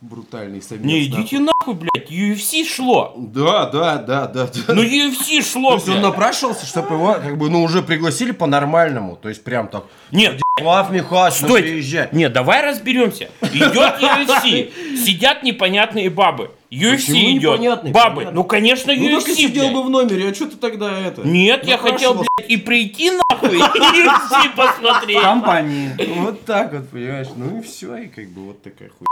Брутальный 0.00 0.62
самец. 0.62 0.84
Не, 0.84 1.08
нахуй. 1.08 1.22
идите 1.22 1.38
нахуй, 1.40 1.74
блядь, 1.74 2.10
UFC 2.10 2.64
шло. 2.64 3.14
Да, 3.16 3.66
да, 3.66 3.96
да, 3.96 4.26
да. 4.28 4.46
да. 4.46 4.74
Ну 4.74 4.82
UFC 4.82 5.38
То 5.38 5.42
шло, 5.42 5.74
есть 5.74 5.88
он 5.88 6.02
напрашивался, 6.02 6.66
чтобы 6.66 6.94
его, 6.94 7.14
как 7.14 7.36
бы, 7.36 7.50
ну, 7.50 7.64
уже 7.64 7.82
пригласили 7.82 8.30
по-нормальному. 8.30 9.16
То 9.16 9.28
есть 9.28 9.42
прям 9.42 9.66
так. 9.66 9.86
Нет, 10.12 10.40
Лав 10.60 10.90
Михайлович, 10.92 11.40
ну 11.40 11.48
Стой! 11.48 11.62
приезжай. 11.62 12.08
Нет, 12.12 12.32
давай 12.32 12.62
разберемся. 12.62 13.28
Идет 13.42 14.00
UFC, 14.00 14.96
сидят 14.96 15.42
непонятные 15.42 16.10
бабы. 16.10 16.52
UFC 16.70 16.96
Почему 16.96 17.38
идет. 17.38 17.90
Бабы, 17.92 18.28
ну 18.30 18.44
конечно 18.44 18.94
Ну 18.94 19.20
так 19.20 19.28
UFC. 19.28 19.34
сидел 19.34 19.70
бы 19.70 19.82
в 19.82 19.90
номере, 19.90 20.30
а 20.30 20.34
что 20.34 20.46
ты 20.46 20.56
тогда 20.56 20.96
это? 20.96 21.22
Нет, 21.26 21.66
я 21.66 21.76
хотел, 21.78 22.14
блядь, 22.14 22.48
и 22.50 22.56
прийти 22.56 23.10
нахуй, 23.10 23.56
и 23.56 23.60
UFC 23.60 24.54
посмотреть. 24.54 25.20
Компании. 25.20 25.90
Вот 26.20 26.44
так 26.44 26.72
вот, 26.72 26.88
понимаешь? 26.90 27.28
Ну 27.34 27.58
и 27.58 27.62
все, 27.62 27.96
и 27.96 28.06
как 28.06 28.28
бы 28.28 28.46
вот 28.46 28.62
такая 28.62 28.90
хуйня. 28.90 29.06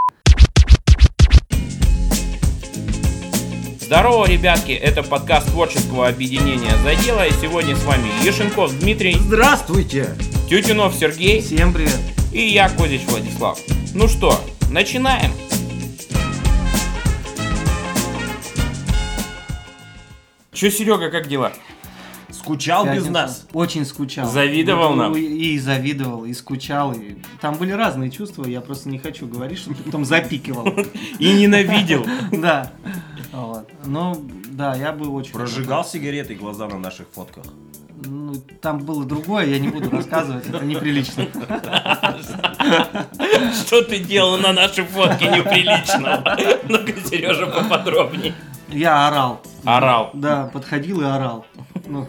Здорово, 3.86 4.26
ребятки, 4.26 4.72
это 4.72 5.02
подкаст 5.04 5.48
творческого 5.48 6.08
объединения 6.08 6.74
«Задела», 6.82 7.24
и 7.26 7.30
сегодня 7.32 7.76
с 7.76 7.84
вами 7.84 8.08
Ешенков 8.24 8.76
Дмитрий, 8.80 9.14
Здравствуйте! 9.14 10.16
Тютюнов 10.50 10.94
Сергей 10.94 11.40
Всем 11.40 11.72
привет. 11.72 11.98
и 12.32 12.48
я, 12.48 12.68
Козич 12.68 13.02
Владислав. 13.06 13.58
Ну 13.94 14.08
что, 14.08 14.40
начинаем. 14.70 15.30
Че, 20.52 20.70
Серега, 20.70 21.10
как 21.10 21.28
дела? 21.28 21.52
Скучал 22.30 22.84
без 22.84 22.92
Пятница. 22.94 23.10
нас. 23.12 23.46
Очень 23.52 23.84
скучал. 23.84 24.26
Завидовал 24.28 24.90
Ну, 24.90 24.96
нам? 24.96 25.16
И, 25.16 25.20
и 25.20 25.58
завидовал, 25.58 26.24
и 26.24 26.32
скучал. 26.32 26.92
И... 26.92 27.16
Там 27.40 27.56
были 27.56 27.72
разные 27.72 28.10
чувства, 28.10 28.46
я 28.46 28.60
просто 28.60 28.88
не 28.88 28.98
хочу 28.98 29.26
говорить, 29.26 29.58
чтобы 29.58 29.76
ты 29.76 29.82
потом 29.82 30.04
запикивал. 30.04 30.66
И 31.18 31.32
ненавидел. 31.32 32.06
Да. 32.32 32.72
Вот. 33.36 33.68
Ну, 33.84 34.14
да, 34.48 34.74
я 34.74 34.92
бы 34.92 35.08
очень... 35.08 35.32
Прожигал 35.32 35.84
сигаретой 35.84 36.36
глаза 36.36 36.66
на 36.68 36.78
наших 36.78 37.06
фотках. 37.08 37.44
Ну, 38.04 38.34
там 38.60 38.78
было 38.78 39.04
другое, 39.04 39.46
я 39.46 39.58
не 39.58 39.68
буду 39.68 39.90
рассказывать, 39.90 40.46
это 40.46 40.64
неприлично. 40.64 41.26
Что 43.52 43.82
ты 43.82 43.98
делал 43.98 44.38
на 44.38 44.52
нашей 44.52 44.84
фотке 44.84 45.28
неприличного? 45.28 46.36
Ну-ка, 46.68 46.92
Сережа, 47.08 47.46
поподробнее. 47.46 48.34
Я 48.68 49.08
орал. 49.08 49.40
Орал. 49.64 50.10
Да, 50.14 50.50
подходил 50.52 51.00
и 51.00 51.04
орал. 51.04 51.46
Ну. 51.86 52.06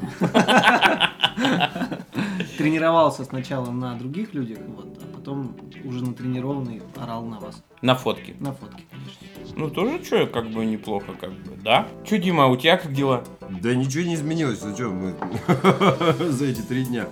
Тренировался 2.58 3.23
сначала 3.23 3.70
на 3.72 3.95
других 3.95 4.33
людях, 4.33 4.59
вот, 4.67 4.88
а 5.02 5.06
потом 5.28 5.53
уже 5.83 6.06
натренированный 6.06 6.81
орал 6.95 7.25
на 7.25 7.39
вас. 7.39 7.61
На 7.81 7.95
фотке. 7.95 8.33
На 8.39 8.53
фотке, 8.53 8.83
конечно. 8.89 9.53
Ну, 9.58 9.70
тоже 9.70 10.02
что, 10.02 10.25
как 10.25 10.50
бы 10.50 10.66
неплохо, 10.66 11.11
как 11.20 11.31
бы, 11.31 11.58
да? 11.61 11.86
Че, 12.06 12.17
Дима, 12.17 12.45
а 12.45 12.47
у 12.47 12.56
тебя 12.56 12.78
как 12.78 12.94
дела? 12.94 13.25
Да 13.61 13.75
ничего 13.75 14.05
не 14.05 14.16
изменилось, 14.16 14.61
ну 14.64 14.73
что 14.73 14.89
мы 14.89 15.16
за 16.31 16.45
эти 16.45 16.61
три 16.61 16.86
дня. 16.86 17.08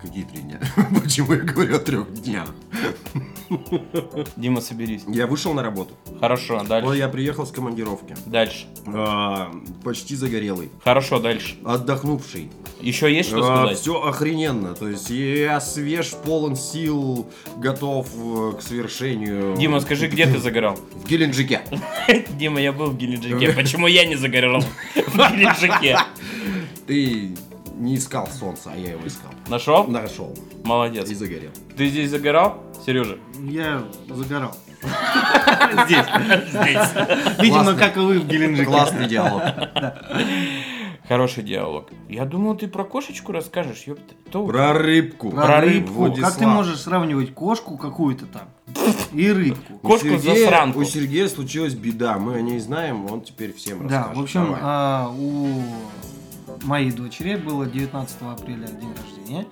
Какие 0.00 0.24
три 0.24 0.42
дня? 0.42 0.60
Почему 1.02 1.32
я 1.32 1.40
говорю 1.40 1.76
о 1.76 1.78
трех 1.80 2.12
днях? 2.22 2.48
Дима, 4.36 4.60
соберись. 4.60 5.02
Я 5.08 5.26
вышел 5.26 5.54
на 5.54 5.62
работу. 5.62 5.94
Хорошо, 6.20 6.58
Ой, 6.58 6.66
дальше. 6.68 6.96
я 6.96 7.08
приехал 7.08 7.46
с 7.46 7.50
командировки. 7.50 8.14
Дальше. 8.26 8.66
А, 8.86 9.50
Почти 9.82 10.14
загорелый. 10.14 10.70
Хорошо, 10.84 11.18
дальше. 11.18 11.56
Отдохнувший. 11.64 12.50
Еще 12.80 13.12
есть 13.12 13.30
что 13.30 13.42
сказать? 13.42 13.78
все 13.78 14.00
охрененно. 14.00 14.74
То 14.74 14.88
есть 14.88 15.10
я 15.10 15.60
свеж, 15.60 16.12
полон 16.24 16.54
сил, 16.54 17.26
готов 17.56 18.08
э, 18.14 18.52
к 18.58 18.62
совершению. 18.62 19.56
Дима, 19.56 19.80
скажи, 19.80 20.06
где 20.06 20.26
ты 20.26 20.38
загорал? 20.38 20.76
В 20.94 21.08
Геленджике. 21.08 21.62
Дима, 22.38 22.60
я 22.60 22.72
был 22.72 22.90
в 22.90 22.96
Геленджике. 22.96 23.52
Почему 23.52 23.88
я 23.88 24.04
не 24.04 24.14
загорал 24.14 24.60
в 24.94 25.16
Геленджике? 25.32 25.98
Ты 26.86 27.34
не 27.78 27.96
искал 27.96 28.26
солнца, 28.28 28.70
а 28.74 28.76
я 28.76 28.92
его 28.92 29.06
искал. 29.06 29.30
Нашел? 29.48 29.84
Нашел. 29.86 30.34
Молодец. 30.64 31.08
И 31.10 31.14
загорел. 31.14 31.50
Ты 31.76 31.88
здесь 31.88 32.10
загорал, 32.10 32.62
Сережа? 32.84 33.18
Я 33.40 33.82
загорал. 34.08 34.54
Здесь. 35.86 36.06
Здесь. 36.50 37.38
Видимо, 37.40 37.74
как 37.74 37.96
и 37.96 38.00
вы 38.00 38.20
в 38.20 38.28
Геленджике. 38.28 38.66
Классный 38.66 39.08
диалог. 39.08 39.42
Хороший 41.08 41.42
диалог. 41.42 41.88
Я 42.08 42.24
думал, 42.26 42.54
ты 42.54 42.68
про 42.68 42.84
кошечку 42.84 43.32
расскажешь, 43.32 43.84
ёпта. 43.86 44.14
То- 44.30 44.46
Про 44.46 44.74
рыбку. 44.74 45.30
Про 45.30 45.46
Про 45.46 45.60
рыбку. 45.62 45.92
Владислав. 45.94 46.30
Как 46.30 46.38
ты 46.38 46.46
можешь 46.46 46.78
сравнивать 46.80 47.32
кошку 47.34 47.78
какую-то 47.78 48.26
там 48.26 48.48
и 49.12 49.32
рыбку? 49.32 49.74
У 49.82 49.86
Кошку 49.88 50.06
Сергея- 50.08 50.34
засранку. 50.44 50.80
У 50.80 50.84
Сергея 50.84 51.28
случилась 51.28 51.74
беда. 51.74 52.18
Мы 52.18 52.34
о 52.34 52.40
ней 52.42 52.58
знаем, 52.60 53.10
он 53.10 53.22
теперь 53.22 53.54
всем 53.54 53.88
Да, 53.88 53.98
расскажет. 54.08 54.16
в 54.16 54.22
общем, 54.22 54.56
а, 54.60 55.10
у 55.18 55.48
моей 56.64 56.90
дочери 56.92 57.36
было 57.36 57.66
19 57.66 58.16
апреля 58.32 58.66
день 58.66 58.92
рождения. 58.94 59.46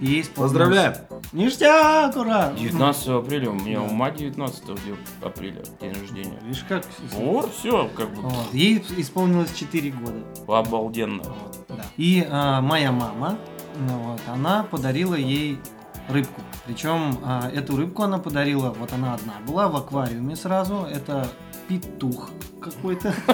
И 0.00 0.06
ей 0.06 0.22
исполнилось- 0.22 0.34
Поздравляю. 0.52 0.96
Ништяк, 1.32 2.16
ура! 2.16 2.52
19 2.58 3.08
апреля, 3.18 3.50
у 3.50 3.54
меня 3.54 3.80
Да. 3.80 3.84
у 3.84 3.90
мать 3.92 4.16
19 4.16 4.96
апреля 5.22 5.62
день 5.80 5.92
рождения. 5.92 6.38
Видишь, 6.42 6.64
как 6.68 6.84
Вот, 7.12 7.52
все, 7.54 7.88
как 7.94 8.08
бы 8.14 8.22
Вот. 8.22 8.54
Ей 8.54 8.82
исполнилось 8.96 9.52
4 9.54 9.90
года. 9.90 10.24
обалденно. 10.48 11.22
Вот, 11.24 11.64
да. 11.68 11.84
И 11.98 12.26
а, 12.30 12.60
моя 12.62 12.92
мама, 12.92 13.38
ну 13.78 13.98
вот, 14.12 14.20
она 14.26 14.62
подарила 14.64 15.14
ей 15.14 15.58
рыбку. 16.08 16.40
Причем 16.66 17.18
а, 17.22 17.50
эту 17.50 17.76
рыбку 17.76 18.02
она 18.02 18.18
подарила, 18.18 18.70
вот 18.70 18.92
она 18.94 19.12
одна 19.14 19.34
была 19.46 19.68
в 19.68 19.76
аквариуме 19.76 20.34
сразу. 20.34 20.86
Это 20.90 21.28
петух 21.70 22.30
какой-то. 22.60 23.14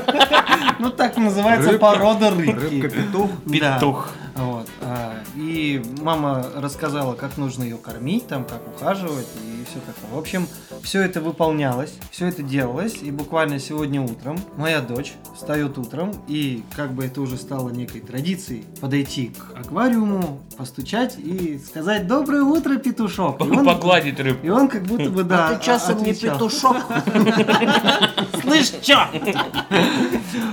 Ну 0.78 0.90
так 0.90 1.16
называется 1.16 1.78
порода 1.78 2.30
рыбки. 2.30 2.50
Рыбка-петух. 2.50 3.30
Петух. 3.50 4.08
Вот. 4.36 4.68
а, 4.82 5.14
И 5.34 5.82
мама 6.02 6.46
рассказала, 6.54 7.14
как 7.14 7.36
нужно 7.38 7.62
ее 7.62 7.76
кормить, 7.78 8.26
там, 8.28 8.44
как 8.44 8.60
ухаживать 8.74 9.26
и 9.42 9.64
все 9.64 9.80
такое. 9.80 10.14
В 10.14 10.18
общем, 10.18 10.46
все 10.82 11.02
это 11.02 11.20
выполнялось, 11.20 11.94
все 12.10 12.26
это 12.26 12.42
делалось, 12.42 12.96
и 13.02 13.10
буквально 13.10 13.58
сегодня 13.58 14.00
утром 14.02 14.38
моя 14.56 14.80
дочь 14.80 15.14
встает 15.34 15.78
утром, 15.78 16.12
и 16.28 16.62
как 16.76 16.92
бы 16.92 17.04
это 17.04 17.20
уже 17.22 17.36
стало 17.36 17.70
некой 17.70 18.00
традицией, 18.02 18.64
подойти 18.80 19.28
к 19.36 19.58
аквариуму, 19.58 20.40
постучать 20.56 21.16
и 21.18 21.58
сказать 21.58 22.06
«Доброе 22.06 22.42
утро, 22.42 22.76
петушок!» 22.76 23.40
И 23.40 23.44
он, 23.44 23.64
Погладить 23.64 24.20
рыбку. 24.20 24.46
и 24.46 24.50
он 24.50 24.68
как 24.68 24.82
будто 24.84 25.08
бы, 25.10 25.24
да, 25.24 25.48
А 25.48 25.54
ты 25.54 25.64
часом 25.64 26.02
не 26.02 26.12
петушок. 26.14 26.76
Слышь, 28.42 28.72
чё? 28.82 28.98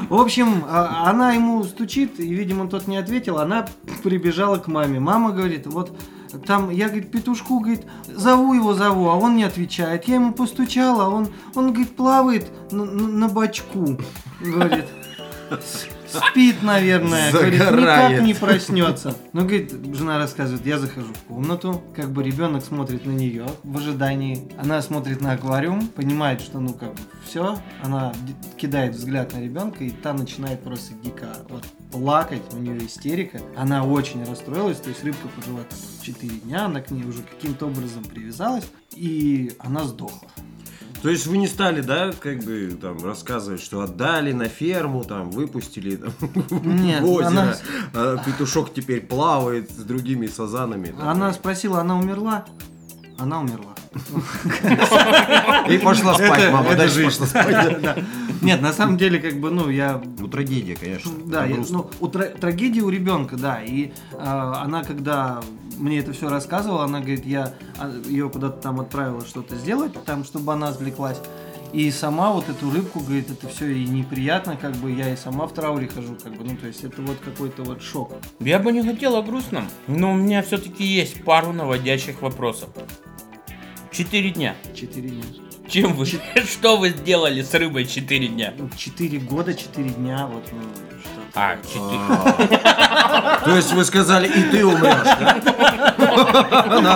В 0.09 0.19
общем, 0.19 0.63
а- 0.69 1.09
она 1.09 1.33
ему 1.33 1.63
стучит, 1.63 2.19
и, 2.19 2.33
видимо, 2.33 2.67
тот 2.69 2.87
не 2.87 2.97
ответил. 2.97 3.37
Она 3.37 3.67
прибежала 4.03 4.57
к 4.57 4.67
маме. 4.67 4.99
Мама 4.99 5.31
говорит, 5.31 5.67
вот 5.67 5.95
там, 6.47 6.69
я, 6.71 6.87
говорит, 6.87 7.11
петушку, 7.11 7.59
говорит, 7.59 7.83
зову 8.07 8.53
его, 8.53 8.73
зову, 8.73 9.09
а 9.09 9.15
он 9.15 9.35
не 9.35 9.43
отвечает. 9.43 10.07
Я 10.07 10.15
ему 10.15 10.33
постучала, 10.33 11.05
а 11.05 11.09
он, 11.09 11.27
он, 11.55 11.73
говорит, 11.73 11.95
плавает 11.95 12.51
на, 12.71 12.85
на- 12.85 13.27
бочку. 13.29 13.97
Говорит, 14.41 14.85
«С- 15.51 15.87
спит, 16.29 16.63
наверное. 16.63 17.31
Говорит, 17.31 17.59
Загорает. 17.59 18.11
никак 18.11 18.25
не 18.25 18.33
проснется. 18.33 19.15
Ну, 19.33 19.41
говорит, 19.41 19.73
жена 19.95 20.17
рассказывает, 20.17 20.65
я 20.65 20.79
захожу 20.79 21.13
в 21.13 21.19
комнату, 21.27 21.83
как 21.95 22.11
бы 22.11 22.23
ребенок 22.23 22.63
смотрит 22.63 23.05
на 23.05 23.11
нее 23.11 23.45
в 23.63 23.77
ожидании. 23.77 24.47
Она 24.57 24.81
смотрит 24.81 25.21
на 25.21 25.33
аквариум, 25.33 25.87
понимает, 25.87 26.41
что, 26.41 26.59
ну, 26.59 26.73
как 26.73 26.93
бы, 26.93 26.99
все. 27.25 27.57
Она 27.83 28.11
кидает 28.57 28.95
взгляд 28.95 29.33
на 29.33 29.39
ребенка, 29.39 29.83
и 29.83 29.89
та 29.91 30.13
начинает 30.13 30.63
просто 30.63 30.93
дико 31.03 31.27
вот, 31.49 31.63
плакать, 31.93 32.41
у 32.53 32.57
нее 32.57 32.85
истерика. 32.85 33.39
Она 33.55 33.83
очень 33.85 34.25
расстроилась, 34.25 34.77
то 34.79 34.89
есть 34.89 35.03
рыбка 35.03 35.27
пожила 35.35 35.59
там 35.59 35.79
4 36.01 36.29
дня, 36.39 36.65
она 36.65 36.81
к 36.81 36.89
ней 36.91 37.05
уже 37.05 37.21
каким-то 37.21 37.67
образом 37.67 38.03
привязалась, 38.03 38.65
и 38.95 39.53
она 39.59 39.83
сдохла. 39.85 40.27
То 41.03 41.09
есть 41.09 41.27
вы 41.27 41.37
не 41.37 41.47
стали, 41.47 41.81
да, 41.81 42.13
как 42.19 42.39
бы 42.43 42.77
там 42.81 43.03
рассказывать, 43.03 43.61
что 43.61 43.81
отдали 43.81 44.31
на 44.31 44.47
ферму, 44.47 45.03
там 45.03 45.29
выпустили 45.31 45.97
там, 45.97 46.13
Нет, 46.63 47.01
в 47.01 47.09
озеро, 47.11 47.27
она- 47.27 47.55
а 47.93 48.17
петушок 48.25 48.73
теперь 48.73 49.01
плавает 49.01 49.69
с 49.69 49.83
другими 49.83 50.27
сазанами. 50.27 50.87
там. 50.97 51.07
Она 51.07 51.33
спросила, 51.33 51.81
она 51.81 51.97
умерла? 51.99 52.45
Она 53.19 53.41
умерла. 53.41 53.73
И 55.69 55.77
пошла 55.77 56.15
спать, 56.15 56.51
мама, 56.51 56.73
дальше 56.75 56.95
жизнь. 56.95 57.19
пошла 57.19 57.27
спать. 57.27 58.03
Нет, 58.43 58.61
на 58.61 58.73
самом 58.73 58.97
деле, 58.97 59.19
как 59.19 59.39
бы, 59.39 59.49
ну, 59.51 59.69
я 59.69 60.01
Ну, 60.19 60.27
трагедия, 60.27 60.75
конечно. 60.75 61.11
Да, 61.25 61.45
я- 61.45 61.63
ну, 61.69 61.89
у 61.99 62.07
тра- 62.07 62.29
трагедия 62.29 62.81
у 62.81 62.89
ребенка, 62.89 63.37
да. 63.37 63.61
И 63.63 63.91
а, 64.13 64.61
она, 64.63 64.83
когда 64.83 65.41
мне 65.77 65.99
это 65.99 66.13
все 66.13 66.29
рассказывала, 66.29 66.83
она 66.83 66.99
говорит, 66.99 67.25
я 67.25 67.53
ее 68.05 68.29
куда-то 68.29 68.61
там 68.61 68.79
отправила 68.79 69.25
что-то 69.25 69.55
сделать, 69.55 69.93
там, 70.05 70.23
чтобы 70.23 70.53
она 70.53 70.67
отвлеклась. 70.67 71.19
И 71.71 71.89
сама 71.89 72.31
вот 72.31 72.47
эту 72.49 72.69
рыбку, 72.69 72.99
говорит, 72.99 73.31
это 73.31 73.47
все 73.47 73.67
и 73.71 73.85
неприятно, 73.85 74.55
как 74.55 74.73
бы 74.75 74.91
я 74.91 75.11
и 75.11 75.17
сама 75.17 75.47
в 75.47 75.53
трауре 75.53 75.87
хожу, 75.87 76.15
как 76.23 76.35
бы, 76.35 76.43
ну, 76.43 76.55
то 76.55 76.67
есть 76.67 76.83
это 76.83 77.01
вот 77.01 77.17
какой-то 77.17 77.63
вот 77.63 77.81
шок. 77.81 78.13
Я 78.39 78.59
бы 78.59 78.71
не 78.71 78.83
хотел 78.83 79.15
о 79.15 79.23
грустном, 79.23 79.67
но 79.87 80.13
у 80.13 80.15
меня 80.15 80.43
все-таки 80.43 80.83
есть 80.83 81.23
пару 81.23 81.51
наводящих 81.51 82.21
вопросов. 82.21 82.69
Четыре 83.91 84.29
дня. 84.29 84.55
Четыре 84.75 85.09
дня. 85.09 85.23
Чем 85.73 85.93
вы? 85.93 86.05
Что 86.45 86.77
вы 86.77 86.89
сделали 86.89 87.41
с 87.41 87.51
рыбой 87.55 87.85
4 87.85 88.27
дня? 88.27 88.53
Четыре 88.77 89.17
года, 89.17 89.55
четыре 89.55 89.89
дня, 89.89 90.27
вот, 90.31 90.43
ну, 90.51 90.59
что 91.01 91.19
А, 91.33 91.57
4. 91.57 93.39
То 93.43 93.55
есть 93.55 93.73
вы 93.73 93.83
сказали, 93.83 94.27
и 94.27 94.43
ты 94.51 94.63
умрешь, 94.63 95.03
да? 95.03 95.41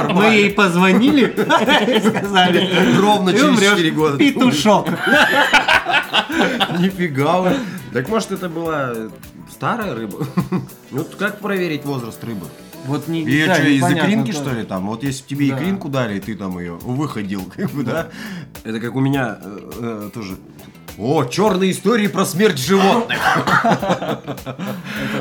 Мы 0.14 0.26
ей 0.26 0.52
позвонили 0.52 1.26
и 1.26 2.00
сказали, 2.08 3.00
Ровно 3.00 3.32
«Ты 3.32 3.38
через 3.40 3.50
умрешь, 3.50 3.70
4 3.72 3.92
года. 3.92 4.18
Петушок. 4.20 4.90
Нифига 6.78 7.42
вы. 7.42 7.56
Так 7.94 8.08
может 8.10 8.32
это 8.32 8.48
была 8.48 8.94
старая 9.50 9.96
рыба? 9.96 10.20
Ну 10.52 10.62
вот 10.92 11.16
как 11.16 11.40
проверить 11.40 11.84
возраст 11.84 12.24
рыбы? 12.24 12.46
Вот 12.88 13.08
не 13.08 13.24
Ее 13.24 13.48
да, 13.48 13.56
что, 13.56 13.68
из 13.68 13.84
икринки, 13.84 14.32
что 14.32 14.54
ли, 14.54 14.64
там? 14.64 14.88
Вот 14.88 15.04
если 15.04 15.24
тебе 15.26 15.50
Да. 15.50 15.58
икринку 15.58 15.90
дали, 15.90 16.18
и 16.18 16.20
ты 16.20 16.36
там 16.36 16.58
ее 16.58 16.74
выходил, 16.74 17.44
как 17.56 17.70
бы, 17.72 17.84
да? 17.84 18.08
Это 18.64 18.80
как 18.80 18.96
у 18.96 19.00
меня 19.00 19.38
э, 19.42 19.72
э, 19.80 20.10
тоже... 20.14 20.38
О, 20.98 21.26
черные 21.26 21.72
истории 21.72 22.08
про 22.08 22.26
смерть 22.26 22.58
животных. 22.58 23.20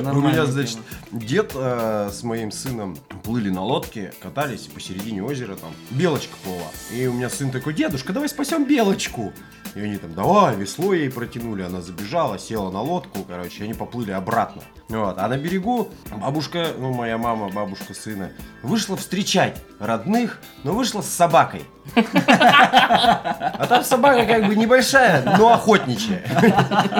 У 0.05 0.21
меня, 0.21 0.47
значит, 0.47 0.79
дед 1.13 1.53
э, 1.55 2.09
с 2.11 2.23
моим 2.23 2.51
сыном 2.51 2.97
плыли 3.23 3.51
на 3.51 3.63
лодке, 3.63 4.15
катались 4.23 4.69
посередине 4.69 5.23
озера, 5.23 5.55
там 5.55 5.73
белочка 5.91 6.35
плыла. 6.43 6.69
И 6.95 7.07
у 7.07 7.13
меня 7.13 7.29
сын 7.29 7.51
такой, 7.51 7.75
дедушка, 7.75 8.15
давай 8.15 8.31
спасем 8.31 8.65
белочку. 8.65 9.35
И 9.75 9.81
они 9.81 9.99
там, 9.99 10.15
давай, 10.15 10.57
весло 10.57 10.95
ей 10.95 11.11
протянули, 11.11 11.61
она 11.61 11.83
забежала, 11.83 12.39
села 12.39 12.71
на 12.71 12.81
лодку, 12.81 13.19
короче, 13.29 13.65
они 13.65 13.75
поплыли 13.75 14.13
обратно. 14.13 14.63
Вот. 14.89 15.19
А 15.19 15.29
на 15.29 15.37
берегу 15.37 15.91
бабушка, 16.11 16.69
ну, 16.79 16.95
моя 16.95 17.19
мама, 17.19 17.51
бабушка 17.51 17.93
сына, 17.93 18.33
вышла 18.63 18.97
встречать 18.97 19.63
родных, 19.79 20.41
но 20.65 20.73
вышла 20.73 21.03
с 21.03 21.11
собакой. 21.11 21.65
А 21.95 23.67
там 23.69 23.85
собака 23.85 24.27
как 24.27 24.47
бы 24.47 24.57
небольшая, 24.57 25.23
но 25.39 25.53
охотничья. 25.53 26.23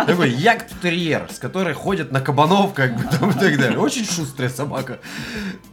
Такой 0.07 0.31
ягд-терьер, 0.31 1.29
с 1.31 1.39
которой 1.39 1.75
ходят 1.75 2.13
на 2.13 2.21
кабанов, 2.21 2.73
как 2.73 2.97
бы 2.97 3.03
там 3.05 3.31
и 3.31 3.35
так 3.35 3.59
далее. 3.59 3.79
Очень 3.79 4.07
шустрая 4.07 4.49
собака. 4.49 4.99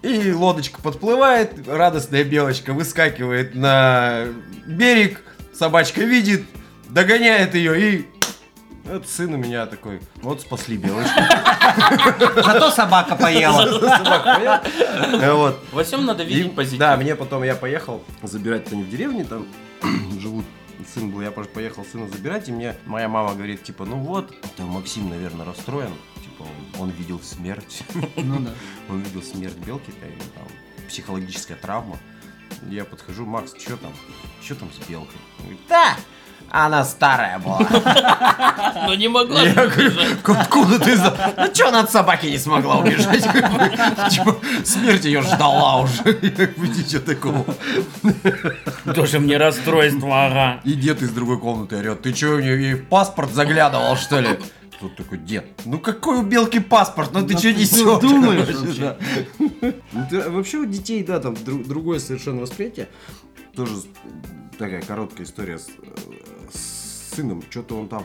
И 0.01 0.31
лодочка 0.33 0.81
подплывает, 0.81 1.67
радостная 1.67 2.23
белочка 2.23 2.73
выскакивает 2.73 3.55
на 3.55 4.25
берег, 4.65 5.21
собачка 5.53 6.01
видит, 6.01 6.43
догоняет 6.89 7.55
ее 7.55 7.79
и... 7.81 8.07
Вот 8.83 9.07
сын 9.07 9.33
у 9.33 9.37
меня 9.37 9.65
такой, 9.65 10.01
вот 10.21 10.41
спасли 10.41 10.75
белочку. 10.77 11.19
Зато 12.43 12.69
собака 12.71 13.15
поела. 13.15 13.79
Собака 13.79 14.35
поела. 14.35 14.61
Э, 15.21 15.33
Вот. 15.33 15.63
Во 15.71 15.83
всем 15.83 16.05
надо 16.05 16.23
видеть 16.23 16.53
позитив. 16.55 16.79
Да, 16.79 16.97
мне 16.97 17.15
потом 17.15 17.43
я 17.43 17.55
поехал 17.55 18.03
забирать 18.23 18.71
они 18.71 18.83
в 18.83 18.89
деревне, 18.89 19.23
там 19.23 19.47
живут 20.19 20.45
сын 20.93 21.09
был, 21.11 21.21
я 21.21 21.31
поехал 21.31 21.85
сына 21.85 22.07
забирать, 22.09 22.49
и 22.49 22.51
мне 22.51 22.75
моя 22.85 23.07
мама 23.07 23.35
говорит, 23.35 23.63
типа, 23.63 23.85
ну 23.85 23.97
вот, 23.97 24.33
там 24.57 24.67
Максим, 24.67 25.09
наверное, 25.09 25.45
расстроен, 25.45 25.93
типа, 26.15 26.43
он, 26.77 26.81
он 26.81 26.89
видел 26.89 27.21
смерть, 27.21 27.83
Ну 28.17 28.39
да. 28.39 28.51
он 28.89 29.01
видел 29.01 29.23
смерть 29.23 29.55
белки, 29.57 29.91
там, 30.35 30.47
психологическая 30.87 31.57
травма. 31.57 31.97
Я 32.69 32.85
подхожу, 32.85 33.25
Макс, 33.25 33.53
что 33.57 33.77
там, 33.77 33.93
что 34.43 34.55
там 34.55 34.69
с 34.73 34.87
белкой? 34.87 35.17
Он 35.39 35.45
говорит, 35.45 35.61
да, 35.69 35.95
она 36.53 36.85
старая 36.85 37.39
была. 37.39 37.59
Но 38.85 38.93
не 38.95 39.07
могла. 39.07 39.41
Я 39.41 39.53
говорю, 39.53 39.91
откуда 40.23 40.79
ты? 40.79 40.95
Ну 40.95 41.53
что 41.53 41.67
она 41.69 41.79
от 41.81 41.91
собаки 41.91 42.27
не 42.27 42.37
смогла 42.37 42.77
убежать? 42.77 43.23
Типа, 44.11 44.35
Смерть 44.63 45.05
ее 45.05 45.21
ждала 45.23 45.81
уже. 45.81 46.03
Ничего 46.13 47.01
такого. 47.01 47.45
Тоже 48.93 49.19
мне 49.19 49.37
расстройство, 49.37 50.25
ага. 50.27 50.61
И 50.63 50.73
дед 50.73 51.01
из 51.01 51.09
другой 51.09 51.39
комнаты 51.39 51.77
орет, 51.77 52.01
ты 52.03 52.13
что, 52.13 52.37
ей 52.39 52.75
в 52.75 52.85
паспорт 52.87 53.31
заглядывал, 53.33 53.95
что 53.95 54.19
ли? 54.19 54.39
Тут 54.79 54.95
такой, 54.95 55.17
дед, 55.17 55.45
ну 55.65 55.79
какой 55.79 56.17
у 56.17 56.23
белки 56.23 56.59
паспорт? 56.59 57.11
Ну 57.13 57.25
ты 57.25 57.33
Ну 57.33 57.39
что 57.39 57.47
ты 57.53 57.59
несешь? 57.59 57.79
думаешь 58.01 58.47
вообще? 58.47 58.97
Ну, 59.39 60.07
ты- 60.09 60.29
Вообще 60.29 60.57
у 60.57 60.65
детей, 60.65 61.03
да, 61.03 61.19
там 61.19 61.33
дру- 61.33 61.65
другое 61.65 61.99
совершенно 61.99 62.41
восприятие. 62.41 62.89
Тоже 63.55 63.71
такая 64.59 64.81
короткая 64.81 65.25
история 65.25 65.55
э, 65.55 65.57
с 65.59 65.67
сыном. 67.13 67.43
Что-то 67.49 67.79
он 67.79 67.87
там 67.87 68.03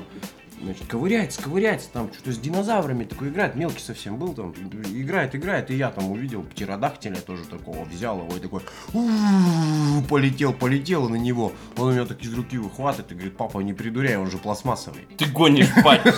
значит, 0.63 0.87
ковыряется, 0.87 1.43
ковыряется, 1.43 1.89
там 1.93 2.11
что-то 2.13 2.33
с 2.33 2.39
динозаврами 2.39 3.05
такой 3.05 3.29
играет, 3.29 3.55
мелкий 3.55 3.83
совсем 3.83 4.17
был 4.17 4.35
там, 4.35 4.53
играет, 4.93 5.35
играет, 5.35 5.71
и 5.71 5.77
я 5.77 5.91
там 5.91 6.11
увидел 6.11 6.43
птеродактиля 6.43 7.17
тоже 7.17 7.45
такого, 7.45 7.85
взял 7.85 8.19
его 8.19 8.37
и 8.37 8.41
такой, 8.41 8.63
«У-у-у», 8.93 10.03
полетел, 10.03 10.53
полетел 10.53 11.09
на 11.09 11.17
него, 11.17 11.53
он 11.77 11.89
у 11.89 11.93
меня 11.93 12.05
так 12.05 12.23
из 12.23 12.35
руки 12.35 12.59
выхватывает 12.59 13.13
и 13.13 13.15
говорит, 13.15 13.37
папа, 13.37 13.61
не 13.61 13.73
придуряй, 13.73 14.17
он 14.17 14.31
же 14.31 14.39
пластмассовый. 14.39 15.07
Ты 15.17 15.27
гонишь, 15.27 15.69
батя. 15.83 16.15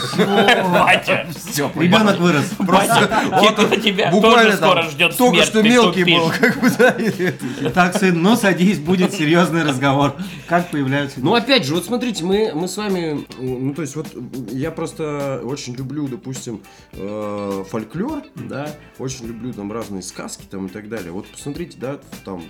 Батя. 0.72 1.26
Все, 1.37 1.70
Ребенок 1.75 2.19
вырос. 2.19 2.44
Вот 2.58 3.56
типа 3.56 3.76
тебя 3.76 4.10
буквально 4.10 4.56
тоже 4.56 4.56
скоро 4.56 4.82
ждет 4.82 5.16
только 5.16 5.44
что 5.44 5.62
мелкий 5.62 6.04
был, 6.04 6.31
как 6.31 6.60
бы, 6.60 7.70
Так, 7.70 7.96
сын, 7.96 8.20
ну 8.20 8.37
садись, 8.37 8.78
будет 8.78 9.12
серьезный 9.12 9.62
разговор. 9.64 10.16
Как 10.46 10.70
появляются... 10.70 11.20
Ну, 11.20 11.34
опять 11.34 11.64
же, 11.64 11.75
вот 11.75 11.84
смотрите, 11.84 12.25
мы, 12.25 12.52
мы 12.54 12.69
с 12.69 12.76
вами, 12.76 13.26
ну, 13.38 13.75
то 13.75 13.82
есть, 13.82 13.96
вот 13.96 14.08
я 14.32 14.71
просто 14.71 15.41
очень 15.44 15.75
люблю, 15.75 16.09
допустим, 16.09 16.62
э, 16.93 17.65
фольклор, 17.69 18.25
да, 18.35 18.75
очень 18.99 19.27
люблю 19.27 19.53
там 19.53 19.73
разные 19.73 20.03
сказки 20.03 20.44
там 20.49 20.67
и 20.67 20.69
так 20.69 20.88
далее. 20.88 21.12
Вот 21.12 21.27
посмотрите, 21.27 21.77
да, 21.79 22.00
там, 22.25 22.43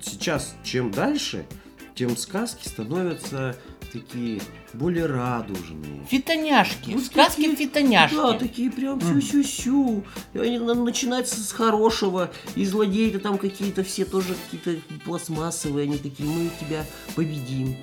сейчас 0.00 0.56
чем 0.62 0.90
дальше, 0.90 1.46
тем 1.94 2.16
сказки 2.16 2.66
становятся 2.66 3.56
такие 3.92 4.40
более 4.72 5.06
радужные. 5.06 6.04
Фитоняшки. 6.08 6.90
Вот 6.92 7.04
Сказки 7.04 7.42
такие- 7.42 7.56
Да, 7.56 7.62
фитоняшки. 7.64 8.38
такие 8.38 8.70
прям 8.70 9.00
сю-сю-сю. 9.00 10.04
И 10.34 10.38
они 10.38 10.58
на- 10.58 10.74
начинаются 10.74 11.40
с 11.40 11.52
хорошего. 11.52 12.30
И 12.54 12.64
злодеи-то 12.64 13.18
там 13.18 13.38
какие-то 13.38 13.82
все 13.84 14.04
тоже 14.04 14.34
какие-то 14.50 14.80
пластмассовые. 15.04 15.84
Они 15.84 15.98
такие, 15.98 16.28
мы 16.28 16.50
тебя 16.60 16.84
победим. 17.16 17.76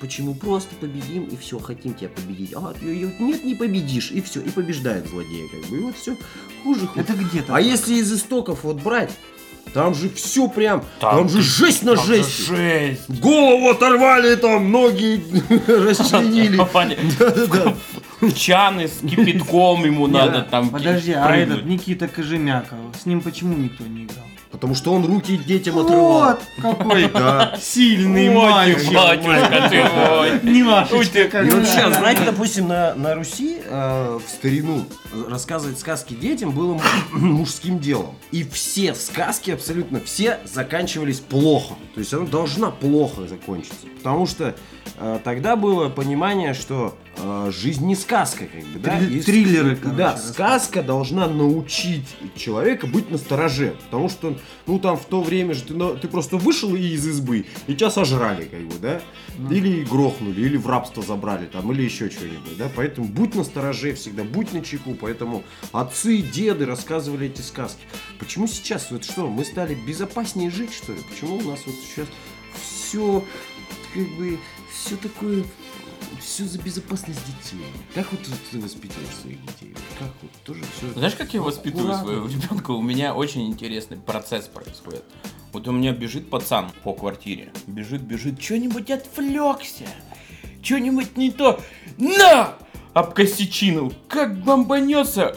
Почему? 0.00 0.34
Просто 0.34 0.74
победим 0.76 1.24
и 1.24 1.36
все, 1.36 1.58
хотим 1.58 1.94
тебя 1.94 2.08
победить. 2.08 2.52
Её- 2.52 3.12
нет, 3.18 3.44
не 3.44 3.54
победишь. 3.54 4.10
И 4.10 4.20
все, 4.20 4.40
и 4.40 4.50
побеждает 4.50 5.08
злодея. 5.08 5.48
Как 5.48 5.70
бы. 5.70 5.76
И 5.76 5.80
вот 5.80 5.96
все 5.96 6.16
хуже, 6.64 6.86
хуже. 6.86 6.90
Это 6.96 7.12
где-то. 7.14 7.54
А 7.54 7.60
если 7.60 7.94
из 7.94 8.12
истоков 8.12 8.64
вот 8.64 8.80
брать, 8.82 9.12
там 9.74 9.94
же 9.94 10.10
все 10.10 10.48
прям, 10.48 10.84
Там 11.00 11.16
там, 11.18 11.28
же 11.28 11.40
жесть 11.42 11.82
на 11.82 11.96
Там 11.96 12.04
же 12.04 12.16
жесть. 12.16 12.46
Жесть. 12.46 13.08
Голову 13.20 13.70
оторвали, 13.70 14.34
там 14.36 14.70
ноги 14.70 15.22
расчленили. 15.66 16.60
Чаны 18.34 18.88
с 18.88 18.98
кипятком 19.00 19.84
ему 19.84 20.06
надо 20.06 20.42
там 20.42 20.68
Подожди, 20.70 21.12
а 21.12 21.34
этот 21.34 21.64
Никита 21.64 22.06
Кожемяков, 22.06 22.78
с 23.00 23.06
ним 23.06 23.20
почему 23.20 23.56
никто 23.56 23.84
не 23.84 24.04
играл? 24.04 24.24
Потому 24.52 24.74
что 24.74 24.92
он 24.92 25.06
руки 25.06 25.38
детям 25.38 25.78
отрывал. 25.78 26.20
Вот 26.24 26.40
какой 26.60 27.08
Да. 27.08 27.56
сильный 27.58 28.28
Ой, 28.28 28.34
мальчик. 28.34 28.92
батюшка 28.92 29.68
ты 29.70 29.82
мой. 29.82 30.30
Какая. 30.30 31.46
И 31.46 31.50
вот 31.50 31.66
сейчас, 31.66 31.96
знаете, 31.96 32.22
допустим, 32.26 32.68
на, 32.68 32.94
на 32.94 33.14
Руси 33.14 33.62
э, 33.64 34.18
в 34.24 34.30
старину 34.30 34.84
рассказывать 35.28 35.78
сказки 35.78 36.14
детям 36.14 36.52
было 36.52 36.74
му- 36.74 36.80
мужским 37.12 37.78
делом. 37.78 38.14
И 38.30 38.44
все 38.44 38.94
сказки, 38.94 39.50
абсолютно 39.50 40.00
все, 40.00 40.38
заканчивались 40.44 41.20
плохо. 41.20 41.74
То 41.94 42.00
есть 42.00 42.12
она 42.14 42.26
должна 42.26 42.70
плохо 42.70 43.26
закончиться. 43.26 43.86
Потому 43.98 44.26
что 44.26 44.56
э, 44.98 45.20
тогда 45.22 45.54
было 45.56 45.88
понимание, 45.88 46.54
что 46.54 46.96
э, 47.16 47.52
жизнь 47.54 47.86
не 47.86 47.94
сказка, 47.94 48.46
как 48.46 48.64
бы, 48.72 48.78
да? 48.80 48.98
Трил- 48.98 49.10
И 49.10 49.20
триллеры, 49.20 49.76
короче, 49.76 49.96
Да, 49.96 50.16
сказка 50.16 50.82
должна 50.82 51.28
научить 51.28 52.06
человека 52.36 52.86
быть 52.86 53.10
настороже. 53.10 53.76
Потому 53.84 54.08
что, 54.08 54.36
ну 54.66 54.78
там 54.80 54.96
в 54.96 55.04
то 55.04 55.22
время 55.22 55.54
же 55.54 55.62
ты, 55.62 55.74
на- 55.74 55.94
ты 55.94 56.08
просто 56.08 56.36
вышел 56.36 56.74
из 56.74 57.06
избы, 57.06 57.46
и 57.68 57.74
тебя 57.74 57.90
сожрали, 57.90 58.44
как 58.44 58.60
бы, 58.62 58.74
да? 58.80 59.00
Или 59.50 59.84
грохнули, 59.84 60.40
или 60.40 60.56
в 60.56 60.66
рабство 60.68 61.02
забрали, 61.02 61.46
там, 61.46 61.70
или 61.72 61.82
еще 61.82 62.10
что-нибудь, 62.10 62.56
да? 62.58 62.68
Поэтому 62.74 63.06
будь 63.06 63.34
настороже 63.34 63.94
всегда, 63.94 64.24
будь 64.24 64.52
на 64.52 64.62
чеку. 64.62 64.94
Поэтому 65.02 65.42
отцы, 65.72 66.18
деды 66.22 66.64
рассказывали 66.64 67.26
эти 67.26 67.42
сказки. 67.42 67.82
Почему 68.18 68.46
сейчас, 68.46 68.90
вот 68.90 69.04
что, 69.04 69.26
мы 69.26 69.44
стали 69.44 69.74
безопаснее 69.74 70.48
жить, 70.48 70.72
что 70.72 70.92
ли? 70.92 71.00
Почему 71.10 71.38
у 71.38 71.42
нас 71.42 71.60
вот 71.66 71.74
сейчас 71.74 72.06
все, 72.54 73.22
как 73.92 74.08
бы, 74.16 74.38
все 74.72 74.96
такое 74.96 75.44
все 76.20 76.44
за 76.44 76.58
безопасность 76.58 77.20
детей. 77.26 77.64
Как 77.94 78.10
вот 78.12 78.20
ты 78.50 78.58
воспитываешь 78.58 79.14
своих 79.14 79.40
детей? 79.42 79.74
Как 79.98 80.08
вот 80.22 80.30
тоже 80.44 80.62
все. 80.76 80.92
Знаешь, 80.92 81.14
как 81.14 81.34
я 81.34 81.42
воспитываю 81.42 81.94
Аккуратно. 81.94 82.06
своего 82.06 82.26
ребенка? 82.28 82.70
У 82.70 82.82
меня 82.82 83.14
очень 83.14 83.48
интересный 83.48 83.96
процесс 83.96 84.46
происходит. 84.46 85.04
Вот 85.52 85.66
у 85.68 85.72
меня 85.72 85.92
бежит 85.92 86.30
пацан 86.30 86.70
по 86.82 86.94
квартире. 86.94 87.52
Бежит, 87.66 88.02
бежит, 88.02 88.40
что-нибудь 88.40 88.90
отвлекся. 88.90 89.84
Что-нибудь 90.62 91.16
не 91.16 91.30
то. 91.30 91.60
На! 91.98 92.54
Об 92.94 93.14
косячину. 93.14 93.92
Как 94.08 94.36
бомбанется, 94.38 95.36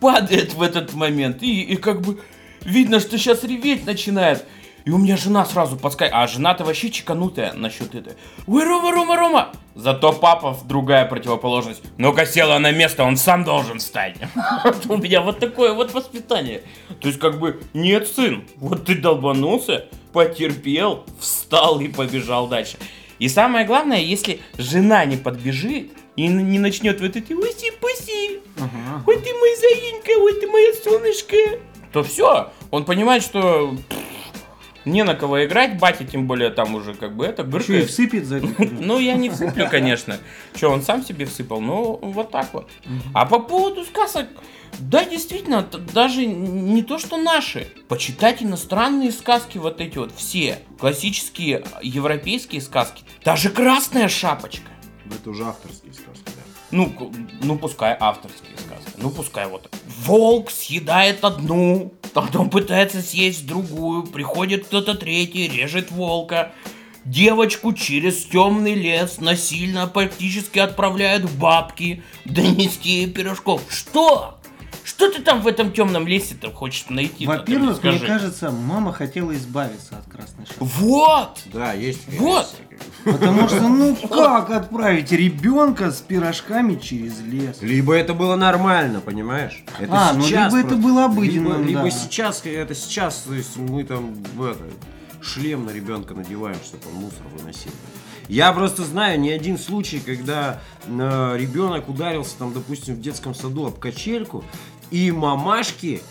падает 0.00 0.54
в 0.54 0.62
этот 0.62 0.94
момент. 0.94 1.42
И, 1.42 1.62
и 1.62 1.76
как 1.76 2.00
бы 2.00 2.20
видно, 2.62 3.00
что 3.00 3.18
сейчас 3.18 3.44
реветь 3.44 3.86
начинает. 3.86 4.44
И 4.84 4.90
у 4.90 4.98
меня 4.98 5.16
жена 5.16 5.44
сразу 5.44 5.76
подскакивает. 5.76 6.24
А 6.24 6.26
жена-то 6.26 6.64
вообще 6.64 6.90
чеканутая 6.90 7.52
насчет 7.54 7.94
этой. 7.94 8.14
Ой, 8.46 8.64
Рома, 8.64 8.90
Рома, 8.90 9.16
Рома! 9.16 9.52
Зато 9.74 10.12
папа 10.12 10.56
другая 10.64 11.06
противоположность. 11.06 11.82
Ну-ка 11.98 12.26
села 12.26 12.58
на 12.58 12.72
место, 12.72 13.04
он 13.04 13.16
сам 13.16 13.44
должен 13.44 13.78
встать. 13.78 14.16
У 14.88 14.96
меня 14.96 15.22
вот 15.22 15.38
такое 15.38 15.72
вот 15.72 15.94
воспитание. 15.94 16.62
То 17.00 17.08
есть 17.08 17.18
как 17.18 17.38
бы, 17.38 17.60
нет, 17.72 18.06
сын, 18.08 18.44
вот 18.56 18.84
ты 18.84 18.96
долбанулся, 18.96 19.86
потерпел, 20.12 21.04
встал 21.18 21.80
и 21.80 21.88
побежал 21.88 22.48
дальше. 22.48 22.76
И 23.18 23.28
самое 23.28 23.64
главное, 23.64 23.98
если 23.98 24.40
жена 24.58 25.04
не 25.04 25.16
подбежит 25.16 25.92
и 26.16 26.26
не 26.28 26.58
начнет 26.58 27.00
вот 27.00 27.16
эти 27.16 27.32
уси-пуси, 27.32 28.40
Ага. 28.58 29.02
ой 29.06 29.16
ты 29.20 29.32
мой 29.34 29.56
заинька, 29.56 30.10
ой 30.20 30.34
ты 30.40 30.46
моя 30.46 30.72
солнышко, 30.74 31.36
то 31.92 32.02
все, 32.02 32.52
он 32.70 32.84
понимает, 32.84 33.22
что 33.22 33.74
не 34.84 35.04
на 35.04 35.14
кого 35.14 35.44
играть, 35.44 35.78
батя 35.78 36.04
тем 36.04 36.26
более 36.26 36.50
там 36.50 36.74
уже 36.74 36.94
как 36.94 37.14
бы 37.14 37.24
это 37.24 37.42
Что 37.42 37.48
и 37.48 37.50
быркает. 37.52 37.90
всыпет 37.90 38.26
за 38.26 38.36
это? 38.38 38.48
Ну, 38.80 38.98
я 38.98 39.14
не 39.14 39.30
всыплю, 39.30 39.68
конечно. 39.68 40.18
Че, 40.56 40.68
он 40.68 40.82
сам 40.82 41.04
себе 41.04 41.24
всыпал? 41.24 41.60
Ну, 41.60 41.98
вот 42.02 42.30
так 42.32 42.52
вот. 42.52 42.68
А 43.14 43.24
по 43.26 43.38
поводу 43.38 43.84
сказок, 43.84 44.26
да, 44.80 45.04
действительно, 45.04 45.62
даже 45.94 46.26
не 46.26 46.82
то, 46.82 46.98
что 46.98 47.16
наши. 47.16 47.68
Почитать 47.88 48.42
иностранные 48.42 49.12
сказки, 49.12 49.58
вот 49.58 49.80
эти 49.80 49.98
вот 49.98 50.10
все. 50.16 50.58
Классические 50.80 51.64
европейские 51.82 52.60
сказки. 52.60 53.04
Даже 53.24 53.50
«Красная 53.50 54.08
шапочка». 54.08 54.71
Это 55.14 55.30
уже 55.30 55.44
авторские 55.44 55.92
сказки, 55.92 56.24
да. 56.26 56.42
Ну, 56.70 57.12
ну, 57.42 57.58
пускай 57.58 57.96
авторские 57.98 58.56
сказки. 58.56 58.92
Ну, 58.96 59.10
пускай 59.10 59.46
вот. 59.46 59.68
Волк 60.04 60.50
съедает 60.50 61.24
одну, 61.24 61.92
потом 62.14 62.50
пытается 62.50 63.02
съесть 63.02 63.46
другую, 63.46 64.04
приходит 64.04 64.66
кто-то 64.66 64.94
третий, 64.94 65.48
режет 65.48 65.90
волка. 65.90 66.52
Девочку 67.04 67.72
через 67.72 68.24
темный 68.24 68.74
лес 68.74 69.20
насильно 69.20 69.88
практически 69.88 70.60
отправляют 70.60 71.24
в 71.24 71.38
бабки 71.38 72.02
донести 72.24 73.06
пирожков. 73.06 73.62
Что? 73.68 74.38
Что 75.02 75.10
ты 75.10 75.22
там 75.22 75.42
в 75.42 75.48
этом 75.48 75.72
темном 75.72 76.06
лесе-то 76.06 76.52
хочешь 76.52 76.86
найти? 76.88 77.26
Во-первых, 77.26 77.82
мне 77.82 77.98
кажется, 77.98 78.52
мама 78.52 78.92
хотела 78.92 79.34
избавиться 79.34 79.98
от 79.98 80.04
красной 80.08 80.46
шапки. 80.46 80.60
Вот! 80.60 81.40
Да, 81.52 81.72
есть. 81.72 82.02
Вот. 82.20 82.48
Потому 83.02 83.48
что, 83.48 83.68
ну 83.68 83.96
как 84.08 84.50
отправить 84.50 85.10
ребенка 85.10 85.90
с 85.90 86.00
пирожками 86.02 86.76
через 86.76 87.20
лес? 87.20 87.60
Либо 87.62 87.94
это 87.94 88.14
было 88.14 88.36
нормально, 88.36 89.00
понимаешь? 89.00 89.64
Это 89.80 89.92
А, 89.92 90.12
ну, 90.12 90.24
либо 90.24 90.56
это 90.56 90.68
просто. 90.68 90.76
было 90.76 91.06
обыденным, 91.06 91.66
Либо, 91.66 91.80
либо 91.80 91.90
сейчас, 91.90 92.40
это 92.44 92.72
сейчас, 92.76 93.24
то 93.26 93.34
есть 93.34 93.56
мы 93.56 93.82
там 93.82 94.14
в 94.36 94.44
это, 94.44 94.62
шлем 95.20 95.66
на 95.66 95.70
ребенка 95.70 96.14
надеваем, 96.14 96.58
чтобы 96.64 96.84
он 96.94 97.02
мусор 97.02 97.26
выносил. 97.36 97.72
Я 98.28 98.52
просто 98.52 98.84
знаю 98.84 99.20
не 99.20 99.30
один 99.30 99.58
случай, 99.58 100.00
когда 100.00 100.60
э, 100.86 101.36
ребенок 101.38 101.88
ударился 101.88 102.38
там, 102.38 102.52
допустим, 102.52 102.94
в 102.94 103.00
детском 103.00 103.34
саду 103.34 103.66
об 103.66 103.78
качельку, 103.78 104.44
и 104.92 105.10
мамашки 105.10 106.02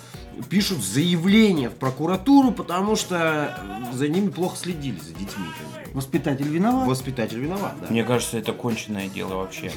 пишут 0.50 0.80
заявление 0.80 1.70
в 1.70 1.76
прокуратуру, 1.76 2.52
потому 2.52 2.96
что 2.96 3.58
за 3.94 4.08
ними 4.08 4.30
плохо 4.30 4.58
следили, 4.58 4.98
за 5.00 5.14
детьми. 5.14 5.46
Воспитатель 5.94 6.48
виноват? 6.48 6.88
Воспитатель 6.88 7.40
виноват, 7.40 7.76
да. 7.80 7.88
Мне 7.90 8.04
кажется, 8.04 8.38
это 8.38 8.54
конченное 8.54 9.08
дело 9.08 9.36
вообще. 9.36 9.72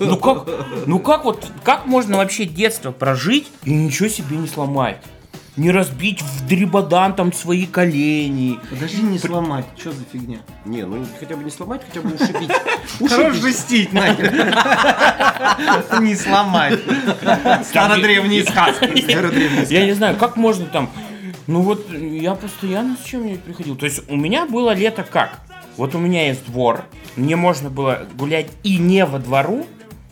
Ну 0.00 0.16
как, 0.16 0.48
ну 0.86 0.98
как 0.98 1.24
вот, 1.24 1.50
как 1.62 1.86
можно 1.86 2.16
вообще 2.16 2.46
детство 2.46 2.90
прожить 2.90 3.46
и 3.64 3.72
ничего 3.72 4.08
себе 4.08 4.36
не 4.36 4.48
сломать? 4.48 5.02
Не 5.58 5.72
разбить 5.72 6.22
в 6.22 6.46
дребодан 6.46 7.14
там 7.14 7.32
свои 7.32 7.66
колени. 7.66 8.60
Подожди, 8.70 9.02
не 9.02 9.18
сломать. 9.18 9.64
Что 9.76 9.90
за 9.90 10.04
фигня? 10.04 10.38
Не, 10.64 10.86
ну 10.86 11.04
хотя 11.18 11.34
бы 11.34 11.42
не 11.42 11.50
сломать, 11.50 11.82
хотя 11.84 12.00
бы 12.00 12.14
ушибить. 12.14 12.50
Хорош 13.10 13.36
жестить, 13.38 13.92
нахер. 13.92 14.32
Не 16.00 16.14
сломать. 16.14 16.78
Стародревние 17.64 18.44
сказки. 18.44 19.72
Я 19.72 19.84
не 19.84 19.94
знаю, 19.94 20.16
как 20.16 20.36
можно 20.36 20.64
там... 20.66 20.88
Ну 21.48 21.62
вот, 21.62 21.90
я 21.92 22.36
постоянно 22.36 22.96
с 22.96 23.04
чем-нибудь 23.04 23.42
приходил. 23.42 23.74
То 23.74 23.86
есть 23.86 24.08
у 24.08 24.16
меня 24.16 24.46
было 24.46 24.72
лето 24.74 25.02
как? 25.02 25.40
Вот 25.76 25.92
у 25.96 25.98
меня 25.98 26.28
есть 26.28 26.46
двор, 26.46 26.84
мне 27.16 27.34
можно 27.34 27.68
было 27.68 28.06
гулять 28.14 28.46
и 28.62 28.78
не 28.78 29.04
во 29.04 29.18
двору, 29.18 29.66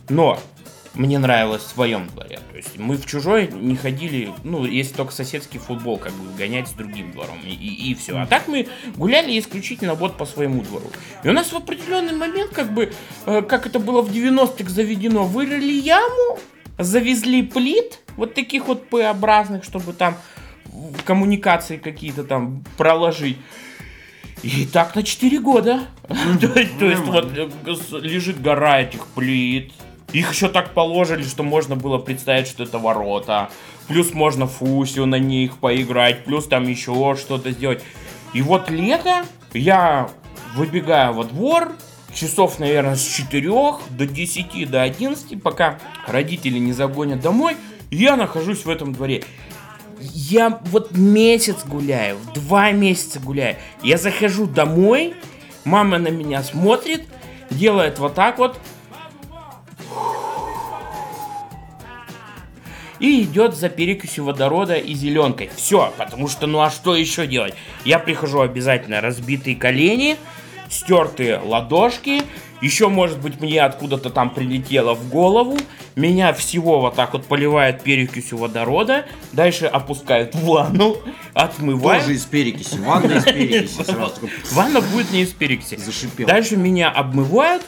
но 0.09 0.39
мне 0.97 1.19
нравилось 1.19 1.63
в 1.63 1.67
своем 1.67 2.07
дворе. 2.07 2.39
То 2.51 2.57
есть 2.57 2.77
мы 2.77 2.97
в 2.97 3.05
чужой 3.05 3.47
не 3.47 3.75
ходили, 3.75 4.31
ну, 4.43 4.65
если 4.65 4.95
только 4.95 5.13
соседский 5.13 5.59
футбол, 5.59 5.97
как 5.97 6.11
бы 6.13 6.35
гонять 6.37 6.67
с 6.67 6.71
другим 6.71 7.11
двором, 7.11 7.39
и, 7.45 7.95
все. 7.95 8.17
А 8.17 8.25
так 8.25 8.47
мы 8.47 8.67
гуляли 8.95 9.37
исключительно 9.39 9.93
вот 9.93 10.17
по 10.17 10.25
своему 10.25 10.63
двору. 10.63 10.91
И 11.23 11.29
у 11.29 11.33
нас 11.33 11.51
в 11.51 11.55
определенный 11.55 12.15
момент, 12.15 12.51
как 12.51 12.73
бы, 12.73 12.91
э, 13.25 13.41
как 13.43 13.67
это 13.67 13.79
было 13.79 14.01
в 14.01 14.11
90-х 14.11 14.69
заведено, 14.69 15.25
вырыли 15.25 15.73
яму, 15.73 16.39
завезли 16.77 17.43
плит, 17.43 17.99
вот 18.15 18.33
таких 18.33 18.67
вот 18.67 18.89
П-образных, 18.89 19.63
чтобы 19.63 19.93
там 19.93 20.17
коммуникации 21.05 21.77
какие-то 21.77 22.23
там 22.23 22.63
проложить. 22.77 23.37
И 24.43 24.65
так 24.65 24.95
на 24.95 25.03
4 25.03 25.39
года. 25.39 25.81
То 26.41 26.59
есть, 26.59 27.01
вот 27.01 27.31
э, 27.35 27.49
лежит 28.01 28.41
гора 28.41 28.81
этих 28.81 29.07
плит. 29.07 29.71
Их 30.13 30.31
еще 30.31 30.47
так 30.47 30.73
положили, 30.73 31.23
что 31.23 31.43
можно 31.43 31.75
было 31.75 31.97
представить, 31.97 32.47
что 32.47 32.63
это 32.63 32.79
ворота. 32.79 33.49
Плюс 33.87 34.13
можно 34.13 34.47
фусю 34.47 35.05
на 35.05 35.19
них 35.19 35.57
поиграть, 35.57 36.23
плюс 36.23 36.47
там 36.47 36.67
еще 36.67 37.15
что-то 37.19 37.51
сделать. 37.51 37.83
И 38.33 38.41
вот 38.41 38.69
лето, 38.69 39.25
я 39.53 40.09
выбегаю 40.55 41.13
во 41.13 41.23
двор, 41.23 41.73
часов, 42.13 42.59
наверное, 42.59 42.95
с 42.95 43.05
4 43.05 43.49
до 43.89 44.05
10, 44.05 44.69
до 44.69 44.81
11, 44.81 45.41
пока 45.41 45.79
родители 46.07 46.57
не 46.57 46.73
загонят 46.73 47.21
домой, 47.21 47.57
я 47.91 48.15
нахожусь 48.15 48.65
в 48.65 48.69
этом 48.69 48.93
дворе. 48.93 49.23
Я 49.99 50.61
вот 50.65 50.91
месяц 50.91 51.65
гуляю, 51.65 52.17
два 52.35 52.71
месяца 52.71 53.19
гуляю. 53.19 53.57
Я 53.81 53.97
захожу 53.97 54.45
домой, 54.45 55.15
мама 55.65 55.97
на 55.97 56.09
меня 56.09 56.43
смотрит, 56.43 57.03
делает 57.49 57.99
вот 57.99 58.13
так 58.13 58.37
вот. 58.37 58.59
И 62.99 63.23
идет 63.23 63.55
за 63.55 63.69
перекисью 63.69 64.25
водорода 64.25 64.75
и 64.75 64.93
зеленкой. 64.93 65.49
Все, 65.55 65.93
потому 65.97 66.27
что 66.27 66.47
ну 66.47 66.61
а 66.61 66.69
что 66.69 66.95
еще 66.95 67.27
делать? 67.27 67.53
Я 67.85 67.99
прихожу 67.99 68.41
обязательно 68.41 69.01
разбитые 69.01 69.55
колени, 69.55 70.17
стертые 70.69 71.39
ладошки, 71.39 72.23
еще 72.61 72.87
может 72.87 73.19
быть 73.19 73.39
мне 73.39 73.61
откуда-то 73.61 74.09
там 74.09 74.31
прилетело 74.31 74.95
в 74.95 75.09
голову, 75.09 75.57
меня 75.95 76.33
всего 76.33 76.81
вот 76.81 76.95
так 76.95 77.13
вот 77.13 77.25
поливают 77.25 77.83
перекисью 77.83 78.39
водорода, 78.39 79.05
дальше 79.31 79.65
опускают 79.65 80.33
в 80.33 80.43
ванну, 80.43 80.97
отмывают. 81.33 82.03
Тоже 82.03 82.15
из 82.15 82.25
перекиси. 82.25 82.79
Ванна 82.79 83.13
из 83.13 83.23
перекиси. 83.25 83.83
Сразу 83.83 84.29
Ванна 84.51 84.81
будет 84.81 85.11
не 85.11 85.21
из 85.21 85.33
перекиси. 85.33 85.75
Зашипел. 85.75 86.27
Дальше 86.27 86.57
меня 86.57 86.89
обмывают. 86.89 87.63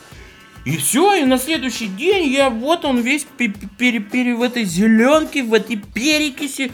И 0.66 0.78
все, 0.78 1.16
и 1.16 1.24
на 1.25 1.38
следующий 1.38 1.88
день 1.88 2.28
я 2.30 2.50
вот 2.50 2.86
он 2.86 3.00
весь 3.00 3.25
пе- 3.38 3.54
пере- 3.78 4.00
пере- 4.00 4.36
в 4.36 4.42
этой 4.42 4.66
зеленке, 4.66 5.42
в 5.44 5.54
этой 5.54 5.78
перекиси. 5.78 6.72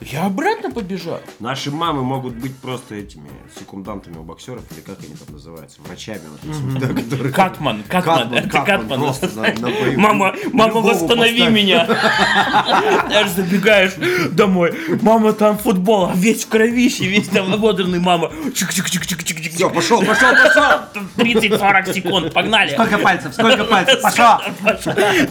Я 0.00 0.26
обратно 0.26 0.70
побежал. 0.70 1.20
Наши 1.40 1.72
мамы 1.72 2.02
могут 2.04 2.34
быть 2.34 2.56
просто 2.56 2.94
этими 2.94 3.28
секундантами 3.58 4.16
у 4.18 4.22
боксеров, 4.22 4.62
или 4.72 4.80
как 4.80 4.98
они 5.00 5.14
там 5.14 5.34
называются, 5.34 5.80
врачами, 5.82 6.20
вот 6.30 6.80
да, 6.80 6.86
которые... 6.88 7.32
Катман, 7.32 7.82
Катман, 7.82 8.32
это 8.32 8.48
Катман. 8.48 9.00
просто 9.00 9.28
на- 9.34 9.52
на 9.60 9.68
бою. 9.70 9.98
Мама, 9.98 10.34
мама, 10.52 10.80
восстанови 10.80 11.38
поставь. 11.40 11.52
меня. 11.52 11.84
Знаешь, 13.08 13.30
забегаешь 13.30 13.92
домой. 14.30 14.72
Мама, 15.02 15.32
там 15.32 15.58
футбол, 15.58 16.06
а 16.06 16.12
весь 16.14 16.44
в 16.44 16.48
кровище, 16.48 17.06
весь 17.06 17.28
там 17.28 17.52
ободранный. 17.52 17.98
Мама, 17.98 18.30
чик-чик-чик-чик-чик. 18.54 19.50
Все, 19.52 19.68
пошел, 19.68 20.00
пошел, 20.04 20.30
пошел! 20.30 21.02
30-40 21.16 21.92
секунд, 21.92 22.32
погнали. 22.32 22.72
Сколько 22.72 22.98
пальцев? 22.98 23.34
Сколько 23.34 23.64
пальцев? 23.64 24.00
Пошел! 24.00 24.38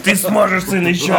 Ты 0.04 0.14
сможешь, 0.14 0.64
сын, 0.64 0.86
еще. 0.86 1.16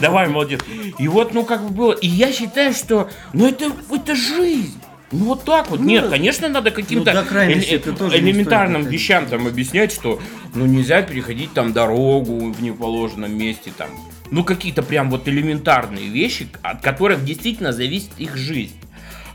Давай, 0.00 0.28
молодец. 0.28 0.60
И 0.98 1.08
вот, 1.08 1.34
ну, 1.34 1.44
как 1.44 1.62
бы 1.64 1.70
было. 1.70 1.92
И 1.92 2.06
я 2.06 2.27
считаю, 2.32 2.72
что, 2.72 3.10
ну, 3.32 3.48
это, 3.48 3.72
это 3.90 4.14
жизнь. 4.14 4.80
Ну, 5.10 5.24
вот 5.26 5.44
так 5.44 5.70
вот. 5.70 5.80
Нет, 5.80 6.08
конечно, 6.08 6.48
надо 6.48 6.70
каким-то 6.70 7.14
ну, 7.14 7.38
эле- 7.38 8.18
элементарным 8.18 8.84
вещам 8.84 9.26
там 9.26 9.46
объяснять, 9.46 9.92
что, 9.92 10.20
ну, 10.54 10.66
нельзя 10.66 11.02
переходить 11.02 11.52
там 11.54 11.72
дорогу 11.72 12.52
в 12.52 12.62
неположенном 12.62 13.36
месте, 13.36 13.72
там. 13.76 13.88
Ну, 14.30 14.44
какие-то 14.44 14.82
прям 14.82 15.10
вот 15.10 15.26
элементарные 15.26 16.08
вещи, 16.08 16.48
от 16.62 16.82
которых 16.82 17.24
действительно 17.24 17.72
зависит 17.72 18.10
их 18.18 18.36
жизнь. 18.36 18.76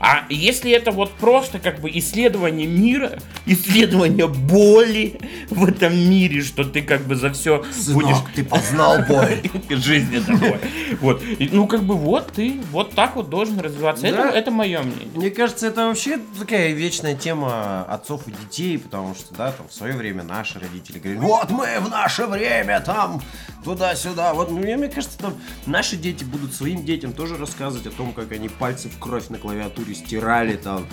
А 0.00 0.24
если 0.28 0.70
это 0.72 0.90
вот 0.90 1.12
просто 1.12 1.58
как 1.58 1.80
бы 1.80 1.90
исследование 1.90 2.66
мира, 2.66 3.18
исследование 3.46 4.28
боли 4.28 5.18
в 5.50 5.64
этом 5.64 5.96
мире, 5.96 6.42
что 6.42 6.64
ты 6.64 6.82
как 6.82 7.02
бы 7.02 7.16
за 7.16 7.32
все 7.32 7.64
будешь 7.92 8.16
ты 8.34 8.44
познал 8.44 8.98
боль. 9.08 9.40
жизни 9.70 10.18
такой. 10.18 10.58
Вот. 11.00 11.22
Ну, 11.52 11.66
как 11.66 11.82
бы 11.82 11.94
вот 11.94 12.32
ты 12.32 12.60
вот 12.70 12.94
так 12.94 13.16
вот 13.16 13.30
должен 13.30 13.60
развиваться. 13.60 14.06
Это, 14.06 14.22
это 14.22 14.50
мое 14.50 14.82
мнение. 14.82 15.08
Мне 15.14 15.30
кажется, 15.30 15.66
это 15.66 15.86
вообще 15.86 16.18
такая 16.38 16.72
вечная 16.72 17.14
тема 17.14 17.84
отцов 17.84 18.26
и 18.26 18.32
детей, 18.32 18.78
потому 18.78 19.14
что, 19.14 19.34
да, 19.34 19.52
там 19.52 19.68
в 19.68 19.74
свое 19.74 19.94
время 19.94 20.22
наши 20.22 20.58
родители 20.58 20.98
говорили, 20.98 21.20
вот 21.20 21.50
мы 21.50 21.80
в 21.80 21.88
наше 21.88 22.26
время 22.26 22.80
там 22.80 23.22
туда-сюда. 23.64 24.34
Вот, 24.34 24.50
ну, 24.50 24.58
мне, 24.58 24.76
мне 24.76 24.88
кажется, 24.88 25.18
там 25.18 25.34
наши 25.66 25.96
дети 25.96 26.24
будут 26.24 26.54
своим 26.54 26.84
детям 26.84 27.12
тоже 27.12 27.36
рассказывать 27.36 27.86
о 27.86 27.90
том, 27.90 28.12
как 28.12 28.32
они 28.32 28.48
пальцы 28.48 28.88
в 28.88 28.98
кровь 28.98 29.28
на 29.28 29.38
клавиатуре 29.38 29.83
стирали 29.92 30.56
там. 30.56 30.86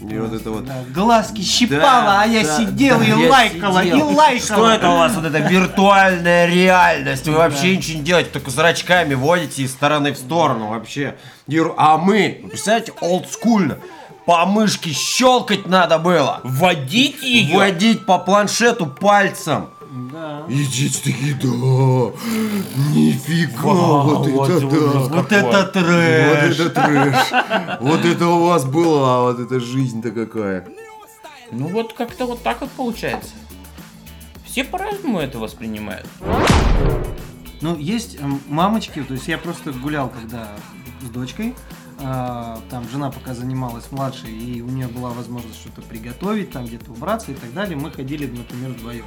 И 0.00 0.18
вот 0.18 0.32
это 0.34 0.50
вот. 0.50 0.66
Да, 0.66 0.84
глазки 0.94 1.40
щипала, 1.40 1.80
Да, 1.80 2.22
а 2.22 2.26
я 2.26 2.42
да, 2.44 2.56
сидела 2.56 2.98
да, 2.98 3.04
и 3.04 3.08
я 3.08 3.30
лайкала, 3.30 3.82
сидел. 3.82 4.10
и 4.10 4.14
лайкала. 4.14 4.58
Что 4.58 4.70
это 4.70 4.90
у 4.90 4.96
вас 4.98 5.14
вот 5.14 5.24
эта 5.24 5.38
виртуальная 5.38 6.46
реальность? 6.46 7.26
Вы 7.26 7.34
вообще 7.34 7.76
ничего 7.76 7.98
не 7.98 8.04
делаете, 8.04 8.30
только 8.30 8.50
зрачками 8.50 9.14
водите 9.14 9.62
из 9.62 9.72
стороны 9.72 10.12
в 10.12 10.18
сторону 10.18 10.68
вообще. 10.68 11.16
А 11.78 11.96
мы, 11.96 12.40
представляете, 12.50 12.92
олдскульно. 13.00 13.78
По 14.26 14.44
мышке 14.44 14.92
щелкать 14.92 15.66
надо 15.66 15.98
было. 15.98 16.40
Вводить 16.42 17.22
ее. 17.22 17.56
Водить 17.56 18.04
по 18.04 18.18
планшету 18.18 18.86
пальцем. 18.86 19.70
Да. 19.96 20.44
И 20.48 20.64
дети 20.66 20.98
такие, 21.02 21.34
да, 21.34 21.48
нифига, 22.94 23.62
вот 23.62 24.26
вот 24.28 24.50
это 24.50 24.60
да. 24.60 24.76
Вот 24.76 25.32
это 25.32 25.62
Вот 25.62 25.72
трэш. 25.72 26.60
это 26.60 26.70
трэш. 26.70 27.80
Вот 27.80 28.04
это 28.04 28.26
у 28.26 28.44
вас 28.46 28.64
была, 28.66 29.22
вот 29.22 29.40
эта 29.40 29.58
жизнь-то 29.58 30.10
какая. 30.10 30.68
Ну 31.50 31.68
вот 31.68 31.94
как-то 31.94 32.26
вот 32.26 32.42
так 32.42 32.60
вот 32.60 32.70
получается. 32.72 33.30
Все 34.44 34.64
по-разному 34.64 35.18
это 35.18 35.38
воспринимают. 35.38 36.06
Ну, 37.62 37.76
есть 37.78 38.16
эм, 38.20 38.40
мамочки, 38.48 39.02
то 39.02 39.14
есть 39.14 39.28
я 39.28 39.38
просто 39.38 39.72
гулял 39.72 40.10
когда 40.10 40.50
с 41.00 41.08
дочкой, 41.08 41.54
там 41.98 42.88
жена 42.90 43.10
пока 43.10 43.34
занималась 43.34 43.90
младшей, 43.90 44.30
и 44.30 44.60
у 44.60 44.68
нее 44.68 44.86
была 44.86 45.10
возможность 45.10 45.58
что-то 45.60 45.82
приготовить, 45.82 46.50
там 46.50 46.66
где-то 46.66 46.92
убраться 46.92 47.32
и 47.32 47.34
так 47.34 47.52
далее, 47.54 47.76
мы 47.76 47.90
ходили, 47.90 48.26
например, 48.26 48.72
вдвоем. 48.72 49.04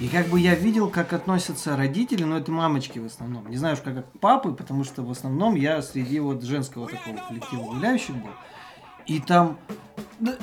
И 0.00 0.08
как 0.08 0.28
бы 0.28 0.40
я 0.40 0.54
видел, 0.54 0.88
как 0.88 1.12
относятся 1.12 1.76
родители, 1.76 2.24
но 2.24 2.38
это 2.38 2.50
мамочки 2.50 2.98
в 2.98 3.06
основном. 3.06 3.48
Не 3.50 3.56
знаю 3.56 3.74
уж 3.74 3.80
как, 3.80 4.10
папы, 4.20 4.52
потому 4.52 4.84
что 4.84 5.02
в 5.02 5.10
основном 5.10 5.54
я 5.54 5.82
среди 5.82 6.18
вот 6.20 6.42
женского 6.42 6.88
такого 6.88 7.16
коллектива 7.28 7.62
гуляющих 7.62 8.16
был. 8.16 8.32
И 9.06 9.20
там 9.20 9.58
«Да 9.68 9.89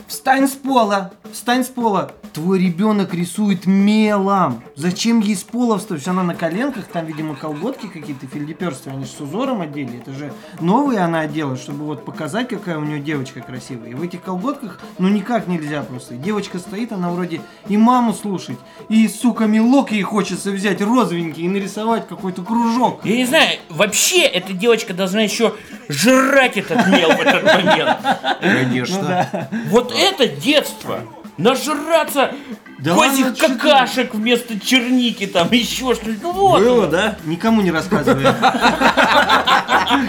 Встань 0.07 0.47
с 0.47 0.51
пола! 0.51 1.11
Встань 1.31 1.63
с 1.63 1.67
пола! 1.67 2.11
Твой 2.33 2.59
ребенок 2.59 3.13
рисует 3.13 3.65
мелом! 3.65 4.63
Зачем 4.75 5.19
ей 5.19 5.35
с 5.35 5.43
пола 5.43 5.77
встать? 5.77 5.87
То 5.87 5.95
есть 5.95 6.07
она 6.07 6.21
на 6.21 6.35
коленках, 6.35 6.85
там, 6.85 7.05
видимо, 7.05 7.35
колготки 7.35 7.87
какие-то, 7.87 8.27
филипперства, 8.27 8.91
они 8.91 9.05
же 9.05 9.11
с 9.11 9.21
узором 9.21 9.61
одели. 9.61 9.99
Это 9.99 10.11
же 10.13 10.33
новые 10.59 10.99
она 10.99 11.21
одела, 11.21 11.55
чтобы 11.55 11.85
вот 11.85 12.05
показать, 12.05 12.49
какая 12.49 12.77
у 12.77 12.83
нее 12.83 12.99
девочка 12.99 13.41
красивая. 13.41 13.89
И 13.89 13.93
в 13.93 14.01
этих 14.03 14.21
колготках, 14.21 14.79
ну, 14.99 15.07
никак 15.07 15.47
нельзя 15.47 15.81
просто. 15.81 16.15
Девочка 16.15 16.59
стоит, 16.59 16.91
она 16.91 17.09
вроде 17.09 17.41
и 17.67 17.77
маму 17.77 18.13
слушать, 18.13 18.57
и, 18.89 19.07
сука, 19.07 19.45
мелок 19.45 19.91
ей 19.91 20.03
хочется 20.03 20.51
взять 20.51 20.81
розовенький 20.81 21.43
и 21.43 21.49
нарисовать 21.49 22.07
какой-то 22.07 22.43
кружок. 22.43 23.01
Я 23.05 23.15
не 23.15 23.25
знаю, 23.25 23.57
вообще 23.69 24.21
эта 24.21 24.53
девочка 24.53 24.93
должна 24.93 25.21
еще 25.21 25.55
жрать 25.89 26.57
этот 26.57 26.85
мел 26.87 27.09
в 27.09 27.19
этот 27.21 27.43
момент. 27.43 27.97
Конечно. 28.41 29.46
Вот 29.69 29.93
это 29.95 30.27
детство! 30.27 31.01
Нажраться 31.37 32.31
Да 32.79 32.95
козьих 32.95 33.25
ладно, 33.27 33.35
что 33.35 33.47
ты? 33.47 33.53
какашек 33.59 34.15
вместо 34.15 34.59
черники, 34.59 35.27
там 35.27 35.51
еще 35.51 35.93
что-нибудь. 35.93 36.23
Ну 36.23 36.31
вот. 36.31 36.59
Было, 36.63 36.87
да? 36.87 37.17
Никому 37.25 37.61
не 37.61 37.69
рассказывай. 37.69 38.23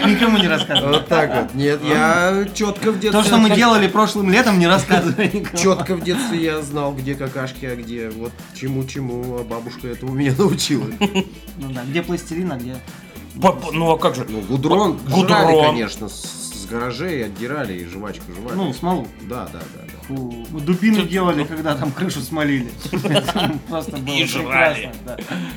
Никому 0.07 0.39
не 0.39 0.49
рассказывай. 0.49 0.93
Вот 0.93 1.07
так 1.07 1.35
вот. 1.35 1.55
Нет, 1.55 1.81
я 1.85 2.47
четко 2.55 2.93
в 2.93 2.99
детстве... 2.99 3.23
То, 3.23 3.23
что 3.27 3.37
мы 3.37 3.51
делали 3.51 3.89
прошлым 3.89 4.31
летом, 4.31 4.59
не 4.59 4.67
рассказывай 4.67 5.27
никому. 5.33 5.59
Четко 5.63 5.97
в 5.97 6.03
детстве 6.03 6.43
я 6.43 6.63
знал, 6.63 6.93
где 6.95 7.15
какашки, 7.15 7.67
а 7.67 7.77
где 7.77 8.09
вот 8.09 8.33
чему-чему, 8.55 9.37
а 9.41 9.45
бабушка 9.45 9.87
этому 9.89 10.15
меня 10.15 10.33
научила. 10.37 10.87
Ну 10.99 11.71
да, 11.71 11.83
где 11.87 12.03
пластилин, 12.03 12.53
а 12.53 12.57
где... 12.57 12.77
Ну 13.35 13.91
а 13.91 13.99
как 13.99 14.15
же? 14.15 14.25
Ну, 14.29 14.41
гудрон, 14.41 14.99
Гудрон. 15.09 15.63
конечно, 15.67 16.09
с 16.09 16.48
гаражей 16.71 17.25
отдирали 17.25 17.75
и 17.75 17.85
жвачку 17.87 18.33
жевали. 18.33 18.57
Ну, 18.57 18.73
смолу. 18.73 19.07
да, 19.23 19.47
да, 19.53 19.61
да, 19.61 19.83
да. 19.85 20.03
Фу, 20.07 20.47
мы 20.51 20.61
дубины 20.61 21.03
делали, 21.03 21.45
когда 21.45 21.75
там 21.75 21.93
крышу 21.93 22.21
смолили. 22.21 22.71
Просто 23.69 23.97
было 23.97 24.17
прекрасно. 24.17 24.93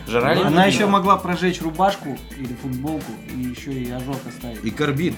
Жрали? 0.08 0.44
Она 0.44 0.66
еще 0.66 0.86
могла 0.88 1.18
прожечь 1.18 1.62
рубашку 1.62 2.18
или 2.38 2.54
футболку 2.62 3.12
и 3.34 3.40
еще 3.40 3.74
и 3.74 3.90
ожог 3.92 4.18
оставить. 4.28 4.64
И 4.64 4.72
карбид. 4.72 5.16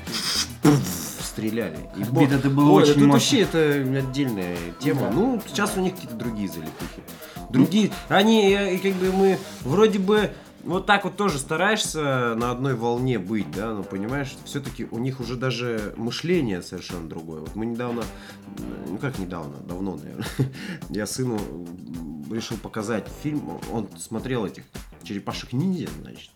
Стреляли. 1.21 1.77
И 1.97 2.03
Карбид, 2.03 2.31
это 2.31 2.49
было 2.51 2.69
Ой, 2.73 2.83
очень 2.83 2.93
тут 2.93 3.03
мощно. 3.03 3.13
вообще 3.13 3.41
это 3.41 3.99
отдельная 4.07 4.55
тема. 4.79 5.09
Ну, 5.09 5.41
сейчас 5.47 5.75
у 5.75 5.81
них 5.81 5.95
какие-то 5.95 6.15
другие 6.15 6.47
залипухи. 6.47 7.01
Другие. 7.49 7.91
Они, 8.07 8.53
э, 8.53 8.75
и 8.75 8.77
как 8.77 8.93
бы 8.93 9.11
мы 9.11 9.39
вроде 9.61 9.97
бы 9.97 10.31
вот 10.63 10.85
так 10.85 11.03
вот 11.03 11.17
тоже 11.17 11.39
стараешься 11.39 12.35
на 12.35 12.51
одной 12.51 12.75
волне 12.75 13.19
быть, 13.19 13.49
да, 13.51 13.73
но 13.73 13.83
понимаешь, 13.83 14.35
все-таки 14.45 14.87
у 14.89 14.99
них 14.99 15.19
уже 15.19 15.35
даже 15.35 15.93
мышление 15.97 16.61
совершенно 16.61 17.07
другое. 17.07 17.41
Вот 17.41 17.55
мы 17.55 17.65
недавно, 17.65 18.03
ну 18.87 18.97
как 18.97 19.19
недавно, 19.19 19.57
давно, 19.57 19.95
наверное, 19.95 20.25
я 20.89 21.05
сыну 21.05 21.39
решил 22.31 22.57
показать 22.57 23.07
фильм, 23.21 23.59
он 23.71 23.89
смотрел 23.97 24.45
этих 24.45 24.63
черепашек 25.03 25.53
ниндзя, 25.53 25.89
значит. 26.01 26.31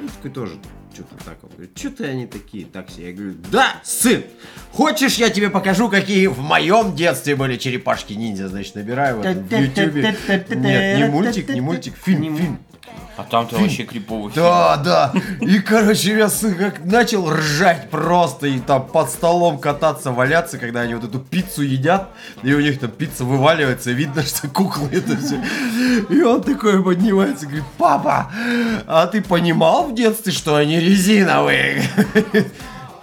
Ну, 0.00 0.08
такой 0.08 0.30
тоже 0.30 0.54
что-то 0.94 1.22
так 1.22 1.36
вот. 1.42 1.52
Говорит, 1.52 1.76
что-то 1.78 2.04
они 2.04 2.26
такие, 2.26 2.64
так 2.64 2.88
себе. 2.88 3.10
Я 3.10 3.12
говорю, 3.14 3.34
да, 3.50 3.74
сын, 3.84 4.24
хочешь 4.72 5.16
я 5.16 5.28
тебе 5.28 5.50
покажу, 5.50 5.90
какие 5.90 6.28
в 6.28 6.40
моем 6.40 6.96
детстве 6.96 7.36
были 7.36 7.58
черепашки-ниндзя, 7.58 8.48
значит, 8.48 8.74
набираю 8.74 9.18
вот 9.18 9.26
в 9.26 9.54
ютубе. 9.54 10.16
Нет, 10.48 10.98
не 10.98 11.04
мультик, 11.10 11.48
не 11.50 11.60
мультик, 11.60 11.94
фильм, 11.96 12.36
фильм. 12.36 12.58
А 13.16 13.24
там-то 13.24 13.58
вообще 13.58 13.84
криповый 13.84 14.32
фильм. 14.32 14.46
Да, 14.46 14.76
да. 14.78 15.12
И, 15.40 15.58
короче, 15.58 16.16
я 16.16 16.30
сын 16.30 16.54
как 16.54 16.82
начал 16.84 17.30
ржать 17.30 17.90
просто 17.90 18.46
и 18.46 18.58
там 18.58 18.86
под 18.86 19.10
столом 19.10 19.58
кататься, 19.58 20.12
валяться, 20.12 20.56
когда 20.56 20.80
они 20.80 20.94
вот 20.94 21.04
эту 21.04 21.18
пиццу 21.18 21.62
едят, 21.62 22.08
и 22.42 22.54
у 22.54 22.60
них 22.60 22.80
там 22.80 22.90
пицца 22.90 23.24
вываливается, 23.24 23.90
и 23.90 23.94
видно, 23.94 24.22
что 24.22 24.48
куклы 24.48 24.88
это 24.92 25.16
все. 25.18 25.38
И 26.08 26.22
он 26.22 26.42
такой 26.42 26.82
поднимается 26.82 27.44
и 27.44 27.48
говорит, 27.48 27.66
папа, 27.76 28.32
а 28.86 29.06
ты 29.06 29.20
понимал 29.20 29.88
в 29.88 29.94
детстве, 29.94 30.32
что 30.32 30.56
они 30.56 30.80
резиновые? 30.80 31.82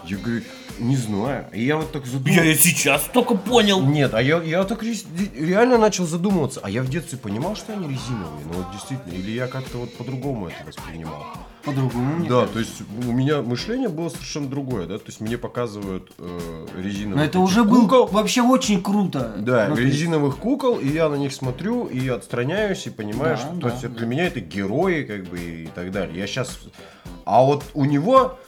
Я 0.06 0.18
говорю, 0.18 0.42
не 0.80 0.96
знаю. 0.96 1.46
И 1.54 1.64
я 1.64 1.78
вот 1.78 1.92
так 1.92 2.06
задумался. 2.06 2.44
Я 2.44 2.52
и 2.52 2.56
сейчас 2.56 3.04
только 3.14 3.36
понял. 3.36 3.82
Нет, 3.82 4.14
а 4.14 4.22
я, 4.22 4.42
я 4.42 4.64
так 4.64 4.82
ре- 4.84 4.96
реально 5.38 5.78
начал 5.78 6.06
задумываться. 6.06 6.60
А 6.64 6.70
я 6.70 6.82
в 6.82 6.90
детстве 6.90 7.18
понимал, 7.18 7.56
что 7.56 7.74
они 7.74 7.88
резиновые. 7.88 8.46
Ну 8.46 8.54
вот 8.54 8.72
действительно. 8.72 9.14
Или 9.14 9.32
я 9.32 9.48
как-то 9.48 9.78
вот 9.80 9.94
по-другому 9.96 10.48
это 10.48 10.66
воспринимал. 10.66 11.26
По-другому 11.64 12.24
Да, 12.24 12.46
кажется. 12.48 12.54
то 12.54 12.60
есть 12.60 12.82
у 13.08 13.12
меня 13.12 13.42
мышление 13.42 13.90
было 13.90 14.08
совершенно 14.08 14.48
другое, 14.48 14.88
да, 14.88 14.98
то 14.98 15.04
есть 15.08 15.20
мне 15.20 15.38
показывают 15.38 16.10
э, 16.18 16.68
резиновых 16.78 17.18
Но 17.18 17.24
это 17.26 17.40
уже 17.40 17.66
был 17.66 17.82
кукол. 17.82 18.08
вообще 18.08 18.42
очень 18.42 18.82
круто. 18.82 19.34
Да, 19.38 19.66
то 19.66 19.72
есть- 19.74 19.84
резиновых 19.94 20.38
кукол, 20.38 20.80
и 20.80 20.88
я 20.88 21.10
на 21.10 21.16
них 21.16 21.34
смотрю 21.34 21.86
и 21.88 22.08
отстраняюсь 22.08 22.88
и 22.88 22.90
понимаю, 22.90 23.36
Да, 23.36 23.42
что 23.44 23.54
да, 23.56 23.60
то 23.62 23.68
есть, 23.70 23.82
да. 23.82 23.90
для 23.90 24.08
меня 24.08 24.28
это 24.28 24.40
герои, 24.40 25.04
как 25.04 25.26
бы 25.26 25.38
и 25.38 25.68
так 25.76 25.92
далее. 25.92 26.18
Я 26.18 26.28
сейчас, 26.28 26.58
а 27.26 27.44
вот 27.44 27.66
у 27.74 27.84
него, 27.84 28.40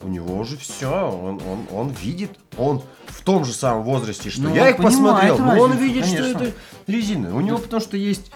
у 0.00 0.08
него 0.08 0.36
уже 0.38 0.56
все, 0.56 1.10
он, 1.10 1.40
он, 1.42 1.66
он 1.72 1.88
видит, 1.90 2.30
он 2.56 2.82
в 3.06 3.22
том 3.22 3.44
же 3.44 3.52
самом 3.52 3.82
возрасте, 3.82 4.30
что 4.30 4.42
Ну, 4.42 4.54
я 4.54 4.70
их 4.70 4.76
посмотрел, 4.76 5.38
но 5.38 5.58
он 5.60 5.76
видит, 5.76 6.04
конечно. 6.04 6.28
что 6.28 6.44
это 6.44 6.54
резина. 6.86 7.34
У 7.34 7.40
него 7.40 7.58
потому 7.58 7.80
что 7.82 7.96
есть 7.96 8.30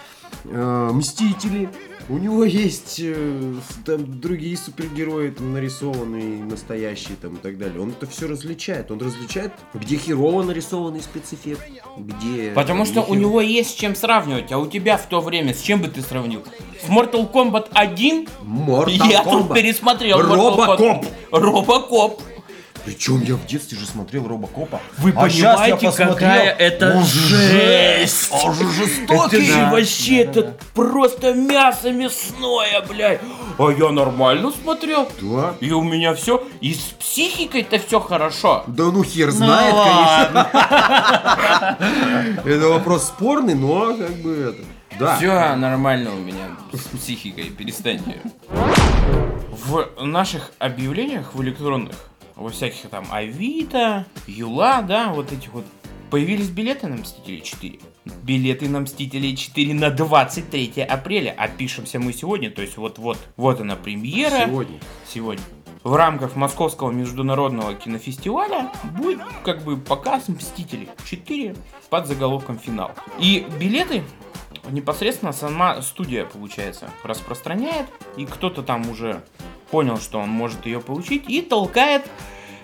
э, 0.44 0.90
мстители. 0.92 1.70
У 2.08 2.18
него 2.18 2.44
есть 2.44 3.00
э, 3.02 3.54
там 3.86 4.20
другие 4.20 4.56
супергерои 4.56 5.30
там 5.30 5.52
нарисованные, 5.52 6.44
настоящие 6.44 7.16
там 7.20 7.36
и 7.36 7.38
так 7.38 7.58
далее. 7.58 7.80
Он 7.80 7.90
это 7.90 8.06
все 8.06 8.26
различает. 8.26 8.90
Он 8.90 9.00
различает, 9.00 9.52
где 9.74 9.96
херово 9.96 10.42
нарисованный 10.42 11.00
спецэффект, 11.00 11.62
где... 11.96 12.50
Потому 12.52 12.84
что 12.84 13.02
у 13.02 13.14
него 13.14 13.40
есть 13.40 13.70
с 13.70 13.74
чем 13.74 13.94
сравнивать, 13.94 14.50
а 14.52 14.58
у 14.58 14.66
тебя 14.66 14.96
в 14.96 15.06
то 15.06 15.20
время 15.20 15.54
с 15.54 15.60
чем 15.60 15.80
бы 15.80 15.88
ты 15.88 16.02
сравнил? 16.02 16.42
С 16.84 16.88
Mortal 16.88 17.30
Kombat 17.30 17.68
1? 17.72 18.28
Mortal 18.42 19.08
Я 19.08 19.22
тут 19.22 19.50
Kombat. 19.50 19.54
пересмотрел 19.54 20.18
Mortal 20.20 20.36
Робокоп. 20.36 21.06
Робокоп. 21.30 22.22
Причем 22.84 23.22
я 23.22 23.34
в 23.36 23.46
детстве 23.46 23.78
же 23.78 23.86
смотрел 23.86 24.26
Робокопа. 24.26 24.80
Вы 24.98 25.10
А 25.10 25.22
понимаете, 25.22 25.86
посмотрел, 25.86 26.14
какая 26.14 26.50
это 26.50 26.96
он 26.96 27.04
же 27.04 27.20
жесть? 27.28 28.28
Он 28.44 28.54
же 28.54 28.64
Это 28.64 28.72
жестокий. 28.72 29.44
же 29.46 29.52
Да, 29.54 29.70
вообще 29.70 30.24
да, 30.24 30.32
да, 30.32 30.40
это 30.40 30.54
просто 30.74 31.32
мясо 31.34 31.92
мясное, 31.92 32.80
блядь. 32.88 33.20
а 33.58 33.70
я 33.70 33.90
нормально 33.90 34.50
смотрел. 34.50 35.08
Да. 35.20 35.54
И 35.60 35.70
у 35.70 35.82
меня 35.82 36.14
все, 36.14 36.42
и 36.60 36.74
с 36.74 36.78
психикой-то 36.98 37.78
все 37.78 38.00
хорошо. 38.00 38.64
Да 38.66 38.84
ну 38.84 39.04
хер 39.04 39.26
Ну 39.28 39.32
знает, 39.32 39.74
ладно. 39.74 40.48
конечно. 40.52 41.78
Это 42.44 42.68
вопрос 42.68 43.04
спорный, 43.06 43.54
но 43.54 43.94
как 43.96 44.14
бы 44.22 44.32
это. 44.54 44.64
Да. 44.98 45.16
Все 45.16 45.54
нормально 45.56 46.10
у 46.10 46.18
меня 46.18 46.48
с 46.72 46.80
психикой, 46.98 47.44
перестаньте. 47.44 48.20
В 49.64 49.86
наших 50.04 50.50
объявлениях 50.58 51.34
в 51.34 51.42
электронных, 51.42 51.94
во 52.36 52.48
всяких 52.48 52.88
там 52.88 53.06
Авито, 53.10 54.06
Юла, 54.26 54.82
да, 54.82 55.12
вот 55.12 55.32
этих 55.32 55.52
вот, 55.52 55.64
появились 56.10 56.48
билеты 56.48 56.86
на 56.88 56.96
Мстители 56.96 57.40
4. 57.40 57.78
Билеты 58.22 58.68
на 58.68 58.80
Мстители 58.80 59.34
4 59.34 59.74
на 59.74 59.90
23 59.90 60.82
апреля. 60.82 61.34
А 61.36 61.48
пишемся 61.48 61.98
мы 61.98 62.12
сегодня, 62.12 62.50
то 62.50 62.62
есть 62.62 62.76
вот-вот, 62.76 63.18
вот 63.36 63.60
она 63.60 63.76
премьера. 63.76 64.46
Сегодня. 64.46 64.80
Сегодня. 65.06 65.44
В 65.82 65.96
рамках 65.96 66.36
Московского 66.36 66.92
международного 66.92 67.74
кинофестиваля 67.74 68.70
будет 69.00 69.20
как 69.44 69.64
бы 69.64 69.76
показ 69.76 70.28
Мстителей 70.28 70.88
4 71.04 71.56
под 71.90 72.06
заголовком 72.06 72.58
«Финал». 72.58 72.92
И 73.18 73.46
билеты 73.58 74.04
непосредственно 74.70 75.32
сама 75.32 75.82
студия, 75.82 76.24
получается, 76.24 76.88
распространяет, 77.02 77.86
и 78.16 78.26
кто-то 78.26 78.62
там 78.62 78.88
уже 78.90 79.22
понял, 79.72 79.98
что 79.98 80.20
он 80.20 80.28
может 80.28 80.64
ее 80.66 80.80
получить, 80.80 81.28
и 81.28 81.42
толкает 81.42 82.04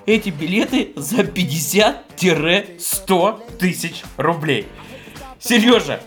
эти 0.07 0.29
билеты 0.29 0.93
за 0.95 1.23
50-100 1.23 3.59
тысяч 3.59 4.05
рублей. 4.17 4.69
Сережа, 5.41 6.01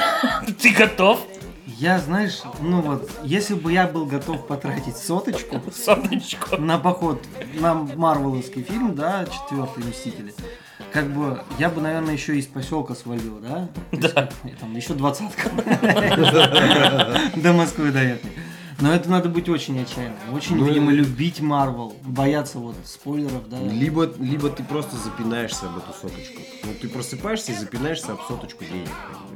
ты 0.60 0.70
готов? 0.70 1.20
Я, 1.66 1.98
знаешь, 1.98 2.42
ну 2.60 2.80
вот, 2.82 3.10
если 3.24 3.54
бы 3.54 3.72
я 3.72 3.86
был 3.86 4.06
готов 4.06 4.46
потратить 4.46 4.96
соточку 4.96 5.60
Соточку. 5.74 6.56
на 6.58 6.78
поход 6.78 7.24
на 7.54 7.74
Марвеловский 7.74 8.62
фильм, 8.62 8.94
да, 8.94 9.24
четвертый 9.24 9.84
Мстители, 9.84 10.34
как 10.92 11.12
бы 11.12 11.42
я 11.58 11.70
бы, 11.70 11.80
наверное, 11.80 12.12
еще 12.12 12.36
из 12.36 12.46
поселка 12.46 12.94
свалил, 12.94 13.40
да? 13.40 13.68
Да. 13.90 14.28
Там 14.60 14.76
еще 14.76 14.92
двадцатка. 14.92 15.48
До 17.36 17.52
Москвы 17.54 17.90
доехать. 17.90 18.30
Но 18.82 18.92
это 18.92 19.08
надо 19.08 19.28
быть 19.28 19.48
очень 19.48 19.80
отчаянным. 19.80 20.18
Очень, 20.34 20.56
Ну, 20.56 20.66
видимо, 20.66 20.90
любить 20.90 21.40
Марвел, 21.40 21.94
бояться 22.04 22.58
вот 22.58 22.74
спойлеров, 22.84 23.48
да. 23.48 23.58
Либо, 23.62 24.12
либо 24.18 24.50
ты 24.50 24.64
просто 24.64 24.96
запинаешься 24.96 25.66
об 25.66 25.78
эту 25.78 25.92
соточку. 25.92 26.40
Ну, 26.64 26.70
ты 26.80 26.88
просыпаешься 26.88 27.52
и 27.52 27.54
запинаешься 27.54 28.12
об 28.12 28.20
соточку 28.26 28.64
денег. 28.64 28.88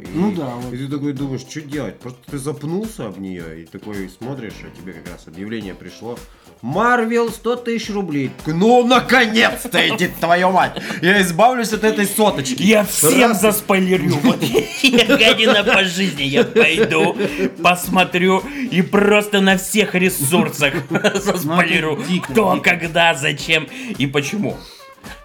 И- 0.03 0.09
Ну 0.19 0.33
да, 0.35 0.47
вот. 0.57 0.75
И 0.75 0.77
ты 0.79 0.89
такой 0.89 1.13
думаешь, 1.13 1.43
что 1.43 1.61
делать? 1.61 2.01
Просто 2.01 2.19
ты 2.29 2.39
запнулся 2.39 3.07
об 3.07 3.19
нее 3.19 3.63
и 3.63 3.67
такой 3.67 4.09
смотришь, 4.09 4.55
а 4.65 4.77
тебе 4.77 4.93
как 4.93 5.09
раз 5.13 5.29
объявление 5.29 5.75
пришло. 5.75 6.19
Марвел 6.63 7.31
100 7.31 7.57
тысяч 7.57 7.91
рублей. 7.91 8.31
Ну, 8.47 8.87
наконец-то, 8.87 9.89
иди 9.89 10.09
твою 10.09 10.51
мать! 10.51 10.81
Я 11.03 11.21
избавлюсь 11.23 11.73
от 11.73 11.85
этой 11.85 12.07
соточки. 12.07 12.63
Я 12.63 12.85
всем 12.85 13.31
Раз. 13.31 13.41
заспойлерю. 13.41 14.17
Вот 14.23 14.43
я 14.43 15.05
гадина 15.17 15.63
по 15.65 15.85
жизни. 15.85 16.23
Я 16.23 16.45
пойду, 16.45 17.17
посмотрю 17.63 18.43
и 18.71 18.83
просто 18.83 19.41
на 19.41 19.59
всех 19.59 19.95
ресурсах 19.95 20.75
заспойлерю. 21.15 21.97
Ну, 21.97 22.05
дико, 22.05 22.33
Кто, 22.33 22.61
когда, 22.63 23.15
зачем 23.15 23.69
и 23.99 24.07
почему. 24.07 24.57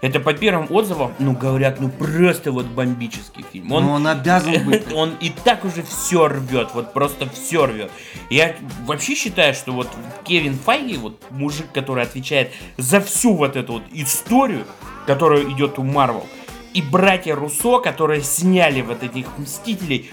Это 0.02 0.18
по 0.18 0.34
первым 0.34 0.66
отзывам, 0.68 1.14
ну, 1.20 1.32
говорят, 1.32 1.78
ну, 1.80 1.88
просто 1.88 2.50
вот 2.50 2.66
бомбический 2.66 3.44
фильм. 3.52 3.70
Он, 3.70 3.84
Но 3.84 3.92
он 3.92 4.06
обязан 4.08 4.64
быть. 4.64 4.92
он 4.92 5.14
и 5.20 5.30
так 5.30 5.64
уже 5.64 5.84
все 5.84 6.26
рвет, 6.26 6.70
вот 6.74 6.92
просто 6.92 7.28
все 7.30 7.66
рвет. 7.66 7.88
Я 8.28 8.56
вообще 8.84 9.14
считаю, 9.14 9.54
что 9.54 9.70
вот 9.70 9.88
Кевин 10.24 10.58
Файги, 10.58 10.96
вот 10.96 11.22
мужик, 11.30 11.66
который 11.72 12.02
отвечает 12.02 12.50
за 12.76 13.00
всю 13.00 13.36
вот 13.36 13.54
эту 13.54 13.74
вот 13.74 13.84
историю, 13.92 14.66
которая 15.06 15.44
идет 15.44 15.78
у 15.78 15.84
Марвел, 15.84 16.26
и 16.74 16.82
братья 16.82 17.36
Руссо, 17.36 17.78
которые 17.78 18.22
сняли 18.22 18.82
вот 18.82 19.04
этих 19.04 19.26
Мстителей, 19.38 20.10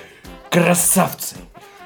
красавцы. 0.52 1.36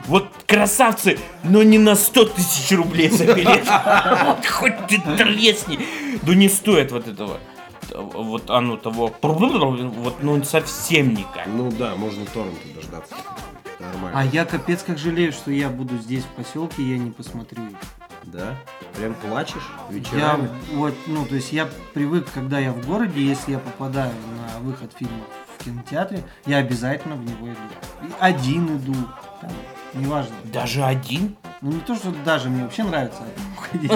Вот 0.07 0.27
красавцы, 0.45 1.17
но 1.43 1.63
не 1.63 1.77
на 1.77 1.95
100 1.95 2.25
тысяч 2.25 2.75
рублей 2.75 3.07
за 3.07 3.33
билет. 3.33 3.65
Вот 4.25 4.45
хоть 4.45 4.87
ты 4.87 4.99
тресни. 5.17 5.79
Ну 6.23 6.33
не 6.33 6.49
стоит 6.49 6.91
вот 6.91 7.07
этого. 7.07 7.39
Вот 7.93 8.49
оно 8.49 8.77
того. 8.77 9.13
Вот 9.21 10.23
ну 10.23 10.43
совсем 10.43 11.13
никак. 11.13 11.47
Ну 11.47 11.71
да, 11.71 11.95
можно 11.95 12.25
торренты 12.25 12.73
дождаться. 12.75 13.15
Нормально. 13.79 14.19
А 14.19 14.25
я 14.25 14.45
капец 14.45 14.83
как 14.83 14.97
жалею, 14.97 15.31
что 15.31 15.51
я 15.51 15.69
буду 15.69 15.97
здесь 15.97 16.23
в 16.23 16.27
поселке, 16.29 16.83
я 16.83 16.97
не 16.97 17.11
посмотрю 17.11 17.63
их. 17.63 17.77
Да? 18.23 18.55
Прям 18.95 19.13
плачешь 19.15 19.69
Я 19.89 19.95
вечерами? 19.95 20.49
вот, 20.71 20.93
ну, 21.07 21.25
то 21.25 21.35
есть 21.35 21.51
я 21.51 21.67
привык, 21.93 22.27
когда 22.33 22.59
я 22.59 22.71
в 22.71 22.85
городе, 22.87 23.21
если 23.21 23.51
я 23.51 23.59
попадаю 23.59 24.13
на 24.37 24.59
выход 24.59 24.91
фильма 24.97 25.25
в 25.59 25.63
кинотеатре, 25.65 26.23
я 26.45 26.57
обязательно 26.57 27.15
в 27.15 27.25
него 27.25 27.47
иду. 27.47 28.13
Один 28.19 28.77
иду, 28.77 28.93
там, 29.41 29.51
неважно. 29.93 30.35
Даже 30.51 30.83
один? 30.83 31.35
Ну 31.61 31.71
не 31.71 31.79
то, 31.79 31.95
что 31.95 32.11
даже 32.25 32.49
мне 32.49 32.63
вообще 32.63 32.83
нравится 32.83 33.21
ходить, 33.57 33.91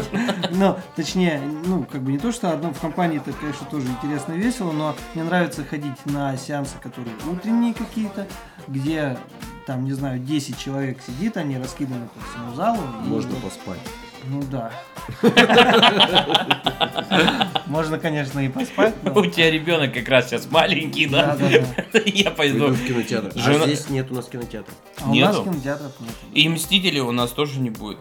но 0.52 0.80
точнее, 0.96 1.42
ну 1.66 1.84
как 1.84 2.02
бы 2.02 2.12
не 2.14 2.18
то, 2.18 2.32
что 2.32 2.52
одно 2.52 2.74
в 2.74 2.80
компании 2.80 3.18
это, 3.18 3.34
конечно, 3.34 3.68
тоже 3.70 3.88
интересно 3.88 4.34
и 4.34 4.38
весело, 4.38 4.72
но 4.72 4.96
мне 5.14 5.24
нравится 5.26 5.66
ходить 5.66 6.06
на 6.06 6.38
сеансы, 6.38 6.76
которые 6.82 7.14
утренние 7.30 7.74
какие-то, 7.74 8.26
где 8.70 9.18
там, 9.66 9.84
не 9.84 9.92
знаю, 9.92 10.20
10 10.20 10.58
человек 10.58 11.00
сидит, 11.06 11.36
они 11.36 11.58
раскиданы 11.58 12.08
по 12.08 12.20
всему 12.22 12.56
залу. 12.56 12.80
и 13.04 13.08
Можно 13.10 13.32
вот- 13.32 13.44
поспать. 13.44 13.80
Ну 14.26 14.44
да. 14.52 14.72
Можно, 17.68 18.00
конечно, 18.00 18.40
и 18.40 18.50
поспать, 18.50 18.96
но... 19.04 19.14
У 19.14 19.26
тебя 19.26 19.52
ребенок 19.52 19.94
как 19.94 20.08
раз 20.10 20.30
сейчас 20.30 20.50
маленький, 20.50 21.06
да? 21.08 21.36
Да-да-да. 21.36 22.00
Я 22.06 22.32
Пойду 22.32 22.68
в 22.68 22.86
кинотеатр. 22.88 23.38
Жена- 23.40 23.64
А 23.64 23.68
здесь 23.68 23.90
нет 23.90 24.12
у 24.12 24.16
нас 24.16 24.28
кинотеатра. 24.28 24.74
А 25.02 25.10
у 25.10 25.16
нас 25.16 25.38
кинотеатров 25.38 25.92
нет. 26.00 26.12
И 26.34 26.50
Мстителей 26.50 27.02
у 27.02 27.12
нас 27.12 27.32
тоже 27.32 27.60
не 27.60 27.70
будет. 27.70 28.00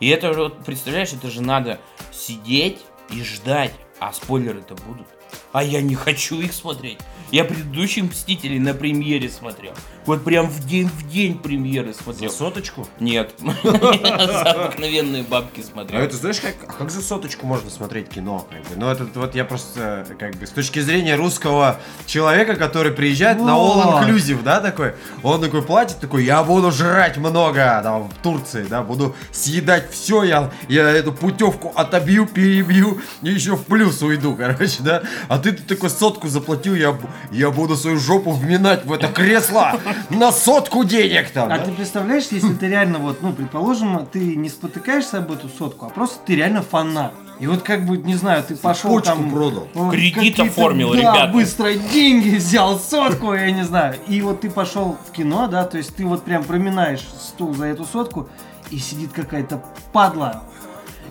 И 0.00 0.08
это 0.08 0.32
вот, 0.32 0.64
представляешь, 0.64 1.12
это 1.12 1.30
же 1.30 1.42
надо 1.42 1.78
сидеть 2.12 2.78
и 3.10 3.22
ждать. 3.22 3.72
А 4.00 4.12
спойлеры-то 4.12 4.74
будут. 4.86 5.06
А 5.54 5.62
я 5.62 5.80
не 5.82 5.94
хочу 5.94 6.40
их 6.40 6.52
смотреть. 6.52 6.98
Я 7.30 7.44
предыдущих 7.44 8.04
Мстителей 8.04 8.58
на 8.58 8.74
премьере 8.74 9.28
смотрел. 9.28 9.72
Вот 10.04 10.24
прям 10.24 10.48
в 10.48 10.66
день 10.66 10.88
в 10.88 11.08
день 11.08 11.38
премьеры 11.38 11.92
За 11.92 12.02
смотрел. 12.02 12.30
соточку? 12.30 12.88
Нет. 12.98 13.34
За 13.62 14.42
обыкновенные 14.50 15.22
бабки 15.22 15.60
А 15.60 15.64
смотрел. 15.64 16.00
это 16.00 16.16
знаешь, 16.16 16.40
как 16.40 16.54
А 16.68 16.72
как 16.72 16.90
за 16.90 17.00
соточку 17.00 17.46
можно 17.46 17.70
смотреть 17.70 18.08
кино? 18.08 18.46
Как 18.50 18.60
бы? 18.62 18.76
Ну, 18.76 18.88
это 18.88 19.06
вот 19.14 19.34
я 19.34 19.44
просто, 19.44 20.04
как 20.18 20.34
бы, 20.36 20.46
с 20.46 20.50
точки 20.50 20.80
зрения 20.80 21.14
русского 21.14 21.80
человека, 22.04 22.56
который 22.56 22.92
приезжает 22.92 23.38
на. 23.38 23.50
All 23.50 24.04
Inclusive, 24.04 24.42
да, 24.42 24.60
такой, 24.60 24.94
он 25.22 25.40
такой 25.40 25.62
платит, 25.62 26.00
такой, 26.00 26.24
я 26.24 26.42
буду 26.42 26.72
жрать 26.72 27.16
много, 27.16 27.80
там, 27.82 28.10
в 28.10 28.14
Турции, 28.22 28.66
да, 28.68 28.82
буду 28.82 29.14
съедать 29.30 29.90
все, 29.92 30.24
я, 30.24 30.50
я 30.68 30.90
эту 30.90 31.12
путевку 31.12 31.72
отобью, 31.74 32.26
перебью, 32.26 33.00
и 33.22 33.30
еще 33.30 33.56
в 33.56 33.64
плюс 33.64 34.02
уйду, 34.02 34.36
короче, 34.38 34.82
да. 34.82 35.02
А 35.28 35.38
ты, 35.44 35.52
ты 35.52 35.74
такой 35.74 35.90
сотку 35.90 36.28
заплатил, 36.28 36.74
я, 36.74 36.96
я 37.30 37.50
буду 37.50 37.76
свою 37.76 37.98
жопу 37.98 38.30
вминать 38.30 38.86
в 38.86 38.92
это 38.92 39.08
кресло 39.08 39.78
на 40.08 40.32
сотку 40.32 40.84
денег 40.84 41.30
там. 41.30 41.52
А 41.52 41.58
да. 41.58 41.64
ты 41.64 41.72
представляешь, 41.72 42.24
если 42.30 42.54
ты 42.54 42.66
реально 42.68 42.98
вот, 42.98 43.20
ну, 43.20 43.34
предположим, 43.34 44.06
ты 44.06 44.36
не 44.36 44.48
спотыкаешься 44.48 45.18
об 45.18 45.30
эту 45.30 45.48
сотку, 45.48 45.86
а 45.86 45.88
просто 45.90 46.18
ты 46.24 46.36
реально 46.36 46.62
фанат. 46.62 47.12
И 47.40 47.46
вот 47.46 47.62
как 47.62 47.84
бы, 47.84 47.98
не 47.98 48.14
знаю, 48.14 48.42
ты 48.42 48.56
пошел 48.56 48.90
почку 48.90 49.16
там... 49.16 49.30
продал. 49.30 49.68
вот 49.74 49.92
Кредит 49.92 50.40
оформил, 50.40 50.92
да, 50.92 50.98
ребята. 50.98 51.32
быстро 51.32 51.74
деньги 51.74 52.36
взял, 52.36 52.78
сотку, 52.78 53.34
я 53.34 53.50
не 53.50 53.64
знаю. 53.64 53.96
И 54.06 54.22
вот 54.22 54.40
ты 54.40 54.50
пошел 54.50 54.96
в 55.06 55.10
кино, 55.10 55.46
да, 55.48 55.64
то 55.64 55.76
есть 55.76 55.94
ты 55.94 56.06
вот 56.06 56.24
прям 56.24 56.44
проминаешь 56.44 57.06
стул 57.20 57.54
за 57.54 57.66
эту 57.66 57.84
сотку, 57.84 58.30
и 58.70 58.78
сидит 58.78 59.12
какая-то 59.12 59.62
падла. 59.92 60.42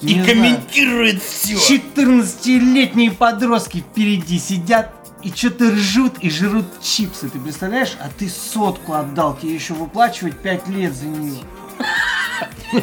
И 0.01 0.13
знаю, 0.13 0.25
комментирует 0.27 1.21
все. 1.21 1.55
14-летние 1.55 3.11
подростки 3.11 3.79
впереди 3.79 4.39
сидят 4.39 4.93
и 5.23 5.29
что-то 5.29 5.71
ржут 5.71 6.19
и 6.19 6.29
жрут 6.29 6.65
чипсы. 6.81 7.29
Ты 7.29 7.39
представляешь? 7.39 7.95
А 7.99 8.09
ты 8.09 8.29
сотку 8.29 8.93
отдал, 8.93 9.37
тебе 9.37 9.55
еще 9.55 9.73
выплачивать 9.73 10.37
5 10.37 10.67
лет 10.69 10.93
за 10.93 11.05
нее. 11.05 11.39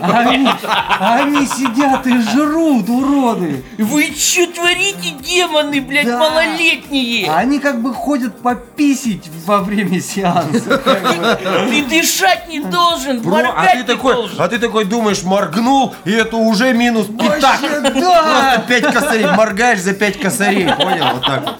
А 0.00 0.18
они, 0.20 0.48
а 0.64 1.16
они 1.22 1.46
сидят 1.46 2.06
и 2.06 2.20
жрут, 2.20 2.88
уроды. 2.88 3.64
Вы 3.78 4.12
что 4.16 4.46
творите, 4.46 5.10
демоны, 5.20 5.80
блядь, 5.80 6.06
Да. 6.06 6.18
малолетние? 6.18 7.28
А 7.28 7.38
они 7.38 7.58
как 7.58 7.82
бы 7.82 7.92
ходят 7.92 8.40
пописить 8.40 9.28
во 9.46 9.58
время 9.58 10.00
сеанса. 10.00 10.78
как 10.78 11.02
бы. 11.02 11.38
Ты 11.70 11.84
дышать 11.84 12.48
не 12.48 12.60
должен, 12.60 13.20
а 13.24 13.28
моргать 13.28 13.72
ты 13.72 13.78
не 13.78 13.82
такой, 13.84 14.14
должен. 14.14 14.40
а 14.40 14.48
ты 14.48 14.58
такой 14.58 14.84
думаешь, 14.84 15.22
моргнул, 15.22 15.94
и 16.04 16.12
это 16.12 16.36
уже 16.36 16.72
минус 16.72 17.06
пятак. 17.06 17.58
Просто! 17.60 18.64
5 18.68 18.92
косарей, 18.92 19.26
моргаешь 19.32 19.80
за 19.80 19.94
5 19.94 20.20
косарей, 20.20 20.66
понял? 20.74 21.06
Вот 21.14 21.26
так 21.26 21.44
вот. 21.44 21.58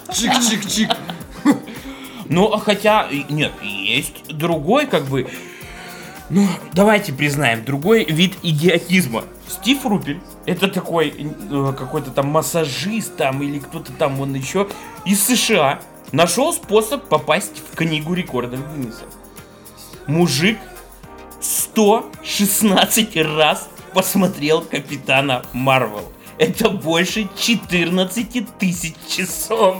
Ну, 2.29 2.53
давайте 6.73 7.13
признаем, 7.13 7.63
другой 7.63 8.05
вид 8.05 8.35
идиотизма. 8.43 9.23
Стив 9.47 9.85
Рупель, 9.85 10.19
это 10.45 10.67
такой 10.67 11.09
э, 11.09 11.73
какой-то 11.77 12.11
там 12.11 12.27
массажист 12.27 13.17
там 13.17 13.41
или 13.43 13.59
кто-то 13.59 13.91
там 13.93 14.19
он 14.21 14.33
еще 14.33 14.67
из 15.05 15.23
США, 15.23 15.81
нашел 16.11 16.53
способ 16.53 17.07
попасть 17.07 17.61
в 17.71 17.75
книгу 17.75 18.13
рекордов 18.13 18.59
Гиннесса. 18.73 19.05
Мужик 20.07 20.57
116 21.41 23.17
раз 23.17 23.69
посмотрел 23.93 24.61
Капитана 24.61 25.43
Марвел. 25.53 26.11
Это 26.37 26.69
больше 26.69 27.29
14 27.37 28.57
тысяч 28.57 28.95
часов. 29.07 29.77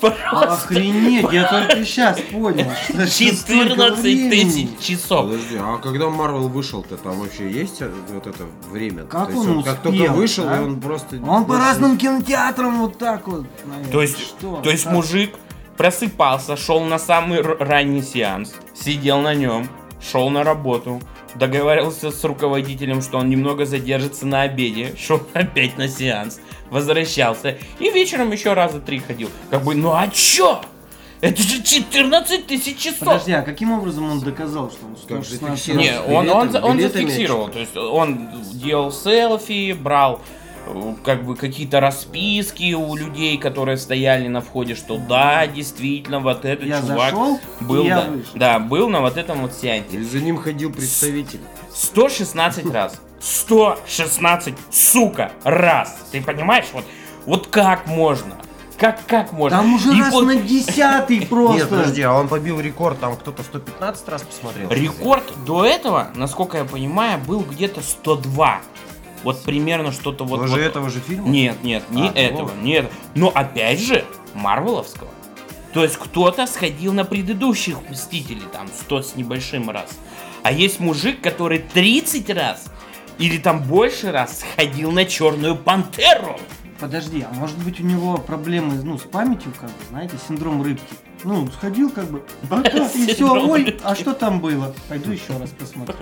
Просто 0.00 0.52
Охренеть, 0.52 1.32
я 1.32 1.48
только 1.48 1.84
сейчас 1.84 2.20
понял. 2.32 2.70
что 2.86 2.94
это 3.24 3.36
столько 3.36 3.68
14 3.70 4.02
времени. 4.02 4.28
тысяч 4.30 4.68
часов. 4.80 5.26
Подожди, 5.26 5.56
а 5.58 5.78
когда 5.78 6.08
Марвел 6.10 6.48
вышел-то, 6.48 6.96
там 6.96 7.20
вообще 7.20 7.50
есть 7.50 7.80
э, 7.80 7.90
вот 8.12 8.26
это 8.26 8.44
время? 8.70 9.04
Как 9.04 9.28
То 9.28 9.34
есть 9.34 9.48
он 9.48 9.62
Как 9.62 9.84
успел, 9.84 9.92
только 9.92 10.12
вышел, 10.12 10.48
а? 10.48 10.56
и 10.56 10.60
он 10.60 10.80
просто... 10.80 11.16
Он 11.26 11.44
по 11.46 11.56
разным 11.58 11.96
кинотеатрам 11.98 12.80
вот 12.80 12.98
так 12.98 13.26
вот. 13.28 13.46
наверное. 13.64 13.92
То 13.92 14.02
есть, 14.02 14.18
Что? 14.18 14.56
то 14.62 14.70
есть 14.70 14.84
Как? 14.84 14.92
мужик 14.92 15.34
просыпался, 15.76 16.56
шел 16.56 16.80
на 16.84 16.98
самый 16.98 17.40
ранний 17.42 18.02
сеанс, 18.02 18.54
сидел 18.74 19.20
на 19.20 19.34
нем, 19.34 19.68
шел 20.00 20.30
на 20.30 20.42
работу, 20.42 21.00
договаривался 21.34 22.10
с 22.10 22.24
руководителем, 22.24 23.02
что 23.02 23.18
он 23.18 23.28
немного 23.28 23.66
задержится 23.66 24.26
на 24.26 24.42
обеде, 24.42 24.94
шел 24.98 25.22
опять 25.34 25.76
на 25.78 25.88
сеанс, 25.88 26.40
возвращался 26.70 27.58
и 27.78 27.90
вечером 27.90 28.32
еще 28.32 28.52
раза 28.52 28.80
три 28.80 28.98
ходил. 29.00 29.30
Как 29.50 29.62
бы, 29.62 29.74
ну 29.74 29.92
а 29.92 30.08
чё? 30.08 30.60
Это 31.22 31.42
же 31.42 31.62
14 31.62 32.46
тысяч 32.46 32.76
часов! 32.78 33.00
Подожди, 33.00 33.32
а 33.32 33.42
каким 33.42 33.72
образом 33.72 34.10
он 34.10 34.20
доказал, 34.20 34.70
что 34.70 34.84
он 34.84 34.96
Как 35.08 35.24
же 35.24 35.36
116 35.36 35.64
фиксировал? 35.64 35.82
Не, 35.82 36.14
он, 36.14 36.28
он, 36.28 36.64
он 36.64 36.80
зафиксировал, 36.80 37.48
то 37.48 37.58
есть 37.58 37.76
он 37.76 38.28
делал 38.52 38.92
селфи, 38.92 39.72
брал 39.72 40.20
э, 40.66 40.94
как 41.02 41.24
бы 41.24 41.34
какие-то 41.34 41.80
расписки 41.80 42.74
у 42.74 42.94
людей, 42.94 43.38
которые 43.38 43.78
стояли 43.78 44.28
на 44.28 44.42
входе, 44.42 44.74
что 44.74 44.98
да, 44.98 45.46
действительно, 45.46 46.20
вот 46.20 46.44
этот 46.44 46.66
Я 46.66 46.80
чувак 46.82 47.10
зашел, 47.10 47.40
был, 47.62 47.84
и 47.84 47.86
я 47.86 47.96
да, 48.02 48.10
вышел. 48.10 48.32
да, 48.34 48.58
был 48.58 48.88
на 48.90 49.00
вот 49.00 49.16
этом 49.16 49.40
вот 49.40 49.54
сеансе. 49.54 49.96
Или 49.96 50.04
за 50.04 50.20
ним 50.20 50.36
ходил 50.36 50.70
представитель. 50.70 51.40
116 51.72 52.70
раз. 52.70 53.00
116, 53.26 54.54
сука, 54.70 55.32
раз. 55.42 55.98
Ты 56.12 56.22
понимаешь, 56.22 56.66
вот, 56.72 56.84
вот 57.26 57.48
как 57.48 57.86
можно? 57.86 58.36
Как, 58.78 59.04
как 59.06 59.32
можно? 59.32 59.58
Там 59.58 59.74
уже 59.74 59.92
И 59.96 60.00
раз 60.00 60.12
вот 60.12 60.26
на 60.26 60.36
десятый 60.36 61.26
просто. 61.26 61.58
Нет, 61.58 61.68
подожди, 61.68 62.02
а 62.02 62.12
он 62.12 62.28
побил 62.28 62.60
рекорд, 62.60 63.00
там 63.00 63.16
кто-то 63.16 63.42
115 63.42 64.08
раз 64.08 64.22
посмотрел? 64.22 64.70
Рекорд 64.70 65.24
до 65.44 65.64
этого, 65.64 66.08
насколько 66.14 66.58
я 66.58 66.64
понимаю, 66.64 67.18
был 67.18 67.40
где-то 67.40 67.80
102. 67.80 68.60
Вот 69.24 69.42
примерно 69.42 69.90
что-то 69.90 70.24
вот... 70.24 70.40
Тоже 70.40 70.52
вот- 70.52 70.60
этого 70.60 70.88
же 70.88 71.00
фильма? 71.00 71.28
Нет, 71.28 71.64
нет, 71.64 71.82
не 71.90 72.08
А, 72.08 72.12
этого, 72.12 72.52
ну. 72.54 72.62
нет. 72.62 72.92
Но 73.16 73.32
опять 73.34 73.80
же, 73.80 74.04
Марвеловского. 74.34 75.08
То 75.72 75.82
есть 75.82 75.96
кто-то 75.96 76.46
сходил 76.46 76.92
на 76.92 77.04
предыдущих 77.04 77.76
Мстителей, 77.90 78.44
там, 78.52 78.68
100 78.68 79.02
с 79.02 79.16
небольшим 79.16 79.68
раз. 79.68 79.90
А 80.44 80.52
есть 80.52 80.78
мужик, 80.78 81.20
который 81.20 81.58
30 81.58 82.30
раз 82.30 82.66
или 83.18 83.38
там 83.38 83.62
больше 83.62 84.12
раз 84.12 84.40
сходил 84.40 84.92
на 84.92 85.04
Черную 85.04 85.56
Пантеру. 85.56 86.38
Подожди, 86.78 87.24
а 87.28 87.32
может 87.34 87.56
быть 87.58 87.80
у 87.80 87.82
него 87.82 88.18
проблемы 88.18 88.74
ну, 88.82 88.98
с 88.98 89.02
памятью, 89.02 89.52
как 89.58 89.70
бы, 89.70 89.84
знаете, 89.88 90.16
синдром 90.28 90.62
рыбки? 90.62 90.94
Ну, 91.24 91.50
сходил 91.50 91.90
как 91.90 92.10
бы, 92.10 92.22
а, 92.50 92.60
и 92.94 93.06
все, 93.14 93.32
ой, 93.32 93.78
а 93.82 93.94
что 93.94 94.12
там 94.12 94.40
было? 94.40 94.74
Пойду 94.88 95.10
еще 95.10 95.38
раз 95.38 95.50
посмотрю. 95.50 95.96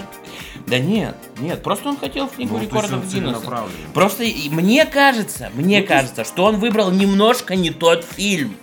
Да 0.67 0.81
нет, 0.81 1.17
нет, 1.39 1.63
просто 1.63 1.89
он 1.91 1.97
хотел 1.97 2.27
в 2.27 2.33
книгу 2.33 2.57
Ну, 2.57 2.63
рекордов 2.63 3.07
Гиннесса. 3.07 3.65
Просто 3.93 4.25
и- 4.25 4.49
мне 4.49 4.85
кажется, 4.85 5.51
мне 5.55 5.83
кажется, 5.83 6.25
что 6.25 6.45
он 6.45 6.57
выбрал 6.57 6.91
немножко 6.91 7.55
не 7.55 7.71
тот 7.71 8.05
фильм. 8.05 8.57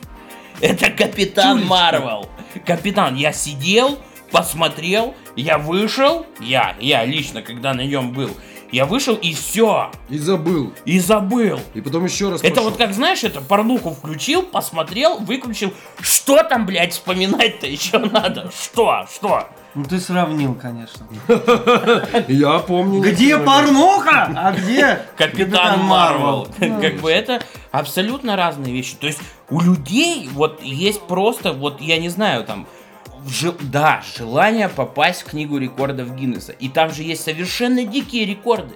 Это 0.59 0.91
Капитан. 0.91 1.65
Марвел. 1.65 2.27
Капитан, 2.65 3.15
я 3.15 3.31
сидел, 3.31 3.97
посмотрел, 4.32 5.13
я 5.36 5.58
вышел, 5.58 6.26
я, 6.39 6.76
я 6.80 7.06
лично, 7.06 7.41
когда 7.41 7.74
на 7.74 7.82
нем 7.86 8.12
был, 8.12 8.32
я 8.72 8.86
вышел 8.86 9.15
и 9.15 9.34
все, 9.34 9.91
И 10.10 10.17
забыл. 10.17 10.74
и 10.86 10.98
забыл. 11.00 11.60
И 11.74 11.82
потом 11.82 12.06
еще 12.06 12.30
раз 12.30 12.41
Это 12.41 12.52
пошел. 12.56 12.70
вот 12.70 12.78
как, 12.78 12.94
знаешь, 12.94 13.24
это 13.24 13.41
порнуху 13.41 13.91
включил, 13.91 14.44
посмотрел, 14.44 15.17
выключил. 15.20 15.74
Что 16.00 16.41
там, 16.44 16.65
блядь, 16.65 16.94
вспоминать-то 16.94 17.67
еще 17.67 18.00
надо? 18.00 18.50
Что? 18.58 19.06
Что? 19.13 19.50
Ну 19.76 19.84
ты 19.86 20.00
сравнил, 20.00 20.54
конечно. 20.56 21.06
Я 22.28 22.60
помню. 22.60 23.02
Где 23.02 23.38
порнуха? 23.38 24.32
А 24.36 24.52
где 24.54 25.00
Капитан 25.17 25.80
Марвел. 25.82 26.48
Как 26.60 26.96
бы 27.00 27.12
это 27.12 27.41
абсолютно 27.72 28.36
разные 28.36 28.74
вещи. 28.74 28.96
То 28.96 29.08
есть 29.08 29.20
у 29.50 29.62
людей 29.62 30.30
вот 30.34 30.62
есть 30.62 31.02
просто, 31.08 31.54
вот 31.54 31.80
я 31.82 31.98
не 31.98 32.10
знаю, 32.10 32.44
там, 32.44 32.67
жел- 33.27 33.55
да, 33.60 34.01
желание 34.17 34.69
попасть 34.69 35.21
в 35.21 35.25
книгу 35.31 35.57
рекордов 35.57 36.15
Гиннесса. 36.15 36.51
И 36.53 36.69
там 36.69 36.91
же 36.91 37.03
есть 37.03 37.23
совершенно 37.23 37.84
дикие 37.84 38.25
рекорды. 38.25 38.75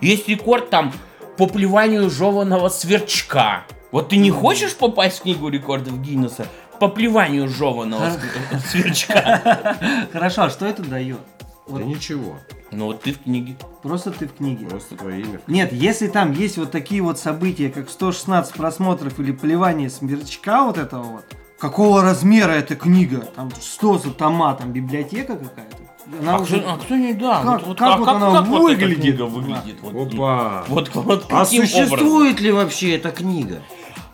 Есть 0.00 0.28
рекорд 0.28 0.70
там 0.70 0.92
по 1.36 1.46
плеванию 1.46 2.10
жеваного 2.10 2.68
сверчка. 2.68 3.64
Вот 3.90 4.08
ты 4.10 4.16
не 4.16 4.30
хочешь 4.30 4.74
попасть 4.76 5.18
в 5.18 5.22
книгу 5.22 5.48
рекордов 5.48 6.00
Гиннесса 6.00 6.46
по 6.80 6.88
плеванию 6.88 7.48
жеваного 7.48 8.10
св- 8.10 8.66
сверчка? 8.70 9.76
Хорошо, 10.12 10.42
а 10.44 10.50
что 10.50 10.66
это 10.66 10.82
дает? 10.82 11.18
Да 11.68 11.82
ничего. 11.82 12.38
Ну 12.72 12.86
вот 12.86 13.02
ты 13.02 13.12
в 13.12 13.22
книге. 13.22 13.56
Просто 13.82 14.10
ты 14.10 14.26
в 14.26 14.34
книге. 14.34 14.66
Просто 14.66 14.96
твое 14.96 15.20
имя. 15.22 15.40
Нет, 15.46 15.72
если 15.72 16.08
там 16.08 16.32
есть 16.32 16.58
вот 16.58 16.72
такие 16.72 17.00
вот 17.02 17.18
события, 17.18 17.70
как 17.70 17.88
116 17.88 18.52
просмотров 18.54 19.18
или 19.20 19.32
плевание 19.32 19.88
смерчка 19.88 20.64
вот 20.64 20.76
этого 20.76 21.04
вот, 21.04 21.24
какого 21.64 22.02
размера 22.02 22.52
эта 22.52 22.74
книга? 22.76 23.20
Там 23.34 23.50
100 23.58 23.98
за 23.98 24.10
тома, 24.10 24.54
там 24.54 24.70
библиотека 24.72 25.34
какая-то? 25.36 25.76
Она 26.20 26.36
А 26.36 26.38
уже- 26.40 26.60
кто, 26.60 26.70
а 26.72 26.76
кто 26.76 26.96
не 26.96 27.14
да? 27.14 27.40
Как- 27.42 27.76
как 27.78 27.98
вот 28.00 28.08
она 28.08 28.28
вот 28.28 28.42
эта 28.44 28.50
выглядит? 28.50 29.00
книга 29.00 29.22
выглядит? 29.22 29.76
Вот, 29.80 30.12
Опа. 30.12 30.64
Вот, 30.68 30.90
вот 30.94 31.24
А 31.30 31.44
каким 31.44 31.60
образом? 31.62 31.66
существует 31.66 32.40
ли 32.42 32.52
вообще 32.52 32.96
эта 32.96 33.10
книга? 33.10 33.62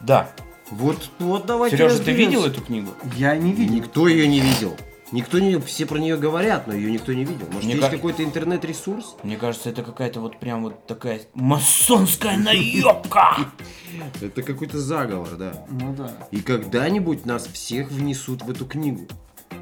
Да. 0.01 0.31
Вот, 0.71 1.11
вот 1.19 1.47
давайте 1.47 1.77
Сережа, 1.77 1.95
ты 1.97 1.99
разберемся. 1.99 2.27
видел 2.31 2.45
эту 2.47 2.61
книгу? 2.63 2.91
Я 3.17 3.35
не 3.37 3.51
видел. 3.53 3.75
Никто 3.75 4.07
ее 4.07 4.29
не 4.29 4.39
видел. 4.39 4.77
Никто 5.13 5.41
не, 5.41 5.59
все 5.59 5.87
про 5.87 5.99
нее 5.99 6.17
говорят, 6.17 6.67
но 6.69 6.75
ее 6.75 6.93
никто 6.93 7.13
не 7.13 7.25
видел. 7.25 7.47
Может, 7.47 7.65
Мне 7.65 7.71
есть 7.75 7.81
кажется- 7.81 7.97
какой-то 7.97 8.23
интернет-ресурс? 8.25 9.17
Мне 9.25 9.37
кажется, 9.37 9.69
это 9.71 9.83
какая-то 9.83 10.21
вот 10.21 10.39
прям 10.39 10.63
вот 10.63 10.87
такая 10.87 11.23
масонская 11.35 12.37
наебка. 12.37 13.39
Это 14.21 14.43
какой-то 14.43 14.79
заговор, 14.79 15.31
да. 15.37 15.67
Ну 15.69 15.93
да. 15.95 16.13
И 16.31 16.41
когда-нибудь 16.41 17.27
нас 17.27 17.47
всех 17.47 17.91
внесут 17.91 18.43
в 18.43 18.51
эту 18.51 18.65
книгу. 18.67 19.09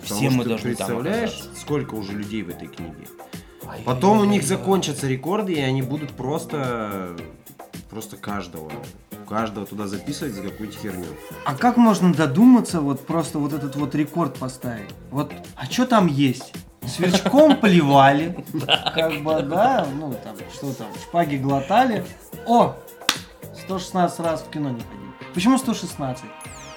Все 0.02 0.28
мы 0.30 0.44
должны 0.44 0.74
представляешь, 0.74 1.38
сколько 1.58 1.94
уже 1.94 2.12
людей 2.12 2.42
в 2.42 2.50
этой 2.50 2.68
книге? 2.68 3.08
Потом 3.84 4.20
у 4.20 4.24
них 4.24 4.44
закончатся 4.44 5.08
рекорды, 5.08 5.54
и 5.54 5.60
они 5.60 5.82
будут 5.82 6.10
просто, 6.12 7.16
просто 7.90 8.16
каждого, 8.16 8.70
каждого 9.28 9.66
туда 9.66 9.86
записывать 9.86 10.34
за 10.34 10.42
какую-то 10.42 10.76
херню. 10.78 11.06
А 11.44 11.54
как 11.54 11.76
можно 11.76 12.12
додуматься 12.12 12.80
вот 12.80 13.06
просто 13.06 13.38
вот 13.38 13.52
этот 13.52 13.76
вот 13.76 13.94
рекорд 13.94 14.38
поставить? 14.38 14.90
Вот, 15.10 15.32
а 15.56 15.66
что 15.66 15.86
там 15.86 16.06
есть? 16.06 16.52
Сверчком 16.86 17.56
поливали, 17.60 18.44
как 18.94 19.22
бы, 19.22 19.42
да, 19.42 19.86
ну 19.94 20.14
там, 20.24 20.36
что 20.52 20.72
там, 20.72 20.88
шпаги 21.02 21.36
глотали. 21.36 22.04
О, 22.46 22.74
116 23.64 24.20
раз 24.20 24.42
в 24.42 24.50
кино 24.50 24.70
не 24.70 24.80
ходили. 24.80 25.32
Почему 25.34 25.58
116? 25.58 26.24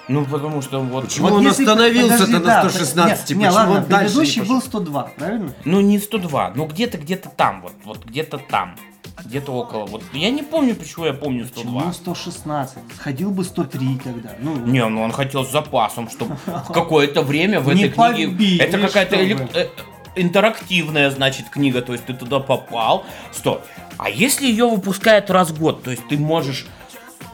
Ну, 0.08 0.24
потому 0.26 0.60
что 0.62 0.80
вот... 0.80 1.04
Почему 1.04 1.28
он 1.28 1.42
если- 1.42 1.62
остановился-то 1.62 2.32
на 2.32 2.40
да, 2.40 2.68
116? 2.68 3.30
Не, 3.30 3.36
не, 3.36 3.48
ладно, 3.48 3.76
он 3.76 3.80
не 3.80 3.86
предыдущий 3.86 4.40
пошел? 4.40 4.56
был 4.56 4.62
102, 4.62 5.02
правильно? 5.16 5.54
Ну, 5.64 5.80
не 5.80 5.98
102, 5.98 6.52
ну 6.54 6.66
где-то, 6.66 6.98
где-то 6.98 7.30
там, 7.30 7.62
вот, 7.62 7.72
вот 7.84 8.04
где-то 8.04 8.38
там. 8.38 8.76
Где-то 9.24 9.52
около, 9.52 9.86
вот. 9.86 10.02
Я 10.12 10.30
не 10.30 10.42
помню, 10.42 10.74
почему 10.74 11.06
я 11.06 11.12
помню 11.12 11.46
102. 11.46 11.72
Почему 11.72 11.92
116? 11.92 12.78
Ходил 12.98 13.30
бы 13.30 13.44
103 13.44 13.98
тогда. 14.02 14.30
Ну, 14.40 14.56
Не, 14.56 14.86
ну 14.88 15.02
он 15.02 15.12
хотел 15.12 15.44
с 15.44 15.50
запасом, 15.50 16.08
чтобы 16.10 16.36
какое-то 16.68 17.22
время 17.22 17.60
в 17.60 17.68
этой 17.68 17.90
книге... 17.90 18.58
Это 18.58 18.78
какая-то 18.78 19.16
э, 19.16 19.68
интерактивная, 20.16 21.10
значит, 21.10 21.48
книга, 21.50 21.82
то 21.82 21.92
есть 21.92 22.06
ты 22.06 22.14
туда 22.14 22.40
попал. 22.40 23.04
Стой. 23.32 23.58
А 23.98 24.10
если 24.10 24.46
ее 24.46 24.68
выпускают 24.68 25.30
раз 25.30 25.50
в 25.50 25.58
год, 25.58 25.82
то 25.82 25.90
есть 25.90 26.06
ты 26.08 26.18
можешь 26.18 26.66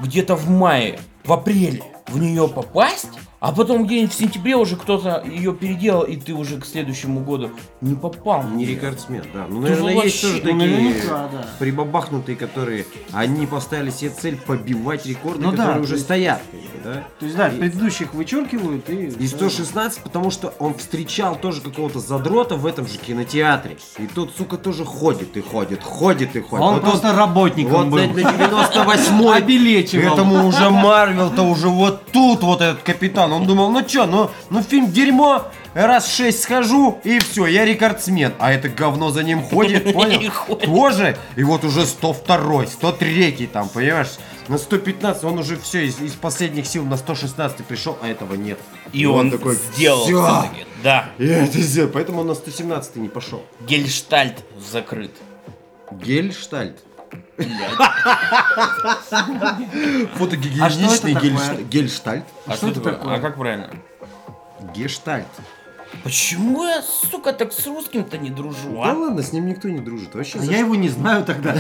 где-то 0.01 0.37
в 0.37 0.49
мае, 0.51 0.99
в 1.25 1.33
апреле 1.33 1.83
в 2.09 2.19
нее 2.19 2.49
попасть, 2.49 3.11
А 3.41 3.53
потом 3.53 3.87
где-нибудь 3.87 4.13
в 4.13 4.19
сентябре 4.19 4.57
уже 4.57 4.75
кто-то 4.75 5.23
ее 5.25 5.55
переделал, 5.55 6.03
и 6.03 6.17
ты 6.17 6.33
уже 6.35 6.61
к 6.61 6.67
следующему 6.67 7.21
году 7.21 7.51
не 7.81 7.95
попал. 7.95 8.43
Не 8.43 8.65
рекордсмен, 8.67 9.23
да. 9.33 9.47
Ну, 9.49 9.63
Ты 9.63 9.71
наверное, 9.71 10.03
есть 10.05 10.21
тоже 10.21 10.35
ну, 10.35 10.41
такие 10.41 10.55
наверняка, 10.57 11.29
да. 11.33 11.47
прибабахнутые, 11.61 12.35
которые 12.37 12.85
они 13.13 13.47
поставили 13.47 13.91
себе 13.91 14.11
цель 14.11 14.37
побивать 14.37 15.07
рекорды, 15.07 15.41
Ну 15.41 15.53
да, 15.53 15.57
которые 15.59 15.77
то 15.77 15.83
уже 15.85 15.95
есть- 15.95 16.05
стоят. 16.07 16.43
да? 16.83 17.05
То 17.21 17.27
есть, 17.27 17.37
да, 17.37 17.47
И- 17.49 17.59
предыдущих 17.61 18.13
вычеркивают 18.13 18.91
и... 18.91 19.07
И 19.07 19.27
116, 19.29 20.03
потому 20.03 20.33
что 20.33 20.53
он 20.59 20.75
встречал 20.75 21.37
тоже 21.37 21.61
какого-то 21.61 22.01
задрота 22.01 22.57
в 22.57 22.67
этом 22.67 22.89
же 22.89 22.99
кинотеатре. 22.99 23.77
И 23.99 24.09
тот, 24.09 24.33
сука, 24.37 24.57
тоже 24.57 24.85
ходит 24.85 25.37
и 25.37 25.43
ходит, 25.43 25.85
ходит 25.85 26.35
и 26.35 26.41
ходит. 26.41 26.65
Он 26.65 26.75
Вот 26.75 26.83
просто 26.83 27.13
работником 27.15 27.73
Вот 27.73 27.87
был. 27.87 27.99
на, 27.99 28.07
на 28.15 28.47
98-й 28.47 29.37
Обелечивал. 29.39 30.15
Этому 30.15 30.45
уже 30.49 30.71
Марвел-то 30.71 31.43
уже 31.43 31.69
вот 31.69 32.05
тут 32.07 32.43
вот 32.43 32.61
этот 32.63 32.83
капитан. 32.83 33.28
Он 33.33 33.47
думал, 33.47 33.71
ну 33.71 33.83
чё, 33.83 34.07
ну, 34.07 34.31
ну 34.51 34.63
фильм 34.63 34.91
дерьмо, 34.91 35.45
раз 35.75 36.13
шесть 36.13 36.43
схожу, 36.43 36.99
и 37.05 37.19
все, 37.19 37.47
я 37.47 37.65
рекордсмен. 37.65 38.33
А 38.39 38.53
это 38.53 38.69
говно 38.69 39.11
за 39.11 39.23
ним 39.23 39.43
ходит, 39.43 39.87
И 39.87 39.93
понял? 39.93 40.21
Тоже. 40.61 41.17
И 41.37 41.45
вот 41.45 41.65
уже 41.65 41.87
102 41.87 42.67
103 42.67 43.49
там, 43.53 43.69
понимаешь? 43.69 44.19
На 44.49 44.57
115 44.57 45.25
он 45.25 45.39
уже 45.39 45.59
все 45.59 45.87
из, 45.87 46.01
из 46.01 46.13
последних 46.13 46.67
сил 46.67 46.85
на 46.85 46.97
116 46.97 47.65
пришел, 47.67 47.99
а 48.01 48.09
этого 48.09 48.35
нет. 48.35 48.59
И 48.93 49.05
он, 49.05 49.31
такой, 49.31 49.57
сделал 49.57 50.05
всё-таки. 50.05 50.67
Да. 50.83 51.11
Я 51.19 51.45
это 51.45 51.59
сделал, 51.61 51.91
поэтому 51.93 52.21
он 52.21 52.29
на 52.29 52.35
117 52.35 52.97
не 52.97 53.09
пошел. 53.09 53.43
Гельштальт 53.61 54.43
закрыт. 54.59 55.13
Гельштальт. 55.91 56.79
А 57.39 58.99
Фотогигиеничный 60.17 61.15
такое? 61.15 61.63
гельштальт. 61.65 62.25
А 62.47 62.53
Что 62.55 62.71
что 62.71 62.81
это 62.81 62.91
такое? 62.93 63.15
А 63.15 63.21
как 63.21 63.37
правильно? 63.37 63.71
Гештальт. 64.75 65.27
Почему 66.05 66.67
я, 66.67 66.83
сука, 66.83 67.33
так 67.33 67.51
с 67.53 67.67
русским-то 67.67 68.19
не 68.19 68.29
дружу, 68.29 68.73
Да 68.75 68.91
а? 68.91 68.95
ладно, 68.95 69.23
с 69.23 69.33
ним 69.33 69.47
никто 69.47 69.69
не 69.71 69.81
дружит. 69.81 70.15
Вообще, 70.15 70.39
А 70.39 70.45
я 70.45 70.59
его 70.59 70.75
не 70.75 70.91
знаю 70.91 71.25
тогда. 71.25 71.55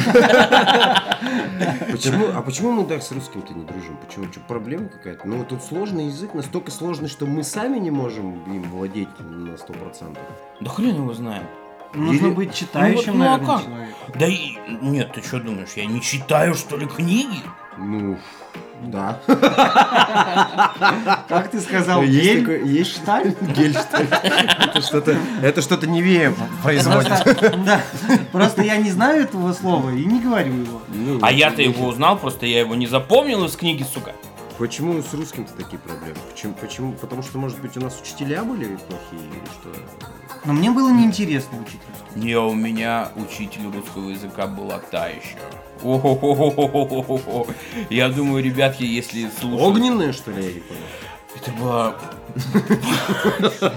Почему, 1.91 2.27
а 2.35 2.43
почему 2.43 2.73
мы 2.73 2.85
так 2.85 3.03
с 3.03 3.11
русским-то 3.11 3.55
не 3.55 3.65
дружим? 3.65 3.97
Почему? 3.97 4.31
Что, 4.31 4.41
проблема 4.41 4.89
какая-то? 4.89 5.27
Ну, 5.27 5.45
тут 5.45 5.63
сложный 5.65 6.07
язык, 6.07 6.35
настолько 6.35 6.71
сложный, 6.71 7.09
что 7.09 7.25
мы 7.25 7.43
сами 7.43 7.79
не 7.79 7.91
можем 7.91 8.43
им 8.53 8.63
владеть 8.71 9.09
на 9.19 9.55
100%. 9.55 10.19
Да 10.61 10.71
хрен 10.71 10.97
его 10.97 11.15
знает. 11.15 11.47
Нужно 11.95 12.27
Или- 12.27 12.35
быть 12.35 12.55
читающим, 12.55 13.19
Ну 13.19 13.29
вот, 13.31 13.41
ну 13.41 13.53
а 13.53 13.57
как? 13.57 13.65
человеком. 13.65 13.95
Да 14.19 14.27
и... 14.27 14.57
Нет, 14.83 15.13
ты 15.15 15.23
что 15.23 15.41
думаешь, 15.41 15.71
я 15.77 15.87
не 15.87 16.01
читаю, 16.03 16.55
что 16.55 16.77
ли, 16.77 16.87
книги? 16.87 17.41
Ну, 17.79 18.19
да. 18.83 19.19
Как 21.29 21.51
ты 21.51 21.61
сказал, 21.61 22.03
есть 22.03 22.23
гель? 22.25 22.41
такой, 22.41 22.69
есть 22.69 22.93
штальт? 22.97 23.41
Гельштальт. 23.43 24.13
Это 24.13 24.81
что-то, 24.83 25.17
это 25.43 25.63
что-то 25.63 25.87
невея 25.87 26.35
производит. 26.63 27.13
Да, 27.65 27.81
просто 28.33 28.63
я 28.63 28.77
не 28.77 28.91
знаю 28.91 29.23
этого 29.23 29.53
слова 29.53 29.91
и 29.91 30.05
не 30.05 30.21
говорю 30.21 30.55
его. 30.55 30.83
Ну, 30.89 31.19
А 31.23 31.31
я-то 31.33 31.63
его 31.63 31.87
узнал, 31.89 32.19
просто 32.19 32.47
я 32.47 32.61
его 32.61 32.75
не 32.75 32.87
запомнил 32.87 33.45
из 33.45 33.57
книги, 33.57 33.85
сука. 33.95 34.13
Почему 34.59 35.01
с 35.01 35.15
русским-то 35.15 35.53
такие 35.53 35.79
проблемы? 35.79 36.19
Почему, 36.31 36.53
почему? 36.55 36.93
Потому 36.95 37.23
что, 37.23 37.39
может 37.39 37.61
быть, 37.61 37.77
у 37.77 37.81
нас 37.81 37.97
учителя 38.03 38.43
были 38.43 38.77
плохие 38.77 39.31
или 39.31 39.45
что? 39.61 39.73
Но 40.45 40.53
мне 40.53 40.73
было 40.73 40.91
неинтересно 40.91 41.61
учить 41.61 41.81
русский. 41.89 42.19
Не, 42.19 42.37
у 42.37 42.55
меня 42.55 43.13
учитель 43.15 43.71
русского 43.73 44.11
языка 44.11 44.49
была 44.49 44.81
та 44.81 45.07
еще. 45.07 45.39
О-хо-хо-хо-хо-хо-хо. 45.85 47.47
Я 47.89 48.09
думаю, 48.09 48.43
ребятки, 48.43 48.83
если 48.83 49.31
слушают... 49.39 49.77
Огненные, 49.77 50.13
что 50.13 50.33
ли, 50.33 50.45
я 50.45 50.53
не 50.53 50.61
понял? 50.61 50.83
Это 51.37 51.53
была... 51.53 51.95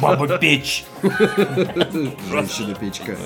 Баба 0.01 0.39
Печь. 0.39 0.85
Женщина-печка. 1.03 3.17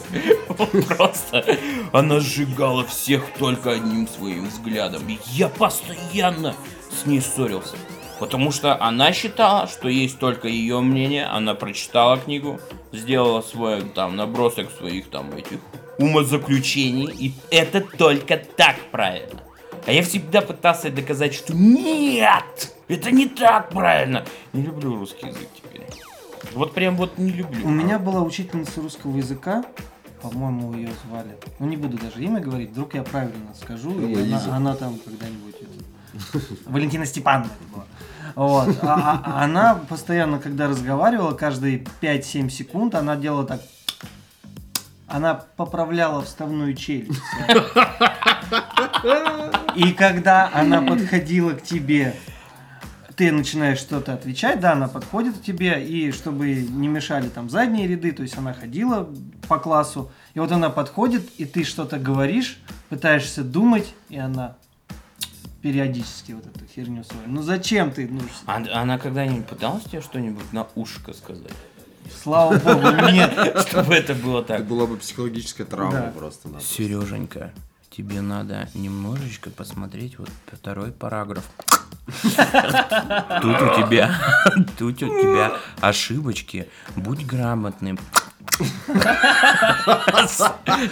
Просто 0.98 1.46
она 1.94 2.20
сжигала 2.20 2.84
всех 2.86 3.24
только 3.40 3.72
одним 3.72 4.10
своим 4.10 4.48
взглядом. 4.48 5.04
Я 5.28 5.48
постоянно 5.48 6.54
с 6.92 7.06
ней 7.06 7.22
ссорился. 7.22 7.76
Потому 8.20 8.52
что 8.52 8.82
она 8.82 9.12
считала, 9.12 9.68
что 9.68 9.90
есть 9.90 10.20
только 10.20 10.48
ее 10.48 10.80
мнение, 10.80 11.26
она 11.26 11.54
прочитала 11.54 12.18
книгу, 12.18 12.60
сделала 12.94 13.42
свой 13.42 13.82
там 13.82 14.16
набросок 14.16 14.72
своих 14.72 15.10
там 15.10 15.34
этих 15.34 15.60
умозаключений, 15.98 17.08
и 17.08 17.34
это 17.52 17.82
только 17.82 18.38
так 18.38 18.78
правильно. 18.92 19.42
А 19.86 19.92
я 19.92 20.02
всегда 20.02 20.42
пытался 20.42 20.90
доказать, 20.90 21.34
что 21.34 21.54
нет, 21.54 22.74
это 22.88 23.12
не 23.12 23.28
так 23.28 23.70
правильно. 23.70 24.26
Не 24.54 24.64
люблю 24.64 24.96
русский 24.96 25.28
язык 25.28 25.48
теперь. 25.56 25.86
Вот 26.54 26.74
прям 26.74 26.96
вот 26.96 27.18
не 27.18 27.32
люблю. 27.32 27.66
У 27.66 27.70
меня 27.70 28.00
была 28.00 28.22
учительница 28.22 28.82
русского 28.82 29.18
языка, 29.18 29.64
по-моему, 30.22 30.74
ее 30.74 30.90
звали. 31.06 31.38
Ну, 31.60 31.68
не 31.68 31.78
буду 31.78 31.98
даже 31.98 32.24
имя 32.24 32.40
говорить, 32.40 32.72
вдруг 32.72 32.96
я 32.96 33.04
правильно 33.04 33.54
скажу, 33.62 33.92
и 33.92 34.16
Луиза. 34.16 34.38
она, 34.46 34.58
она 34.58 34.76
там 34.76 34.98
когда-нибудь... 35.04 35.56
это, 35.56 35.95
Валентина 36.66 37.06
Степановна. 37.06 37.52
Вот. 38.36 38.78
А- 38.82 39.22
а- 39.24 39.44
она 39.44 39.76
постоянно, 39.76 40.40
когда 40.40 40.68
разговаривала, 40.68 41.34
каждые 41.34 41.86
5-7 42.02 42.50
секунд, 42.50 42.96
она 42.96 43.16
делала 43.16 43.46
так... 43.46 43.62
Она 45.08 45.36
поправляла 45.36 46.24
вставную 46.24 46.74
челюсть. 46.76 47.22
И 49.76 49.94
когда 49.94 50.50
она 50.52 50.82
подходила 50.82 51.52
к 51.52 51.62
тебе, 51.62 52.16
ты 53.16 53.32
начинаешь 53.32 53.78
что-то 53.78 54.14
отвечать, 54.14 54.60
да, 54.60 54.74
она 54.74 54.88
подходит 54.88 55.38
к 55.38 55.42
тебе, 55.42 55.86
и 55.86 56.12
чтобы 56.12 56.54
не 56.54 56.88
мешали 56.88 57.30
там 57.30 57.50
задние 57.50 57.88
ряды, 57.88 58.12
то 58.12 58.24
есть 58.24 58.38
она 58.38 58.54
ходила 58.54 59.08
по 59.48 59.58
классу, 59.58 60.12
и 60.34 60.40
вот 60.40 60.52
она 60.52 60.70
подходит, 60.70 61.30
и 61.38 61.46
ты 61.46 61.64
что-то 61.64 61.98
говоришь, 61.98 62.60
пытаешься 62.90 63.44
думать, 63.44 63.94
и 64.10 64.18
она 64.18 64.58
периодически 65.66 66.34
вот 66.34 66.46
эту 66.46 66.64
херню 66.68 67.04
свою. 67.04 67.24
Ну 67.28 67.42
зачем 67.42 67.90
ты? 67.90 68.08
Ну, 68.08 68.22
А- 68.46 68.62
она 68.82 69.00
когда-нибудь 69.00 69.48
пыталась 69.48 69.84
тебе 69.86 70.00
что-нибудь 70.00 70.54
на 70.54 70.68
ушко 70.76 71.12
сказать? 71.12 71.50
слава 72.22 72.56
богу, 72.60 72.88
нет. 73.12 73.34
Чтобы 73.68 73.96
это 73.96 74.14
было 74.14 74.42
Это 74.42 74.48
так. 74.60 74.66
была 74.68 74.86
бы 74.86 74.96
психологическая 74.98 75.66
травма 75.66 75.92
Да. 76.02 76.14
просто. 76.16 76.50
да. 76.50 76.60
Сереженька, 76.60 77.52
тебе 77.90 78.22
надо 78.22 78.70
немножечко 78.76 79.50
посмотреть 79.50 80.20
вот 80.20 80.30
второй 80.54 80.92
параграф. 80.92 81.50
Тут 82.06 83.62
у 83.62 83.76
тебя, 83.82 84.14
тут 84.78 85.02
у 85.02 85.08
тебя 85.22 85.54
ошибочки. 85.82 86.68
Будь 86.96 87.26
грамотным. 87.26 87.98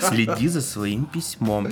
Следи 0.01 0.47
за 0.47 0.61
своим 0.61 1.05
письмом. 1.05 1.67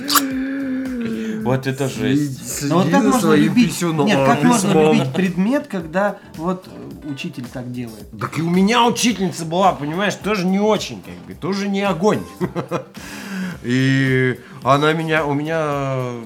Вот 1.44 1.66
это 1.66 1.88
жесть. 1.88 2.62
Ну 2.62 2.76
вот 2.76 2.90
как 2.90 3.04
можно 3.04 3.34
любить? 3.34 3.72
писюном. 3.72 4.06
Нет, 4.06 4.26
как 4.26 4.42
можно 4.42 4.92
любить 4.92 5.12
предмет, 5.12 5.66
когда 5.66 6.18
вот 6.36 6.66
э, 6.66 7.08
учитель 7.10 7.44
так 7.52 7.72
делает? 7.72 8.06
Так 8.18 8.38
и 8.38 8.42
у 8.42 8.50
меня 8.50 8.86
учительница 8.86 9.44
была, 9.44 9.72
понимаешь, 9.72 10.14
тоже 10.14 10.46
не 10.46 10.60
очень, 10.60 11.02
как 11.02 11.14
бы, 11.26 11.34
тоже 11.34 11.68
не 11.68 11.82
огонь. 11.82 12.22
И 13.62 14.40
она 14.64 14.92
меня, 14.92 15.24
у 15.24 15.34
меня, 15.34 16.22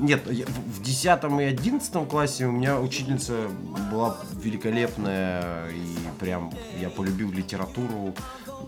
нет, 0.00 0.22
я 0.30 0.46
в 0.46 0.72
в 0.82 0.84
10 0.84 1.04
и 1.40 1.44
11 1.44 2.08
классе 2.08 2.46
у 2.46 2.50
меня 2.50 2.80
учительница 2.80 3.34
была 3.92 4.16
великолепная, 4.42 5.68
и 5.70 5.96
прям 6.18 6.52
я 6.80 6.90
полюбил 6.90 7.30
литературу, 7.30 8.14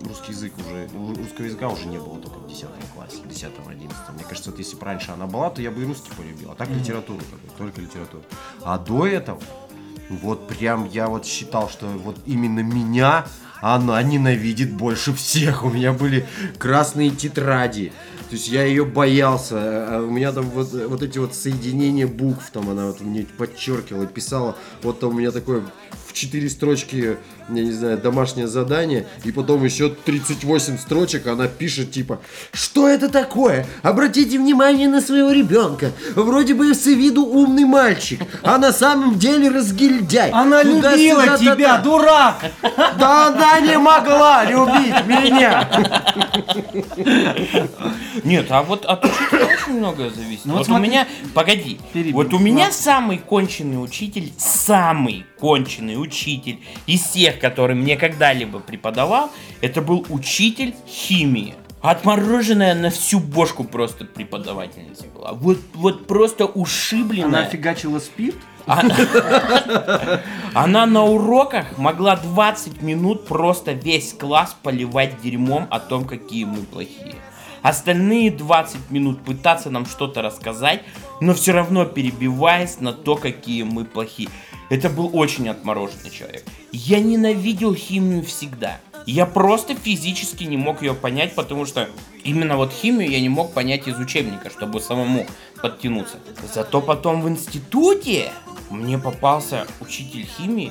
русский 0.03 0.33
язык 0.33 0.53
уже, 0.59 0.89
русского 1.17 1.45
языка 1.45 1.69
уже 1.69 1.87
не 1.87 1.99
было 1.99 2.19
только 2.19 2.39
в 2.39 2.49
10 2.49 2.67
классе, 2.95 3.17
в 3.25 3.29
10 3.29 3.51
11 3.67 3.97
Мне 4.15 4.25
кажется, 4.25 4.51
вот 4.51 4.59
если 4.59 4.77
бы 4.77 4.85
раньше 4.85 5.11
она 5.11 5.27
была, 5.27 5.51
то 5.51 5.63
я 5.63 5.71
бы 5.71 5.83
и 5.83 5.85
русский 5.85 6.11
полюбил, 6.17 6.51
а 6.51 6.55
так 6.55 6.69
литературу, 6.71 7.21
только, 7.31 7.57
только 7.59 7.81
литературу. 7.81 8.23
А 8.63 8.79
до 8.79 9.07
этого, 9.07 9.41
вот 10.09 10.49
прям 10.49 10.87
я 10.87 11.09
вот 11.09 11.27
считал, 11.27 11.69
что 11.69 11.87
вот 11.87 12.17
именно 12.27 12.61
меня 12.61 13.27
она 13.61 14.03
ненавидит 14.03 14.75
больше 14.75 15.15
всех. 15.15 15.65
У 15.65 15.71
меня 15.71 15.95
были 15.95 16.27
красные 16.59 17.11
тетради. 17.11 17.93
То 18.29 18.37
есть 18.37 18.49
я 18.49 18.65
ее 18.65 18.85
боялся. 18.85 19.57
А 19.57 20.03
У 20.03 20.11
меня 20.11 20.33
там 20.33 20.51
вот, 20.51 20.73
вот 20.73 21.03
эти 21.03 21.19
вот 21.19 21.35
соединения 21.35 22.07
букв, 22.07 22.51
там 22.51 22.69
она 22.69 22.87
вот 22.87 23.01
мне 23.01 23.27
подчеркивала, 23.39 24.07
писала. 24.07 24.57
Вот 24.83 25.01
там 25.01 25.11
у 25.11 25.13
меня 25.15 25.31
такое 25.31 25.63
в 26.07 26.13
четыре 26.13 26.51
строчки, 26.51 27.17
я 27.49 27.63
не 27.63 27.73
знаю, 27.73 27.99
домашнее 27.99 28.47
задание, 28.47 29.07
и 29.25 29.33
потом 29.33 29.65
еще 29.65 29.89
38 29.91 30.79
строчек 30.79 31.27
она 31.27 31.47
пишет 31.47 31.93
типа, 31.93 32.21
что 32.53 32.89
это 32.89 33.09
такое? 33.09 33.67
Обратите 33.83 34.39
внимание 34.39 34.89
на 34.89 35.01
своего 35.01 35.31
ребенка. 35.31 35.93
Вроде 36.15 36.55
бы 36.55 36.75
с 36.75 36.87
виду 36.87 37.25
умный 37.27 37.65
мальчик, 37.65 38.21
а 38.43 38.59
на 38.59 38.73
самом 38.73 39.19
деле 39.19 39.49
разгильдяй. 39.51 40.31
Она 40.31 40.63
Туда-сюда, 40.63 40.97
любила 40.97 41.25
та-та. 41.27 41.39
тебя, 41.55 41.79
дурак! 41.79 42.45
Да 42.99 43.29
она 43.29 43.61
не 43.61 43.79
могла 43.79 44.45
любить 44.45 45.07
меня. 45.07 45.69
Нет, 48.25 48.47
а 48.51 48.63
вот 48.63 48.85
от 48.85 49.05
учителя 49.05 49.47
очень 49.47 49.79
многое 49.79 50.11
зависит. 50.11 50.45
Ну 50.45 50.55
вот 50.55 50.69
вот 50.69 50.77
у 50.77 50.81
меня, 50.81 51.07
погоди, 51.35 51.79
Перебью. 51.93 52.15
вот 52.15 52.33
у 52.33 52.39
меня 52.39 52.71
самый 52.71 53.19
конченый 53.19 53.83
учитель, 53.83 54.33
самый 54.39 55.27
конченый 55.39 56.01
учитель 56.01 56.61
из 56.87 57.03
всех, 57.03 57.34
который 57.39 57.77
мне 57.77 57.97
когда-либо 57.97 58.61
преподавал, 58.61 59.31
это 59.61 59.81
был 59.83 60.07
учитель 60.09 60.75
химии. 60.87 61.55
Отмороженная 61.83 62.75
на 62.75 62.89
всю 62.89 63.21
бошку 63.21 63.65
просто 63.65 64.07
преподавательница 64.07 65.05
была. 65.15 65.33
Вот, 65.35 65.59
вот 65.75 66.07
просто 66.07 66.47
ушибленная. 66.47 67.41
Она 67.41 67.45
фигачила 67.45 67.99
спирт? 67.99 68.37
Она, 68.67 68.97
она 70.55 70.87
на 70.87 71.05
уроках 71.05 71.77
могла 71.77 72.17
20 72.17 72.81
минут 72.81 73.27
просто 73.27 73.73
весь 73.73 74.15
класс 74.15 74.57
поливать 74.63 75.21
дерьмом 75.23 75.67
о 75.71 75.79
том, 75.79 76.07
какие 76.07 76.45
мы 76.45 76.63
плохие. 76.63 77.17
Остальные 77.65 78.31
20 78.31 78.91
минут 78.91 79.25
пытаться 79.25 79.71
нам 79.71 79.87
что-то 79.87 80.21
рассказать, 80.21 80.83
но 81.23 81.33
все 81.33 81.53
равно 81.53 81.87
перебиваясь 81.87 82.79
на 82.79 82.93
то, 82.93 83.17
какие 83.17 83.63
мы 83.63 83.87
плохие. 83.87 84.29
Это 84.69 84.91
был 84.91 85.09
очень 85.15 85.49
отмороженный 85.49 86.11
человек. 86.11 86.45
Я 86.73 87.01
ненавидел 87.01 87.75
химию 87.75 88.23
всегда. 88.23 88.81
Я 89.07 89.25
просто 89.25 89.75
физически 89.75 90.45
не 90.45 90.59
мог 90.59 90.83
ее 90.83 90.93
понять, 90.93 91.35
потому 91.35 91.65
что 91.65 91.89
именно 92.23 92.59
вот 92.59 92.71
химию 92.71 93.11
я 93.11 93.19
не 93.19 93.31
мог 93.31 93.55
понять 93.55 93.89
из 93.89 93.99
учебника, 93.99 94.51
чтобы 94.51 94.79
самому 94.79 95.27
подтянуться. 95.63 96.19
Зато 96.53 96.83
потом 96.83 97.23
в 97.23 97.29
институте 97.31 98.31
мне 98.69 98.99
попался 98.99 99.67
учитель 99.81 100.27
химии, 100.27 100.71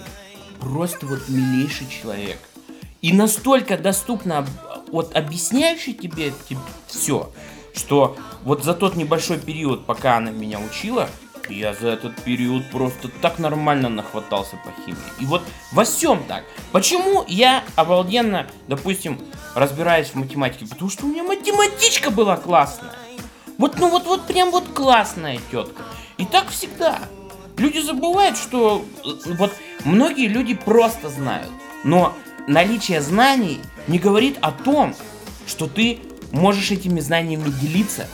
просто 0.60 1.08
вот 1.08 1.28
милейший 1.28 1.88
человек. 1.90 2.38
И 3.04 3.12
настолько 3.12 3.78
доступно 3.78 4.48
вот 4.90 5.14
объясняющий 5.14 5.94
тебе, 5.94 6.34
все, 6.88 7.30
что 7.76 8.16
вот 8.44 8.64
за 8.64 8.74
тот 8.74 8.96
небольшой 8.96 9.40
период, 9.40 9.86
пока 9.86 10.16
она 10.16 10.32
меня 10.32 10.58
учила, 10.62 11.10
я 11.50 11.74
за 11.74 11.90
этот 11.90 12.16
период 12.24 12.72
просто 12.72 13.10
так 13.22 13.40
нормально 13.40 13.90
нахватался 13.90 14.56
по 14.64 14.72
химии. 14.86 14.98
И 15.20 15.26
вот 15.26 15.42
во 15.74 15.84
всем 15.84 16.24
так. 16.30 16.46
Почему 16.72 17.26
я 17.28 17.66
обалденно, 17.76 18.48
допустим, 18.70 19.20
разбираюсь 19.54 20.08
в 20.08 20.16
математике? 20.16 20.66
Потому 20.66 20.90
что 20.90 21.06
у 21.06 21.10
меня 21.10 21.24
математичка 21.24 22.10
была 22.10 22.38
классная. 22.38 22.94
Вот, 23.58 23.80
ну 23.80 23.90
вот, 23.90 24.06
вот 24.06 24.26
прям 24.28 24.50
вот 24.50 24.70
классная 24.70 25.40
тетка. 25.52 25.84
И 26.18 26.26
так 26.26 26.48
всегда. 26.48 27.00
Люди 27.58 27.80
забывают, 27.80 28.38
что 28.38 28.86
э, 29.04 29.34
вот 29.38 29.52
многие 29.84 30.28
люди 30.28 30.56
просто 30.56 31.10
знают. 31.10 31.52
Но 31.84 32.16
наличие 32.48 33.02
знаний 33.02 33.60
не 33.88 34.00
говорит 34.00 34.38
о 34.42 34.52
том, 34.52 34.96
что 35.46 35.68
ты 35.68 36.00
можешь 36.32 36.72
этими 36.72 37.00
знаниями 37.00 37.50
делиться. 37.62 38.08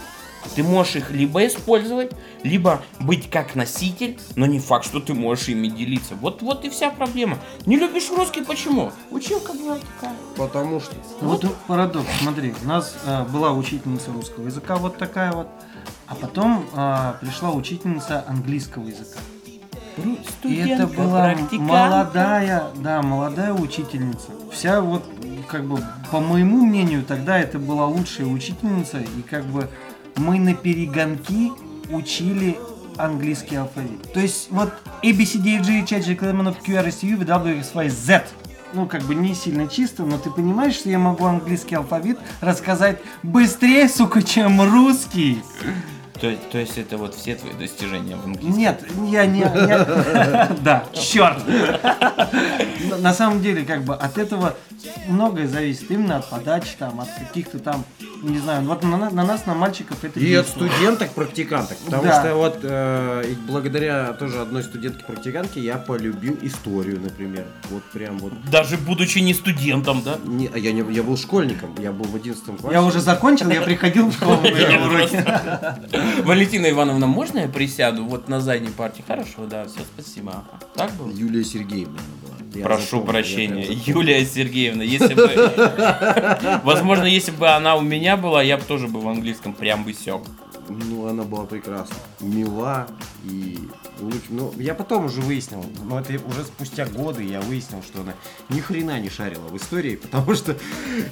Ты 0.55 0.63
можешь 0.63 0.95
их 0.95 1.11
либо 1.11 1.45
использовать, 1.45 2.11
либо 2.43 2.81
быть 2.99 3.29
как 3.29 3.55
носитель, 3.55 4.17
но 4.35 4.45
не 4.45 4.59
факт, 4.59 4.85
что 4.85 4.99
ты 4.99 5.13
можешь 5.13 5.49
ими 5.49 5.67
делиться. 5.67 6.15
Вот, 6.15 6.41
вот 6.41 6.65
и 6.65 6.69
вся 6.69 6.89
проблема. 6.89 7.37
Не 7.65 7.77
любишь 7.77 8.09
русский, 8.09 8.43
почему? 8.43 8.91
Училка 9.11 9.53
была 9.53 9.77
такая. 9.77 10.15
Потому 10.37 10.79
что... 10.79 10.95
Вот 11.21 11.45
парадокс, 11.67 12.07
смотри, 12.21 12.53
у 12.63 12.67
нас 12.67 12.95
э, 13.05 13.25
была 13.25 13.51
учительница 13.51 14.11
русского 14.11 14.45
языка 14.45 14.77
вот 14.77 14.97
такая 14.97 15.33
вот, 15.33 15.49
а 16.07 16.15
потом 16.15 16.65
э, 16.73 17.13
пришла 17.21 17.51
учительница 17.51 18.23
английского 18.27 18.87
языка. 18.87 19.19
И 20.43 20.55
это 20.55 20.87
была 20.87 21.23
практикантка. 21.25 21.59
молодая, 21.59 22.63
да, 22.75 23.01
молодая 23.01 23.53
учительница. 23.53 24.27
Вся 24.51 24.81
вот, 24.81 25.03
как 25.47 25.65
бы, 25.65 25.83
по 26.11 26.19
моему 26.19 26.65
мнению, 26.65 27.03
тогда 27.03 27.37
это 27.37 27.59
была 27.59 27.85
лучшая 27.85 28.27
учительница, 28.27 28.99
и 28.99 29.21
как 29.21 29.45
бы 29.45 29.69
мы 30.15 30.39
на 30.39 30.53
перегонки 30.53 31.51
учили 31.91 32.57
английский 32.97 33.55
алфавит. 33.55 34.11
То 34.13 34.19
есть 34.19 34.47
вот 34.51 34.73
A, 35.03 35.13
B, 35.13 35.25
C, 35.25 35.39
D, 35.39 35.55
F, 35.57 35.65
G, 35.65 35.81
H, 35.81 35.93
I, 35.93 36.01
J, 36.01 36.15
K, 36.15 36.25
L, 36.25 36.31
M, 36.31 36.41
N, 36.41 36.47
O, 36.47 36.53
P, 36.53 36.61
Q, 36.65 36.77
R, 36.77 36.87
S, 36.87 36.95
T, 36.97 37.07
U, 37.07 37.17
V, 37.17 37.25
W, 37.25 37.59
X, 37.59 37.71
Y, 37.73 37.89
Z. 37.89 38.25
Ну, 38.73 38.85
как 38.85 39.01
бы 39.03 39.15
не 39.15 39.33
сильно 39.33 39.67
чисто, 39.67 40.03
но 40.03 40.19
ты 40.19 40.29
понимаешь, 40.29 40.75
что 40.75 40.89
я 40.89 40.99
могу 40.99 41.25
английский 41.25 41.75
алфавит 41.75 42.19
рассказать 42.39 42.99
быстрее, 43.23 43.89
сука, 43.89 44.21
чем 44.21 44.61
русский. 44.61 45.41
То, 46.21 46.35
то 46.51 46.57
есть 46.57 46.77
это 46.77 46.97
вот 46.97 47.15
все 47.15 47.35
твои 47.35 47.53
достижения 47.53 48.15
в 48.15 48.25
английском? 48.25 48.57
Нет, 48.57 48.83
я 49.09 49.25
не... 49.25 49.43
Да, 50.63 50.83
черт. 50.93 51.37
На- 53.01 53.13
самом 53.13 53.41
деле, 53.41 53.63
как 53.63 53.83
бы 53.83 53.93
от 53.95 54.17
этого 54.17 54.55
многое 55.07 55.47
зависит. 55.47 55.89
Именно 55.91 56.17
от 56.17 56.29
подачи, 56.29 56.75
там, 56.77 56.99
от 57.01 57.07
каких-то 57.09 57.59
там, 57.59 57.83
не 58.21 58.37
знаю, 58.39 58.63
вот 58.63 58.83
на, 58.83 58.97
на- 58.97 59.09
на 59.09 59.23
нас, 59.25 59.45
на 59.45 59.53
мальчиков 59.53 60.03
это 60.03 60.19
И 60.19 60.33
от 60.35 60.47
студенток 60.47 61.11
практиканток. 61.11 61.77
Потому 61.85 62.03
Да. 62.03 62.21
что 62.21 62.35
вот 62.35 62.59
э, 62.63 63.33
благодаря 63.47 64.13
тоже 64.13 64.39
одной 64.41 64.63
студентке 64.63 65.03
практикантке 65.05 65.59
я 65.61 65.77
полюбил 65.77 66.37
историю, 66.41 66.99
например. 67.01 67.45
Вот 67.69 67.83
прям 67.91 68.17
вот. 68.19 68.33
Даже 68.49 68.77
будучи 68.77 69.19
не 69.19 69.33
студентом, 69.33 70.01
да? 70.03 70.17
Не, 70.25 70.47
а 70.53 70.57
я, 70.57 70.71
не, 70.71 70.83
я 70.93 71.03
был 71.03 71.17
школьником, 71.17 71.75
я 71.79 71.91
был 71.91 72.05
в 72.05 72.15
11 72.15 72.43
классе. 72.45 72.67
Я 72.71 72.81
уже 72.83 72.99
закончил, 73.01 73.49
я 73.49 73.61
приходил 73.61 74.07
в 74.09 74.13
школу 74.13 74.41
на 74.41 74.47
Я 74.47 74.81
уроки. 74.81 75.23
Валентина 76.23 76.69
Ивановна, 76.69 77.07
можно 77.07 77.39
я 77.39 77.47
присяду 77.47 78.05
вот 78.05 78.27
на 78.29 78.41
задней 78.41 78.69
партии? 78.69 79.03
Хорошо, 79.07 79.45
да, 79.45 79.65
все, 79.65 79.79
спасибо. 79.93 80.43
Так 80.75 80.91
было? 80.93 81.11
Юлия 81.11 81.43
Сергеевна 81.43 81.99
была. 82.23 82.35
Я 82.53 82.63
Прошу 82.63 82.83
запомнил, 82.83 83.05
я 83.05 83.11
прощения, 83.11 83.61
запомнил. 83.63 83.83
Юлия 83.85 84.25
Сергеевна, 84.25 84.83
если 84.83 85.13
бы... 85.13 86.61
Возможно, 86.63 87.05
если 87.05 87.31
бы 87.31 87.47
она 87.49 87.75
у 87.75 87.81
меня 87.81 88.17
была, 88.17 88.41
я 88.41 88.57
бы 88.57 88.63
тоже 88.63 88.87
бы 88.87 88.99
в 88.99 89.07
английском 89.07 89.53
прям 89.53 89.83
бы 89.83 89.93
сёк. 89.93 90.23
Ну, 90.69 91.07
она 91.07 91.23
была 91.23 91.45
прекрасна. 91.45 91.95
Мила 92.19 92.87
и. 93.23 93.57
Ну, 94.29 94.53
я 94.57 94.73
потом 94.75 95.05
уже 95.05 95.21
выяснил, 95.21 95.65
но 95.83 95.99
это 95.99 96.13
уже 96.25 96.43
спустя 96.43 96.85
годы 96.85 97.23
я 97.23 97.41
выяснил, 97.41 97.83
что 97.83 98.01
она 98.01 98.13
ни 98.49 98.59
хрена 98.59 98.99
не 98.99 99.09
шарила 99.09 99.47
в 99.47 99.57
истории, 99.57 99.95
потому 100.01 100.35
что 100.35 100.57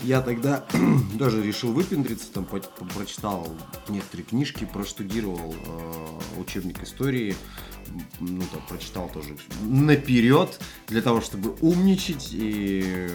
я 0.03 0.21
тогда 0.21 0.65
тоже 1.19 1.43
решил 1.43 1.71
выпендриться, 1.71 2.31
там 2.31 2.45
прочитал 2.45 3.47
некоторые 3.89 4.25
книжки, 4.25 4.65
проштудировал 4.71 5.55
э, 5.55 6.39
учебник 6.39 6.83
истории, 6.83 7.35
ну, 8.19 8.41
там, 8.51 8.61
прочитал 8.67 9.09
тоже 9.09 9.35
наперед, 9.61 10.59
для 10.87 11.01
того, 11.01 11.21
чтобы 11.21 11.55
умничать 11.61 12.29
и, 12.31 13.09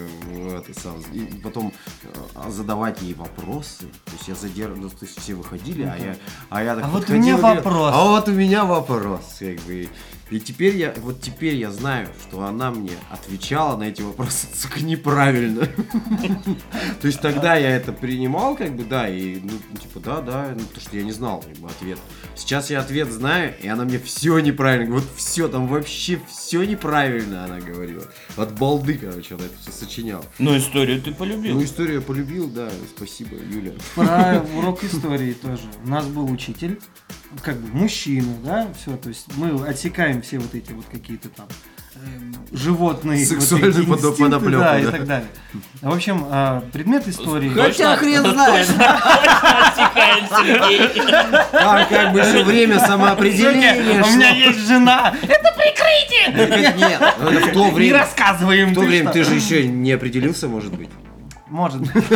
это 0.51 0.79
сам, 0.79 0.99
и 1.13 1.21
потом 1.41 1.73
э, 2.03 2.49
задавать 2.49 3.01
ей 3.01 3.13
вопросы. 3.13 3.85
То 4.05 4.11
есть 4.13 4.27
я 4.27 4.35
задерживал, 4.35 4.89
то 4.89 5.05
есть 5.05 5.19
все 5.19 5.33
выходили, 5.33 5.83
а 5.83 5.97
я, 5.97 6.17
а 6.49 6.63
я 6.63 6.75
так 6.75 6.85
А 6.85 6.87
вот 6.87 7.09
у 7.09 7.13
меня 7.13 7.37
вопрос. 7.37 7.91
А 7.93 8.03
вот 8.05 8.27
у 8.27 8.31
меня 8.31 8.65
вопрос, 8.65 9.37
как 9.39 9.59
бы. 9.61 9.87
И 10.33 10.39
теперь 10.39 10.75
я, 10.75 10.93
вот 10.97 11.21
теперь 11.21 11.55
я 11.55 11.69
знаю, 11.69 12.07
что 12.21 12.43
она 12.43 12.71
мне 12.71 12.93
отвечала 13.11 13.77
на 13.77 13.83
эти 13.83 14.01
вопросы, 14.01 14.47
сука, 14.55 14.81
неправильно. 14.81 15.67
То 17.01 17.07
есть 17.07 17.21
тогда 17.21 17.55
я 17.55 17.75
это 17.75 17.93
принимал, 17.93 18.55
как 18.55 18.75
бы, 18.75 18.83
да, 18.83 19.07
и, 19.07 19.35
ну, 19.35 19.51
типа, 19.79 19.99
да, 19.99 20.21
да, 20.21 20.53
ну, 20.57 20.63
потому 20.63 20.81
что 20.81 20.97
я 20.97 21.03
не 21.03 21.11
знал, 21.11 21.41
как 21.41 21.55
бы, 21.57 21.69
ответ. 21.69 21.99
Сейчас 22.35 22.71
я 22.71 22.79
ответ 22.79 23.11
знаю, 23.11 23.53
и 23.61 23.67
она 23.67 23.83
мне 23.83 23.99
все 23.99 24.39
неправильно, 24.39 24.95
вот 24.95 25.05
все, 25.15 25.47
там 25.47 25.67
вообще 25.67 26.19
все 26.27 26.63
неправильно 26.63 27.45
она 27.45 27.59
говорила. 27.59 28.05
От 28.35 28.57
балды, 28.57 28.95
короче, 28.95 29.35
она 29.35 29.45
это 29.45 29.53
все 29.61 29.71
сочиняла. 29.71 30.25
Ну, 30.39 30.57
историю 30.57 30.99
ты 30.99 31.13
полюбил. 31.13 31.55
Ну, 31.55 31.63
историю 31.63 31.95
я 31.95 32.01
полюбил, 32.01 32.47
да, 32.47 32.69
спасибо, 32.95 33.35
Юля. 33.35 33.73
Про 33.93 34.43
урок 34.57 34.83
истории 34.83 35.33
тоже. 35.33 35.63
У 35.85 35.89
нас 35.89 36.07
был 36.07 36.31
учитель, 36.31 36.79
как 37.41 37.57
бы 37.57 37.67
мужчина, 37.77 38.33
да, 38.43 38.67
все, 38.79 38.95
то 38.97 39.09
есть 39.09 39.25
мы 39.35 39.65
отсекаем 39.67 40.21
все 40.21 40.39
вот 40.39 40.53
эти 40.55 40.71
вот 40.71 40.85
какие-то 40.91 41.29
там 41.29 41.47
эм, 41.95 42.35
животные 42.51 43.25
вот 43.25 43.37
эти 43.37 43.53
подо- 43.53 43.67
инстинкты, 43.67 43.91
подоплеку, 44.19 44.59
да, 44.59 44.79
и 44.79 44.83
да. 44.85 44.91
так 44.91 45.05
далее. 45.05 45.27
В 45.81 45.93
общем, 45.93 46.25
а, 46.29 46.63
предмет 46.71 47.07
истории. 47.07 47.49
Точно- 47.49 47.97
знает. 47.97 48.69
Отсекаем 48.69 50.25
Сергей. 50.29 51.03
А 51.53 51.85
как 51.85 52.13
бы 52.13 52.23
же 52.23 52.43
время 52.43 52.79
самоопределения 52.79 54.01
У 54.03 54.07
меня 54.15 54.29
есть 54.29 54.67
жена. 54.67 55.13
Это 55.21 55.53
прикрытие! 55.55 56.73
Нет, 56.77 57.01
в 57.19 57.53
то 57.53 57.65
Не 57.65 57.71
время, 57.71 57.99
рассказываем. 57.99 58.71
в 58.71 58.73
то 58.75 58.81
время 58.81 59.11
ты 59.11 59.23
же 59.23 59.35
еще 59.35 59.67
не 59.67 59.91
определился, 59.91 60.47
может 60.47 60.73
быть. 60.73 60.89
Может 61.53 61.81
быть. 61.81 61.91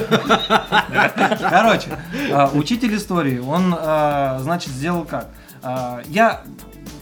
Короче, 1.39 1.95
а, 2.33 2.49
учитель 2.55 2.97
истории, 2.97 3.37
он, 3.37 3.71
а, 3.77 4.39
значит, 4.39 4.71
сделал 4.71 5.05
как? 5.05 5.29
А, 5.61 6.01
Я 6.07 6.41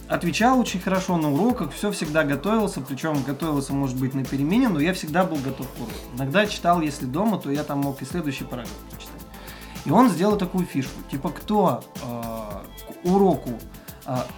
отвечал 0.09 0.59
очень 0.59 0.81
хорошо 0.81 1.15
на 1.15 1.31
уроках, 1.31 1.71
все 1.71 1.93
всегда 1.93 2.25
готовился, 2.25 2.81
причем 2.81 3.23
готовился, 3.23 3.71
может 3.71 3.97
быть, 3.97 4.13
на 4.13 4.25
перемене, 4.25 4.67
но 4.67 4.81
я 4.81 4.93
всегда 4.93 5.23
был 5.23 5.37
готов 5.37 5.65
к 5.65 5.77
уроку. 5.77 5.93
Иногда 6.17 6.45
читал, 6.45 6.81
если 6.81 7.05
дома, 7.05 7.37
то 7.37 7.49
я 7.49 7.63
там 7.63 7.79
мог 7.79 8.01
и 8.01 8.05
следующий 8.05 8.43
параграф 8.43 8.73
прочитать. 8.91 9.21
И 9.85 9.91
он 9.91 10.09
сделал 10.09 10.35
такую 10.35 10.65
фишку, 10.65 11.03
типа, 11.09 11.29
кто 11.29 11.85
к 12.01 13.07
уроку 13.07 13.57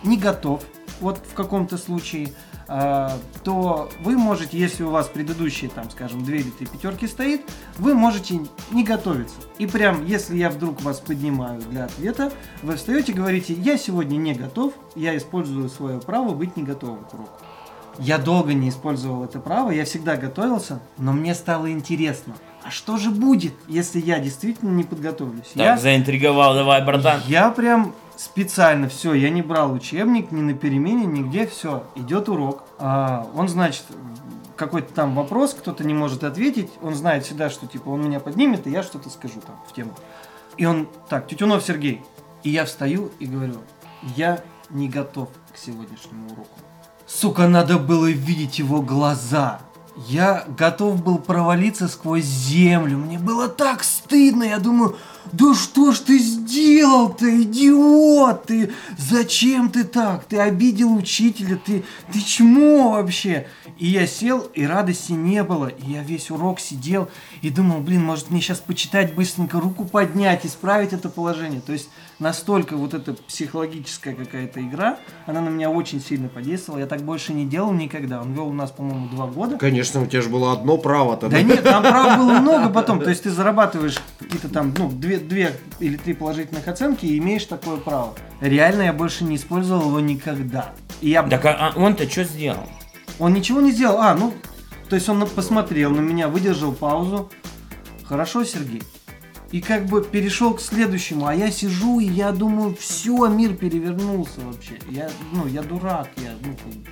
не 0.04 0.18
готов, 0.18 0.62
вот 1.00 1.20
в 1.20 1.34
каком-то 1.34 1.78
случае, 1.78 2.30
а, 2.68 3.18
то 3.44 3.90
вы 4.02 4.18
можете, 4.18 4.58
если 4.58 4.84
у 4.84 4.90
вас 4.90 5.08
предыдущие, 5.08 5.70
там, 5.70 5.90
скажем, 5.90 6.24
две 6.24 6.40
или 6.40 6.50
три 6.50 6.68
пятерки 6.68 7.08
стоит, 7.08 7.42
вы 7.78 7.94
можете 7.94 8.42
не 8.72 8.84
готовиться. 8.84 9.36
И 9.58 9.68
прям, 9.68 10.06
если 10.06 10.38
я 10.38 10.50
вдруг 10.50 10.82
вас 10.82 11.00
поднимаю 11.00 11.62
для 11.62 11.86
ответа, 11.86 12.32
вы 12.64 12.76
встаете 12.76 13.12
и 13.12 13.16
говорите, 13.16 13.54
я 13.54 13.78
сегодня 13.78 14.18
не 14.18 14.34
готов, 14.34 14.74
я 14.96 15.16
использую 15.18 15.70
свое 15.70 16.00
право 16.00 16.34
быть 16.34 16.58
не 16.58 16.64
готовым 16.64 17.06
к 17.06 17.14
уроку. 17.14 17.40
Я 18.00 18.20
долго 18.20 18.54
не 18.54 18.70
использовал 18.70 19.24
это 19.24 19.40
право, 19.40 19.72
я 19.72 19.84
всегда 19.86 20.18
готовился, 20.18 20.80
но 20.98 21.14
мне 21.14 21.34
стало 21.34 21.72
интересно, 21.72 22.36
а 22.64 22.70
что 22.70 22.98
же 22.98 23.10
будет, 23.10 23.54
если 23.68 24.00
я 24.00 24.20
действительно 24.20 24.70
не 24.70 24.84
подготовлюсь? 24.84 25.48
Так, 25.54 25.64
я, 25.64 25.78
заинтриговал, 25.78 26.54
давай, 26.54 26.84
братан. 26.86 27.22
я 27.28 27.50
прям 27.50 27.96
специально 28.18 28.90
все, 28.90 29.14
я 29.14 29.30
не 29.30 29.42
брал 29.42 29.72
учебник 29.74 30.32
ни 30.32 30.42
на 30.42 30.54
перемене, 30.54 31.06
нигде, 31.06 31.48
все, 31.48 31.84
идет 31.96 32.30
урок. 32.30 32.64
А, 32.80 33.28
он, 33.36 33.48
значит, 33.48 33.86
какой-то 34.56 34.94
там 34.94 35.16
вопрос, 35.16 35.54
кто-то 35.54 35.84
не 35.84 35.94
может 35.94 36.24
ответить, 36.24 36.70
он 36.82 36.96
знает 36.96 37.26
всегда, 37.26 37.50
что 37.50 37.68
типа 37.68 37.90
он 37.90 38.04
меня 38.04 38.20
поднимет, 38.20 38.68
и 38.68 38.72
я 38.72 38.84
что-то 38.84 39.10
скажу 39.10 39.40
там 39.46 39.56
в 39.68 39.74
тему. 39.74 39.94
И 40.58 40.66
он, 40.66 40.90
так, 41.08 41.28
Тютюнов 41.28 41.64
Сергей. 41.64 42.04
И 42.44 42.50
я 42.50 42.66
встаю 42.66 43.12
и 43.20 43.26
говорю, 43.26 43.62
я 44.16 44.44
не 44.70 44.90
готов 44.90 45.30
к 45.54 45.58
сегодняшнему 45.58 46.28
уроку. 46.32 46.60
Сука, 47.06 47.48
надо 47.48 47.78
было 47.78 48.08
видеть 48.08 48.60
его 48.60 48.82
глаза. 48.82 49.62
Я 50.06 50.46
готов 50.56 51.04
был 51.04 51.18
провалиться 51.18 51.88
сквозь 51.88 52.24
землю. 52.24 52.98
Мне 52.98 53.18
было 53.18 53.48
так 53.48 53.84
стыдно. 53.84 54.44
Я 54.44 54.60
думаю, 54.60 54.96
да 55.32 55.56
что 55.56 55.92
ж 55.92 56.00
ты 56.00 56.20
сделал-то, 56.20 57.42
идиот? 57.42 58.46
Ты 58.46 58.72
зачем 58.98 59.70
ты 59.70 59.84
так? 59.84 60.26
Ты 60.26 60.38
обидел 60.38 60.94
учителя, 60.94 61.58
ты, 61.58 61.84
ты 62.14 62.22
чмо 62.22 62.92
вообще? 62.92 63.48
И 63.80 63.88
я 63.88 64.06
сел, 64.06 64.42
и 64.54 64.66
радости 64.66 65.14
не 65.14 65.44
было. 65.44 65.68
И 65.68 65.92
я 65.92 66.04
весь 66.04 66.30
урок 66.30 66.60
сидел 66.60 67.10
и 67.42 67.50
думал, 67.50 67.80
блин, 67.80 68.06
может 68.06 68.30
мне 68.30 68.40
сейчас 68.40 68.60
почитать 68.60 69.16
быстренько, 69.16 69.60
руку 69.60 69.86
поднять, 69.86 70.46
исправить 70.46 70.94
это 70.94 71.10
положение. 71.10 71.60
То 71.60 71.74
есть 71.74 71.90
настолько 72.20 72.76
вот 72.76 72.94
эта 72.94 73.14
психологическая 73.14 74.16
какая-то 74.16 74.62
игра, 74.62 74.98
она 75.26 75.42
на 75.42 75.50
меня 75.50 75.70
очень 75.70 76.02
сильно 76.02 76.30
подействовала. 76.30 76.80
Я 76.80 76.88
так 76.88 77.02
больше 77.02 77.34
не 77.34 77.46
делал 77.46 77.72
никогда. 77.74 78.22
Он 78.22 78.34
вел 78.34 78.48
у 78.48 78.54
нас, 78.54 78.72
по-моему, 78.72 79.10
два 79.10 79.28
года. 79.28 79.58
Конечно, 79.58 80.02
у 80.02 80.08
тебя 80.08 80.22
же 80.22 80.30
было 80.30 80.54
одно 80.54 80.78
право-то. 80.78 81.30
Да 81.30 81.42
нет, 81.42 81.64
там 81.64 81.84
прав 81.84 82.18
было 82.18 82.34
много 82.40 82.70
потом. 82.70 83.02
То 83.02 83.10
есть 83.10 83.24
ты 83.24 83.30
зарабатываешь 83.30 84.00
какие-то 84.20 84.50
там, 84.50 84.74
ну, 84.78 84.90
две, 84.90 85.18
две 85.18 85.54
или 85.80 85.98
три 85.98 86.14
положительных 86.14 86.68
оценки 86.68 87.06
и 87.06 87.18
имеешь 87.18 87.46
такое 87.46 87.78
право. 87.78 88.14
Реально 88.42 88.84
я 88.84 88.94
больше 88.94 89.24
не 89.24 89.36
использовал 89.36 89.90
его 89.90 90.00
никогда. 90.00 90.74
И 91.02 91.10
я... 91.10 91.24
Так 91.24 91.46
а, 91.46 91.74
а 91.76 91.80
он-то 91.80 92.10
что 92.10 92.24
сделал? 92.24 92.68
Он 93.20 93.34
ничего 93.34 93.62
не 93.62 93.72
сделал. 93.72 94.00
А, 94.00 94.16
ну, 94.16 94.34
то 94.90 94.96
есть 94.96 95.08
он 95.10 95.28
посмотрел 95.28 95.92
на 95.92 96.00
меня, 96.00 96.28
выдержал 96.28 96.72
паузу. 96.72 97.30
Хорошо, 98.06 98.44
Сергей. 98.44 98.84
И 99.52 99.62
как 99.62 99.86
бы 99.86 100.02
перешел 100.04 100.54
к 100.54 100.62
следующему, 100.62 101.26
а 101.28 101.34
я 101.34 101.50
сижу 101.52 102.00
и 102.00 102.06
я 102.06 102.32
думаю, 102.32 102.76
все, 102.80 103.28
мир 103.28 103.54
перевернулся 103.56 104.42
вообще. 104.42 104.78
Я, 104.90 105.10
ну, 105.32 105.48
я 105.48 105.62
дурак, 105.64 106.10
я, 106.18 106.32
ну, 106.44 106.54
как 106.56 106.74
бы. 106.74 106.90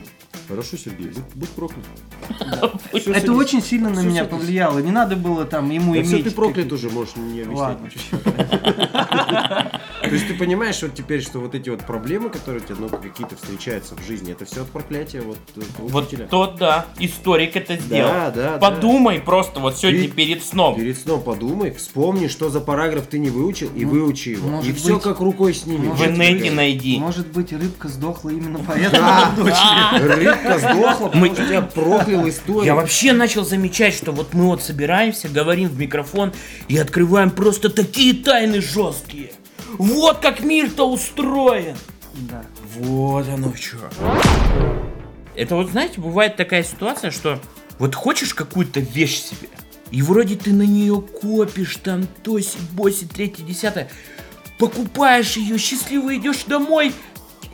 Хорошо, 0.48 0.78
Сергей, 0.78 1.08
будь, 1.08 1.24
будь 1.34 1.50
проклят. 1.50 1.86
Это 2.30 3.00
Сергей. 3.00 3.30
очень 3.30 3.62
сильно 3.64 3.90
на 3.90 4.02
Всё, 4.02 4.10
меня 4.10 4.24
Сергей. 4.24 4.38
повлияло. 4.40 4.80
Не 4.80 4.92
надо 4.92 5.16
было 5.16 5.44
там 5.46 5.70
ему 5.72 5.94
Да 5.94 6.00
иметь. 6.00 6.08
все, 6.08 6.24
ты 6.24 6.32
проклят 6.32 6.72
уже, 6.72 6.90
можешь 6.90 7.16
не 7.16 7.42
объяснять 7.42 7.58
Ладно. 7.58 7.90
То 10.08 10.14
есть 10.16 10.28
ты 10.28 10.34
понимаешь 10.34 10.82
вот 10.82 10.94
теперь, 10.94 11.22
что 11.22 11.40
вот 11.40 11.56
эти 11.56 11.70
вот 11.70 11.82
проблемы, 11.86 12.30
которые 12.30 12.62
у 12.62 12.66
тебя 12.66 12.76
ну, 12.80 12.90
какие-то 12.90 13.36
встречаются 13.36 13.96
в 13.96 14.06
жизни, 14.06 14.32
это 14.32 14.46
все 14.46 14.62
от 14.62 14.70
проклятия 14.70 15.22
вот 15.22 15.38
э, 15.56 15.62
Вот 15.80 16.14
тот, 16.30 16.56
да, 16.58 16.86
историк 17.00 17.56
это 17.56 17.78
сделал. 17.78 18.12
Да, 18.12 18.32
да, 18.32 18.58
Подумай 18.58 19.20
просто 19.20 19.60
вот 19.60 19.78
сегодня 19.78 20.02
И- 20.02 20.08
перед 20.08 20.44
сном. 20.44 20.76
Перед 20.76 20.98
сном 20.98 21.22
подумай, 21.22 21.72
вспомни, 21.72 22.28
что 22.28 22.50
за 22.50 22.62
параграф 22.62 23.08
ты 23.08 23.20
не 23.20 23.30
выучил, 23.30 23.70
и 23.76 23.86
Ну, 23.86 23.92
выучи 23.92 24.30
его. 24.30 24.48
может 24.50 24.70
И 24.70 24.74
все 24.74 24.96
быть- 24.96 25.04
как 25.04 25.20
рукой 25.20 25.54
сними. 25.54 25.88
В 25.88 26.02
инете 26.06 26.52
найди. 26.52 26.98
Может 27.00 27.28
быть, 27.28 27.52
рыбка 27.54 27.88
сдохла 27.88 28.30
именно 28.30 28.60
поэтому. 28.68 29.02
Да, 29.02 29.92
рыбка 30.00 30.60
сдохла, 30.60 31.08
потому 31.08 31.26
что 31.28 31.36
тебя 31.48 31.62
проклял 31.62 32.28
историю. 32.30 32.64
Я 32.66 32.76
вообще 32.76 33.14
начал 33.14 33.44
замечать, 33.46 33.94
что 33.94 34.12
вот 34.12 34.34
мы 34.34 34.46
вот 34.46 34.62
собираемся, 34.64 35.30
говорим 35.30 35.70
в 35.70 35.80
микрофон 35.80 36.34
и 36.68 36.78
открываем 36.78 37.32
просто 37.32 37.70
такие 37.70 38.14
тайны 38.14 38.62
жесткие. 38.62 39.32
Вот 39.78 40.20
как 40.20 40.42
мир-то 40.42 40.90
устроен. 40.90 41.76
Да. 42.14 42.44
Вот 42.78 43.28
оно 43.28 43.54
что. 43.56 43.90
Это 45.36 45.56
вот, 45.56 45.70
знаете, 45.70 46.00
бывает 46.00 46.38
такая 46.38 46.64
ситуация, 46.64 47.12
что 47.12 47.40
вот 47.78 47.94
хочешь 47.94 48.34
какую-то 48.34 48.80
вещь 48.80 49.22
себе, 49.22 49.50
и 49.92 50.02
вроде 50.02 50.36
ты 50.36 50.54
на 50.54 50.64
нее 50.64 51.02
копишь, 51.02 51.76
там, 51.78 52.08
тоси, 52.24 52.58
боси, 52.72 53.06
третье, 53.06 53.44
десятое, 53.44 53.90
покупаешь 54.58 55.36
ее, 55.36 55.58
счастливо 55.58 56.16
идешь 56.16 56.46
домой, 56.46 56.94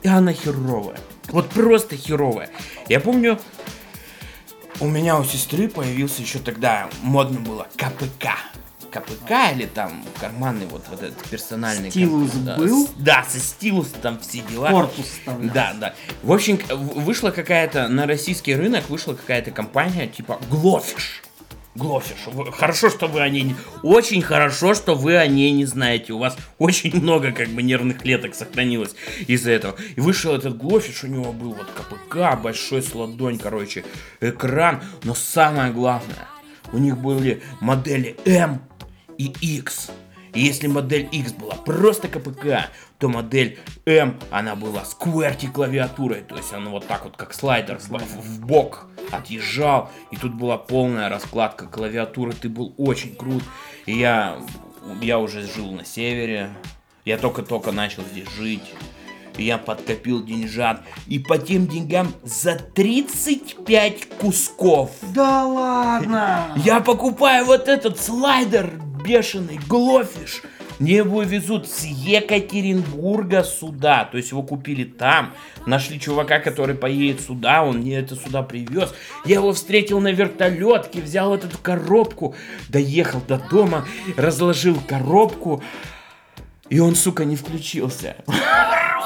и 0.03 0.07
она 0.07 0.31
херовая. 0.31 0.99
Вот 1.29 1.49
просто 1.49 1.95
херовая. 1.95 2.49
Я 2.87 2.99
помню, 2.99 3.39
у 4.79 4.87
меня 4.87 5.17
у 5.17 5.23
сестры 5.23 5.67
появился 5.67 6.21
еще 6.21 6.39
тогда, 6.39 6.87
модно 7.01 7.39
было, 7.39 7.67
КПК. 7.77 8.37
КПК 8.91 9.51
или 9.53 9.65
там 9.65 10.03
карманный 10.19 10.65
вот, 10.65 10.83
вот 10.89 11.01
этот 11.01 11.17
персональный. 11.29 11.89
Стилус 11.89 12.31
да, 12.31 12.57
был? 12.57 12.89
Да, 12.97 13.25
со 13.27 13.39
стилус 13.39 13.89
там 14.01 14.19
все 14.19 14.39
дела. 14.41 14.69
Корпус 14.69 15.05
вставлял. 15.05 15.53
Да, 15.53 15.73
да. 15.79 15.93
В 16.23 16.31
общем, 16.31 16.59
вышла 16.69 17.31
какая-то, 17.31 17.87
на 17.87 18.05
российский 18.05 18.55
рынок 18.55 18.89
вышла 18.89 19.13
какая-то 19.13 19.51
компания 19.51 20.07
типа. 20.07 20.39
Глофиш. 20.49 21.23
Вы- 21.73 22.51
Хорошо, 22.51 22.89
что 22.89 23.07
вы 23.07 23.21
о 23.21 23.29
ней 23.29 23.43
не... 23.43 23.55
Очень 23.81 24.21
хорошо, 24.21 24.73
что 24.73 24.93
вы 24.93 25.15
о 25.15 25.25
ней 25.25 25.51
не 25.51 25.65
знаете. 25.65 26.11
У 26.11 26.17
вас 26.17 26.35
очень 26.57 26.93
много 27.01 27.31
как 27.31 27.47
бы 27.47 27.63
нервных 27.63 27.99
клеток 27.99 28.35
сохранилось 28.35 28.93
из-за 29.25 29.51
этого. 29.51 29.77
И 29.95 30.01
вышел 30.01 30.35
этот 30.35 30.57
Глофиш, 30.57 31.05
у 31.05 31.07
него 31.07 31.31
был 31.31 31.53
вот 31.53 31.67
КПК, 31.71 32.35
большой 32.35 32.81
с 32.81 32.93
ладонь, 32.93 33.39
короче, 33.39 33.85
экран. 34.19 34.83
Но 35.03 35.15
самое 35.15 35.71
главное, 35.71 36.27
у 36.73 36.77
них 36.77 36.97
были 36.97 37.41
модели 37.61 38.17
М 38.25 38.61
и 39.21 39.57
X. 39.57 39.91
И 40.33 40.39
если 40.39 40.67
модель 40.67 41.09
X 41.11 41.33
была 41.33 41.55
просто 41.55 42.07
КПК, 42.07 42.69
то 42.99 43.09
модель 43.09 43.59
M, 43.85 44.17
она 44.31 44.55
была 44.55 44.85
с 44.85 44.95
QWERTY 44.97 45.51
клавиатурой, 45.51 46.21
то 46.21 46.37
есть 46.37 46.53
она 46.53 46.69
вот 46.69 46.87
так 46.87 47.03
вот, 47.03 47.17
как 47.17 47.33
слайдер, 47.33 47.77
сла- 47.77 47.99
в 47.99 48.21
в 48.21 48.45
бок 48.45 48.87
отъезжал, 49.11 49.89
и 50.09 50.15
тут 50.15 50.33
была 50.33 50.57
полная 50.57 51.09
раскладка 51.09 51.67
клавиатуры, 51.67 52.31
ты 52.31 52.47
был 52.47 52.73
очень 52.77 53.13
крут. 53.13 53.43
И 53.85 53.97
я, 53.97 54.37
я 55.01 55.19
уже 55.19 55.45
жил 55.45 55.71
на 55.71 55.83
севере, 55.83 56.49
я 57.03 57.17
только-только 57.17 57.71
начал 57.73 58.03
здесь 58.03 58.29
жить. 58.29 58.73
И 59.37 59.43
я 59.45 59.57
подкопил 59.57 60.23
деньжат. 60.23 60.81
И 61.07 61.17
по 61.17 61.37
тем 61.37 61.65
деньгам 61.65 62.13
за 62.21 62.55
35 62.55 64.09
кусков 64.19 64.91
Да 65.13 65.45
ладно! 65.45 66.51
я 66.57 66.81
покупаю 66.81 67.45
вот 67.45 67.69
этот 67.69 67.99
слайдер 67.99 68.71
бешеный, 69.03 69.59
Глофиш. 69.67 70.41
Мне 70.79 70.95
его 70.95 71.21
везут 71.21 71.67
с 71.67 71.85
Екатеринбурга 71.85 73.43
сюда. 73.43 74.05
То 74.05 74.17
есть 74.17 74.31
его 74.31 74.41
купили 74.41 74.83
там. 74.83 75.33
Нашли 75.67 75.99
чувака, 75.99 76.39
который 76.39 76.73
поедет 76.73 77.21
сюда. 77.21 77.63
Он 77.63 77.77
мне 77.77 77.99
это 77.99 78.15
сюда 78.15 78.41
привез. 78.41 78.91
Я 79.23 79.35
его 79.35 79.53
встретил 79.53 79.99
на 79.99 80.11
вертолетке. 80.11 81.01
Взял 81.01 81.35
эту 81.35 81.55
коробку. 81.59 82.33
Доехал 82.67 83.21
до 83.27 83.37
дома. 83.37 83.85
Разложил 84.17 84.81
коробку. 84.87 85.61
И 86.69 86.79
он, 86.79 86.95
сука, 86.95 87.25
не 87.25 87.35
включился. 87.35 88.15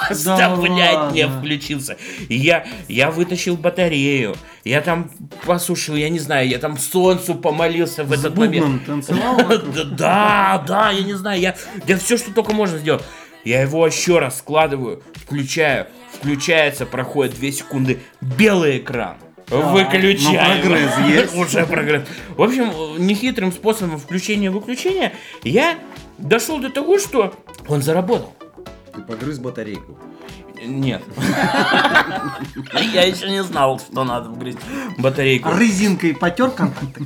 Просто, 0.07 0.37
Да 0.37 0.55
блядь, 0.55 1.13
не 1.13 1.27
включился. 1.27 1.97
Я, 2.29 2.65
я 2.87 3.11
вытащил 3.11 3.57
батарею. 3.57 4.35
Я 4.66 4.82
там 4.82 5.11
посушил, 5.45 5.95
я 5.95 6.09
не 6.09 6.18
знаю, 6.18 6.49
я 6.49 6.57
там 6.57 6.78
солнцу 6.78 7.36
помолился 7.36 8.03
в 8.03 8.09
С 8.09 8.20
этот 8.20 8.36
момент. 8.36 8.84
танцевал? 8.86 9.38
Да, 9.91 10.63
да, 10.68 10.89
я 10.89 11.03
не 11.03 11.13
знаю, 11.13 11.39
я, 11.39 11.55
я 11.86 11.97
все, 11.97 12.18
что 12.18 12.34
только 12.34 12.51
можно 12.53 12.80
сделать. 12.80 13.03
Я 13.43 13.61
его 13.61 13.86
еще 13.86 14.18
раз 14.18 14.39
складываю, 14.39 15.03
включаю, 15.13 15.86
включается, 16.11 16.88
проходит 16.88 17.36
2 17.39 17.51
секунды, 17.51 17.99
белый 18.22 18.80
экран. 18.80 19.18
Выключаю. 19.49 20.55
ну, 20.55 20.61
прогресс 20.72 20.91
есть. 21.07 21.36
Уже 21.36 21.66
прогресс. 21.68 22.07
В 22.36 22.41
общем, 22.41 22.72
нехитрым 23.05 23.51
способом 23.51 23.99
включения-выключения 23.99 25.13
я 25.43 25.78
дошел 26.18 26.57
до 26.59 26.72
того, 26.72 26.97
что 26.97 27.36
он 27.68 27.84
заработал. 27.84 28.34
Ты 28.95 29.01
погрыз 29.01 29.38
батарейку. 29.38 29.99
Нет. 30.64 31.03
Я 32.93 33.03
еще 33.03 33.30
не 33.30 33.43
знал, 33.43 33.80
что 33.80 34.03
надо 34.03 34.30
вгрызть 34.30 34.60
батарейку. 34.97 35.49
А 35.49 35.60
резинкой 35.60 36.16
потер 36.16 36.49
контакты? 36.51 37.06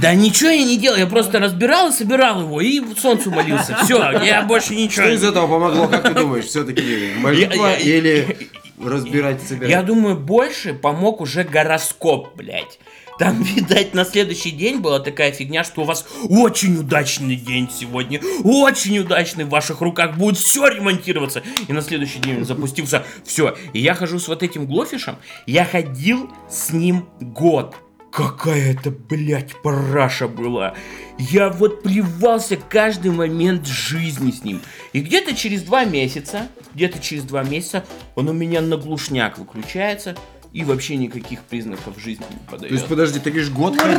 Да 0.00 0.14
ничего 0.14 0.50
я 0.50 0.64
не 0.64 0.78
делал, 0.78 0.96
я 0.96 1.06
просто 1.06 1.38
разбирал 1.38 1.90
и 1.90 1.92
собирал 1.92 2.40
его 2.40 2.60
и 2.60 2.80
солнцу 2.96 3.30
молился. 3.30 3.76
Все, 3.84 3.98
я 4.24 4.42
больше 4.42 4.74
ничего 4.74 5.04
Что 5.04 5.14
из 5.14 5.22
этого 5.22 5.46
помогло, 5.46 5.86
как 5.86 6.02
ты 6.02 6.14
думаешь, 6.14 6.46
все-таки 6.46 7.12
молитва 7.18 7.74
или 7.74 8.48
разбирать 8.82 9.42
себя? 9.42 9.68
Я 9.68 9.82
думаю, 9.82 10.16
больше 10.16 10.74
помог 10.74 11.20
уже 11.20 11.44
гороскоп, 11.44 12.34
блядь. 12.34 12.78
Там, 13.18 13.42
видать, 13.42 13.94
на 13.94 14.04
следующий 14.04 14.50
день 14.50 14.80
была 14.80 15.00
такая 15.00 15.32
фигня, 15.32 15.64
что 15.64 15.82
у 15.82 15.84
вас 15.84 16.06
очень 16.28 16.78
удачный 16.78 17.36
день 17.36 17.68
сегодня, 17.70 18.20
очень 18.44 18.98
удачный, 18.98 19.44
в 19.44 19.50
ваших 19.50 19.80
руках 19.80 20.16
будет 20.16 20.38
все 20.38 20.66
ремонтироваться. 20.68 21.42
И 21.68 21.72
на 21.72 21.82
следующий 21.82 22.18
день 22.20 22.44
запустился, 22.44 23.04
все. 23.24 23.56
И 23.72 23.80
я 23.80 23.94
хожу 23.94 24.18
с 24.18 24.28
вот 24.28 24.42
этим 24.42 24.66
Глофишем, 24.66 25.16
я 25.46 25.64
ходил 25.64 26.30
с 26.48 26.70
ним 26.72 27.08
год. 27.20 27.76
Какая 28.12 28.74
это, 28.74 28.90
блядь, 28.90 29.54
параша 29.62 30.28
была. 30.28 30.74
Я 31.18 31.48
вот 31.48 31.82
плевался 31.82 32.56
каждый 32.58 33.10
момент 33.10 33.66
жизни 33.66 34.30
с 34.30 34.44
ним. 34.44 34.60
И 34.92 35.00
где-то 35.00 35.34
через 35.34 35.62
два 35.62 35.86
месяца, 35.86 36.48
где-то 36.74 36.98
через 36.98 37.24
два 37.24 37.42
месяца 37.42 37.86
он 38.14 38.28
у 38.28 38.34
меня 38.34 38.60
на 38.60 38.76
глушняк 38.76 39.38
выключается 39.38 40.14
и 40.52 40.64
вообще 40.64 40.96
никаких 40.96 41.40
признаков 41.42 41.94
жизни 41.98 42.24
не 42.30 42.58
То 42.58 42.64
есть, 42.66 42.84
подает. 42.84 42.86
подожди, 42.86 43.18
ты 43.20 43.30
говоришь, 43.30 43.50
год 43.50 43.76
Погоди! 43.76 43.96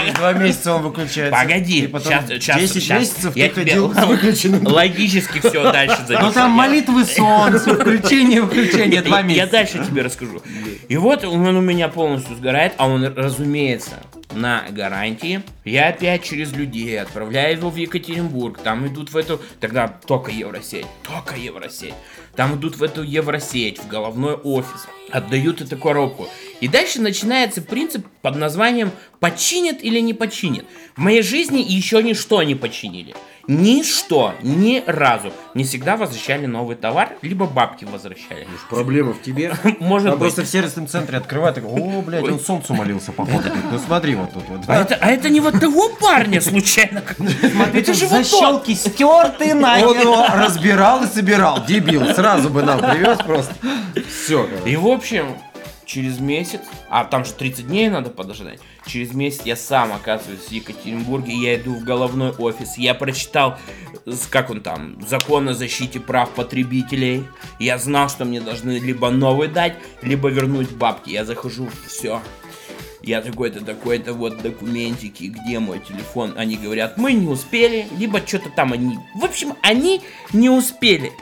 Через 0.00 0.14
два 0.14 0.32
месяца 0.32 0.74
он 0.74 0.82
выключается. 0.82 1.40
Погоди, 1.40 1.80
И 1.84 1.86
потом 1.86 2.12
сейчас, 2.12 2.28
сейчас, 2.28 2.60
10 2.60 2.82
сейчас. 2.82 3.00
месяцев 3.00 3.36
я 3.36 3.48
ты 3.48 3.54
тебе 3.54 3.64
ходил 3.64 3.94
с 3.94 4.04
выключенным. 4.06 4.66
логически 4.66 5.38
все 5.40 5.70
дальше 5.72 5.98
Ну 6.00 6.06
запишу. 6.06 6.32
там 6.32 6.50
Я- 6.50 6.56
молитвы 6.56 7.04
солнцу, 7.04 7.74
включение, 7.74 8.42
выключение, 8.42 9.02
два 9.02 9.18
Я 9.20 9.22
месяца. 9.24 9.52
дальше 9.52 9.84
тебе 9.86 10.02
расскажу. 10.02 10.42
И 10.88 10.96
вот 10.96 11.24
он 11.24 11.56
у 11.56 11.60
меня 11.60 11.88
полностью 11.88 12.34
сгорает, 12.36 12.72
а 12.78 12.88
он, 12.88 13.04
разумеется, 13.04 14.02
на 14.32 14.64
гарантии. 14.70 15.42
Я 15.64 15.88
опять 15.88 16.24
через 16.24 16.52
людей 16.52 17.00
отправляю 17.00 17.56
его 17.56 17.70
в 17.70 17.76
Екатеринбург. 17.76 18.58
Там 18.58 18.86
идут 18.86 19.12
в 19.12 19.16
эту... 19.16 19.40
Тогда 19.60 19.88
только 19.88 20.30
Евросеть. 20.30 20.86
Только 21.04 21.36
Евросеть. 21.36 21.94
Там 22.36 22.56
идут 22.56 22.76
в 22.76 22.82
эту 22.82 23.02
Евросеть, 23.02 23.78
в 23.78 23.88
головной 23.88 24.34
офис. 24.34 24.86
Отдают 25.10 25.62
эту 25.62 25.78
коробку. 25.78 26.28
И 26.60 26.68
дальше 26.68 27.00
начинается 27.00 27.62
принцип 27.62 28.06
под 28.20 28.36
названием 28.36 28.90
«починят 29.20 29.82
или 29.82 30.00
не 30.00 30.12
починят». 30.12 30.66
В 30.96 31.00
моей 31.00 31.22
жизни 31.22 31.60
еще 31.60 32.02
ничто 32.02 32.42
не 32.42 32.54
починили. 32.54 33.14
Ничто, 33.48 34.34
ни 34.42 34.82
разу. 34.86 35.32
Не 35.54 35.64
всегда 35.64 35.96
возвращали 35.96 36.46
новый 36.46 36.76
товар, 36.76 37.10
либо 37.22 37.46
бабки 37.46 37.84
возвращали. 37.84 38.46
Проблема 38.68 39.12
в 39.12 39.22
тебе. 39.22 39.54
Может 39.80 40.10
Там 40.10 40.18
быть. 40.18 40.20
просто 40.20 40.42
в 40.42 40.46
сервисном 40.46 40.88
центре 40.88 41.18
открывают, 41.18 41.54
такой, 41.54 41.70
о, 41.70 42.02
блядь, 42.02 42.24
он 42.24 42.40
солнцу 42.40 42.74
молился, 42.74 43.12
походу. 43.12 43.48
Ну 43.70 43.78
смотри 43.78 44.16
вот 44.16 44.32
тут 44.32 44.42
вот. 44.48 44.60
А 44.66 44.80
это, 44.80 44.96
а 45.00 45.10
это 45.10 45.28
не 45.28 45.40
вот 45.40 45.60
того 45.60 45.90
парня 46.00 46.40
случайно? 46.40 47.02
Это 47.72 47.94
же 47.94 48.06
вот 48.06 48.18
тот. 48.18 48.26
Защелки 48.26 48.74
стерты 48.74 49.54
Он 49.54 50.00
его 50.00 50.26
разбирал 50.34 51.04
и 51.04 51.06
собирал, 51.06 51.64
дебил. 51.64 52.06
Сразу 52.14 52.50
бы 52.50 52.62
нам 52.62 52.80
привез 52.80 53.18
просто. 53.18 53.54
Все, 54.08 54.48
И 54.64 54.76
в 54.76 54.86
общем, 54.88 55.36
через 55.86 56.18
месяц, 56.18 56.60
а 56.90 57.04
там 57.04 57.24
же 57.24 57.32
30 57.32 57.68
дней 57.68 57.88
надо 57.88 58.10
подождать, 58.10 58.60
через 58.86 59.14
месяц 59.14 59.42
я 59.44 59.56
сам 59.56 59.92
оказываюсь 59.92 60.40
в 60.40 60.52
Екатеринбурге, 60.52 61.32
я 61.32 61.56
иду 61.56 61.74
в 61.74 61.84
головной 61.84 62.32
офис, 62.32 62.76
я 62.76 62.94
прочитал, 62.94 63.56
как 64.30 64.50
он 64.50 64.60
там, 64.60 65.00
закон 65.06 65.48
о 65.48 65.54
защите 65.54 66.00
прав 66.00 66.30
потребителей, 66.30 67.24
я 67.58 67.78
знал, 67.78 68.08
что 68.08 68.24
мне 68.24 68.40
должны 68.40 68.78
либо 68.78 69.10
новый 69.10 69.48
дать, 69.48 69.76
либо 70.02 70.28
вернуть 70.28 70.70
бабки, 70.72 71.10
я 71.10 71.24
захожу, 71.24 71.68
все, 71.86 72.20
я 73.06 73.22
такой-то, 73.22 73.64
такой-то, 73.64 74.12
вот 74.12 74.42
документики, 74.42 75.24
где 75.24 75.60
мой 75.60 75.78
телефон? 75.78 76.34
Они 76.36 76.56
говорят, 76.56 76.98
мы 76.98 77.12
не 77.12 77.28
успели, 77.28 77.86
либо 77.96 78.20
что-то 78.26 78.50
там 78.50 78.72
они... 78.72 78.98
В 79.14 79.24
общем, 79.24 79.54
они 79.62 80.02
не 80.32 80.50
успели. 80.50 81.12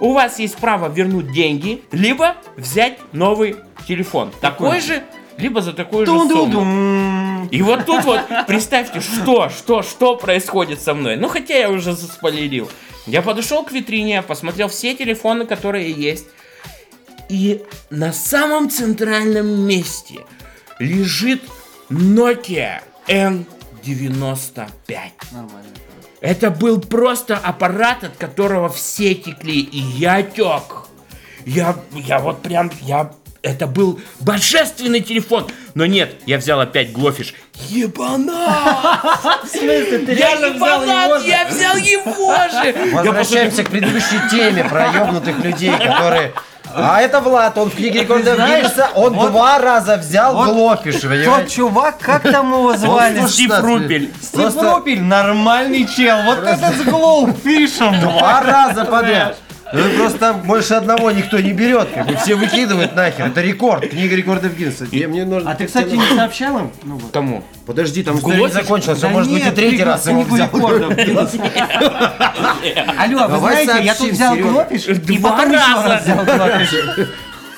У 0.00 0.14
вас 0.14 0.38
есть 0.38 0.56
право 0.56 0.90
вернуть 0.90 1.30
деньги, 1.30 1.82
либо 1.92 2.36
взять 2.56 2.98
новый 3.12 3.56
телефон. 3.86 4.32
Такой 4.40 4.80
же, 4.80 5.02
либо 5.36 5.60
за 5.60 5.72
такую 5.72 6.06
же 6.06 6.12
сумму. 6.12 7.48
И 7.50 7.62
вот 7.62 7.86
тут 7.86 8.04
вот, 8.04 8.20
представьте, 8.46 9.00
что, 9.00 9.48
что, 9.48 9.82
что 9.82 10.16
происходит 10.16 10.80
со 10.80 10.94
мной. 10.94 11.16
Ну, 11.16 11.28
хотя 11.28 11.54
я 11.56 11.70
уже 11.70 11.94
заспойлерил. 11.94 12.70
Я 13.06 13.22
подошел 13.22 13.64
к 13.64 13.72
витрине, 13.72 14.22
посмотрел 14.22 14.68
все 14.68 14.94
телефоны, 14.94 15.46
которые 15.46 15.90
есть. 15.90 16.26
И 17.28 17.62
на 17.90 18.12
самом 18.12 18.70
центральном 18.70 19.66
месте 19.66 20.20
лежит 20.78 21.42
Nokia 21.88 22.82
N95. 23.06 24.66
Нормально. 25.32 25.70
Это 26.20 26.50
был 26.50 26.80
просто 26.80 27.36
аппарат, 27.36 28.04
от 28.04 28.16
которого 28.16 28.68
все 28.68 29.14
текли, 29.14 29.60
и 29.60 29.78
я 29.78 30.22
тек. 30.22 30.88
Я, 31.46 31.76
я 31.94 32.18
вот 32.18 32.42
прям, 32.42 32.70
я... 32.82 33.12
Это 33.42 33.66
был 33.66 34.00
божественный 34.20 35.00
телефон. 35.00 35.46
Но 35.74 35.86
нет, 35.86 36.14
я 36.26 36.36
взял 36.36 36.60
опять 36.60 36.92
Глофиш. 36.92 37.34
Ебанат! 37.68 39.20
В 39.44 39.48
смысле, 39.48 39.98
ты 40.00 40.12
Я 40.12 40.38
реально 40.38 40.50
взял 40.56 40.82
его 40.82 41.18
же? 41.18 41.28
я 41.28 41.46
взял 41.48 41.76
его 41.76 42.34
же! 42.34 42.90
Возвращаемся 42.94 43.64
к 43.64 43.70
предыдущей 43.70 44.20
теме 44.30 44.64
про 44.64 44.92
ёбнутых 44.92 45.42
людей, 45.42 45.72
которые... 45.72 46.32
А 46.72 47.00
это 47.00 47.20
Влад, 47.20 47.58
он 47.58 47.68
в 47.68 47.74
книге 47.74 48.02
рекордов 48.02 48.36
Гиннесса, 48.36 48.90
он 48.94 49.14
вот- 49.14 49.30
два 49.30 49.58
раза 49.58 49.96
взял 49.96 50.34
вот 50.36 50.50
Глофиш, 50.50 51.00
Тот 51.00 51.10
понимаете? 51.10 51.50
чувак, 51.56 51.98
как 51.98 52.22
там 52.22 52.52
его 52.52 52.76
звали? 52.76 53.26
Стив 53.26 53.58
Рупель. 53.60 54.12
Стив 54.22 54.54
Рупель, 54.56 55.02
нормальный 55.02 55.84
чел. 55.88 56.22
Вот 56.22 56.38
этот 56.46 56.76
с 56.76 56.82
глоуфишем. 56.82 58.00
Два 58.00 58.42
раза 58.42 58.84
подряд. 58.84 59.36
Ну 59.72 59.82
просто 59.96 60.18
там 60.18 60.42
больше 60.42 60.74
одного 60.74 61.10
никто 61.10 61.38
не 61.38 61.52
берет, 61.52 61.88
как 61.94 62.06
бы 62.06 62.16
все 62.16 62.34
выкидывают 62.34 62.94
нахер. 62.96 63.26
Это 63.26 63.40
рекорд, 63.40 63.88
книга 63.88 64.16
рекордов 64.16 64.56
Гиннесса. 64.56 64.86
И 64.90 65.06
мне 65.06 65.24
нужно... 65.24 65.50
А 65.50 65.54
ты, 65.54 65.66
кстати, 65.66 65.94
не 65.94 66.16
сообщал 66.16 66.58
им? 66.58 66.70
Ну 66.82 66.96
вот. 66.96 67.12
Кому? 67.12 67.44
Подожди, 67.66 68.02
там... 68.02 68.18
История 68.18 68.40
не 68.40 68.48
закончилась, 68.48 69.02
а 69.04 69.08
может 69.08 69.32
быть 69.32 69.46
и 69.46 69.50
третий 69.50 69.84
раз 69.84 70.06
его 70.06 70.22
взял. 70.22 70.48
Алло, 72.98 73.28
вы 73.28 73.38
знаете, 73.38 73.82
я 73.82 73.94
тут 73.94 74.10
взял 74.10 74.36
глофиш 74.36 74.86
и 74.86 75.18
потом 75.18 75.52
еще 75.52 75.82
раз 75.84 76.02
взял 76.02 76.24
глофиш. 76.24 76.74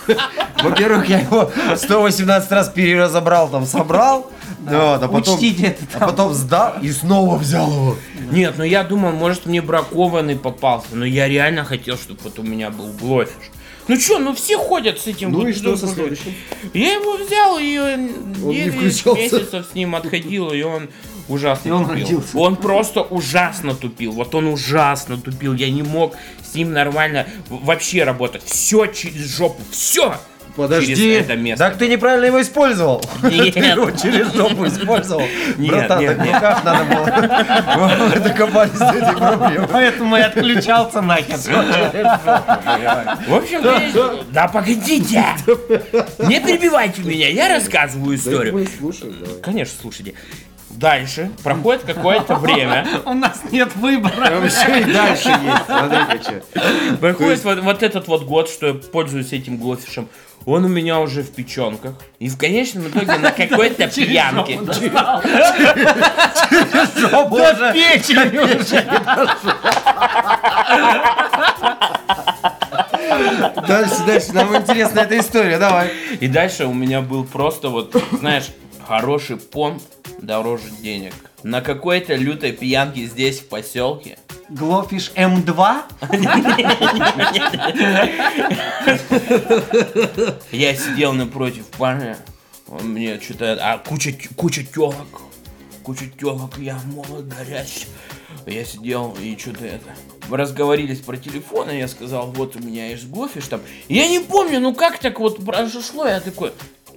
Во-первых, 0.62 1.08
я 1.08 1.20
его 1.20 1.50
118 1.76 2.50
раз 2.52 2.68
переразобрал, 2.68 3.48
там 3.48 3.66
собрал, 3.66 4.31
вот, 4.64 5.02
а 5.02 5.08
потом, 5.08 5.34
Учтите 5.34 5.66
это 5.66 5.84
а 5.94 5.98
там. 5.98 6.08
потом 6.10 6.32
сдал 6.34 6.74
и 6.80 6.90
снова 6.90 7.36
взял 7.36 7.70
его. 7.70 7.96
Нет, 8.30 8.54
ну 8.58 8.64
я 8.64 8.82
думал, 8.84 9.12
может 9.12 9.46
мне 9.46 9.60
бракованный 9.60 10.36
попался, 10.36 10.88
но 10.92 11.04
я 11.04 11.28
реально 11.28 11.64
хотел, 11.64 11.96
чтобы 11.96 12.20
вот 12.24 12.38
у 12.38 12.42
меня 12.42 12.70
был 12.70 12.92
Глофиш. 12.92 13.50
Ну 13.88 13.96
чё, 13.96 14.18
ну 14.20 14.32
все 14.34 14.56
ходят 14.58 15.00
с 15.00 15.06
этим. 15.08 15.32
Ну 15.32 15.40
вот 15.40 15.48
и 15.48 15.52
что 15.52 15.76
со 15.76 15.88
следующим? 15.88 16.32
Я 16.72 16.94
его 16.94 17.16
взял 17.16 17.58
и 17.58 17.76
э, 17.76 17.96
не 17.96 18.54
9 18.54 18.74
включался. 18.74 19.20
месяцев 19.20 19.66
с 19.70 19.74
ним 19.74 19.96
отходил, 19.96 20.52
и 20.52 20.62
он 20.62 20.88
ужасно 21.28 21.68
И 21.68 21.72
он 21.72 21.86
тупил. 21.88 22.04
родился. 22.04 22.38
Он 22.38 22.56
просто 22.56 23.02
ужасно 23.02 23.74
тупил. 23.74 24.12
Вот 24.12 24.34
он 24.36 24.46
ужасно 24.46 25.16
тупил. 25.16 25.54
Я 25.54 25.68
не 25.70 25.82
мог 25.82 26.14
с 26.48 26.54
ним 26.54 26.72
нормально 26.72 27.26
вообще 27.48 28.04
работать. 28.04 28.42
Все 28.44 28.86
через 28.86 29.36
жопу. 29.36 29.60
Все. 29.72 30.14
Подожди. 30.56 30.94
Через 30.94 31.24
это 31.24 31.36
место. 31.36 31.64
Так 31.64 31.78
ты 31.78 31.88
неправильно 31.88 32.26
его 32.26 32.40
использовал. 32.42 33.02
Нет. 33.22 33.54
Ты 33.54 33.60
его 33.60 33.90
через 33.90 34.32
жопу 34.34 34.66
использовал. 34.66 35.22
Нет, 35.56 35.70
Братан, 35.70 36.00
нет, 36.00 36.16
так 36.16 36.26
нет. 36.26 36.36
никак 36.36 36.64
надо 36.64 36.84
было. 36.84 38.06
Мы 38.12 38.20
докопались 38.20 38.78
до 38.78 38.84
этой 38.86 39.16
проблемы. 39.16 39.68
Поэтому 39.70 40.16
я 40.16 40.26
отключался 40.26 41.00
нахер. 41.00 41.36
В 41.36 43.34
общем, 43.34 43.62
я- 43.62 44.24
да 44.30 44.48
погодите! 44.48 45.24
Не 46.18 46.40
перебивайте 46.40 47.02
меня, 47.02 47.28
я 47.28 47.48
рассказываю 47.48 48.16
историю. 48.16 48.52
Мы 48.54 48.66
слушаем, 48.66 49.14
давай. 49.20 49.40
Конечно, 49.40 49.74
слушайте. 49.80 50.14
Дальше 50.70 51.30
проходит 51.44 51.82
какое-то 51.82 52.36
время. 52.36 52.86
У 53.04 53.12
нас 53.12 53.40
нет 53.50 53.74
выбора. 53.76 54.44
Еще 54.44 54.80
и 54.80 54.92
дальше 54.92 55.28
есть. 55.28 55.66
Смотри-ка, 55.66 56.18
что. 56.22 56.96
Проходит 56.96 57.44
вот, 57.44 57.58
вот 57.60 57.82
этот 57.82 58.08
вот 58.08 58.24
год, 58.24 58.48
что 58.48 58.68
я 58.68 58.74
пользуюсь 58.74 59.32
этим 59.32 59.58
глофишем. 59.58 60.08
Он 60.44 60.64
у 60.64 60.68
меня 60.68 61.00
уже 61.00 61.22
в 61.22 61.30
печенках. 61.30 61.94
И 62.18 62.28
в 62.28 62.36
конечном 62.36 62.88
итоге 62.88 63.18
на 63.18 63.30
какой-то 63.36 63.88
пьянке. 63.88 64.58
До 64.60 64.74
печени 67.72 68.38
уже. 68.38 68.84
Дальше, 73.66 74.04
дальше, 74.06 74.32
нам 74.32 74.56
интересна 74.56 75.00
эта 75.00 75.18
история, 75.18 75.58
давай. 75.58 75.90
И 76.20 76.28
дальше 76.28 76.66
у 76.66 76.74
меня 76.74 77.00
был 77.00 77.24
просто 77.24 77.68
вот, 77.68 77.94
знаешь, 78.18 78.50
хороший 78.86 79.36
понт 79.36 79.82
дороже 80.20 80.70
денег. 80.82 81.14
На 81.42 81.60
какой-то 81.60 82.14
лютой 82.14 82.52
пьянке 82.52 83.06
здесь, 83.06 83.40
в 83.40 83.48
поселке, 83.48 84.18
Глофиш 84.48 85.12
М2? 85.14 85.82
Я 90.52 90.74
сидел 90.74 91.14
напротив 91.14 91.66
парня, 91.78 92.18
он 92.68 92.88
мне 92.88 93.18
что-то, 93.20 93.58
а 93.60 93.78
куча, 93.78 94.14
куча 94.36 94.62
телок, 94.64 95.22
куча 95.82 96.06
телок, 96.18 96.58
я 96.58 96.78
молод, 96.84 97.28
горяч. 97.28 97.86
Я 98.46 98.64
сидел 98.64 99.16
и 99.20 99.36
что-то 99.38 99.64
это, 99.64 99.94
мы 100.28 100.36
разговорились 100.36 101.00
про 101.00 101.16
телефон, 101.16 101.70
и 101.70 101.78
я 101.78 101.88
сказал, 101.88 102.30
вот 102.32 102.56
у 102.56 102.58
меня 102.58 102.88
есть 102.88 103.08
гофиш 103.08 103.46
там. 103.46 103.60
Я 103.88 104.08
не 104.08 104.20
помню, 104.20 104.60
ну 104.60 104.74
как 104.74 104.98
так 104.98 105.18
вот 105.18 105.44
произошло, 105.44 106.06
я 106.06 106.20
такой, 106.20 106.52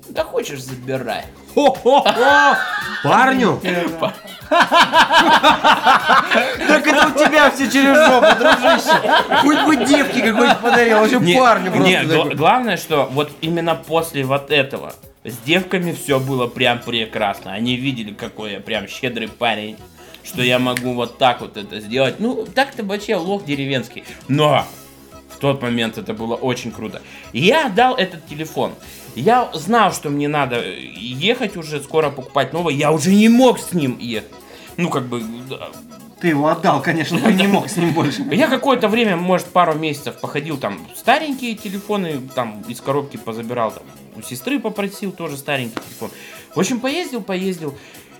Да 0.09 0.23
хочешь, 0.23 0.61
забирай. 0.61 1.23
Хо-хо-хо! 1.53 2.57
Парню! 3.03 3.59
Так 6.67 6.87
это 6.87 7.07
у 7.07 7.11
тебя 7.17 7.49
все 7.51 7.69
через 7.71 7.95
жопу, 7.97 8.35
дружище. 8.39 9.41
Хоть 9.41 9.65
бы 9.65 9.85
девки 9.85 10.21
какой-нибудь 10.21 10.59
подарил, 10.59 10.99
вообще 10.99 11.19
Не- 11.19 11.37
парню 11.39 11.71
просто. 11.71 12.35
главное, 12.35 12.77
что 12.77 13.09
вот 13.11 13.31
именно 13.41 13.75
после 13.75 14.23
вот 14.23 14.51
этого 14.51 14.93
с 15.23 15.37
девками 15.39 15.91
все 15.93 16.19
было 16.19 16.47
прям 16.47 16.79
прекрасно. 16.79 17.53
Они 17.53 17.75
видели, 17.75 18.13
какой 18.13 18.53
я 18.53 18.59
прям 18.59 18.87
щедрый 18.87 19.27
парень, 19.27 19.77
что 20.23 20.41
я 20.41 20.59
могу 20.59 20.93
вот 20.93 21.17
так 21.17 21.41
вот 21.41 21.57
это 21.57 21.79
сделать. 21.79 22.19
Ну, 22.19 22.45
так-то 22.45 22.83
вообще 22.83 23.15
лох 23.15 23.45
деревенский. 23.45 24.03
Но 24.27 24.65
в 25.33 25.37
тот 25.39 25.61
момент 25.61 25.97
это 25.97 26.13
было 26.13 26.35
очень 26.35 26.71
круто. 26.71 27.01
Я 27.33 27.67
отдал 27.67 27.95
этот 27.95 28.25
телефон. 28.27 28.73
Я 29.15 29.49
знал, 29.53 29.93
что 29.93 30.09
мне 30.09 30.27
надо 30.27 30.61
ехать 30.63 31.55
уже, 31.55 31.81
скоро 31.81 32.09
покупать 32.09 32.51
новый. 32.53 32.75
Я 32.75 32.91
уже 32.91 33.11
не 33.13 33.29
мог 33.29 33.59
с 33.59 33.73
ним 33.73 33.97
ехать. 33.97 34.31
Ну, 34.77 34.89
как 34.89 35.05
бы, 35.07 35.23
Ты 36.19 36.29
его 36.29 36.47
отдал, 36.47 36.81
конечно, 36.81 37.19
ты 37.19 37.33
не 37.33 37.47
мог 37.47 37.69
с 37.69 37.77
ним 37.77 37.93
больше. 37.93 38.23
я 38.31 38.47
какое-то 38.47 38.89
время, 38.89 39.15
может, 39.15 39.47
пару 39.47 39.73
месяцев 39.73 40.19
походил 40.19 40.57
там 40.57 40.85
старенькие 40.95 41.55
телефоны, 41.55 42.19
там 42.35 42.61
из 42.67 42.81
коробки 42.81 43.15
позабирал, 43.15 43.71
там 43.71 43.83
у 44.17 44.21
сестры 44.21 44.59
попросил 44.59 45.13
тоже 45.13 45.37
старенький 45.37 45.79
телефон. 45.87 46.11
В 46.53 46.59
общем, 46.59 46.81
поездил, 46.81 47.21
поездил. 47.21 47.77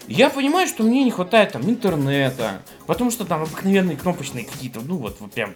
Я 0.08 0.30
понимаю, 0.30 0.68
что 0.68 0.84
мне 0.84 1.04
не 1.04 1.12
хватает 1.12 1.54
там 1.54 1.64
интернета, 1.64 2.62
потому 2.86 3.12
что 3.12 3.26
там 3.26 3.42
обыкновенные 3.42 3.98
кнопочные 3.98 4.46
какие-то, 4.46 4.80
ну 4.82 4.98
вот, 4.98 5.18
вот 5.20 5.32
прям 5.32 5.54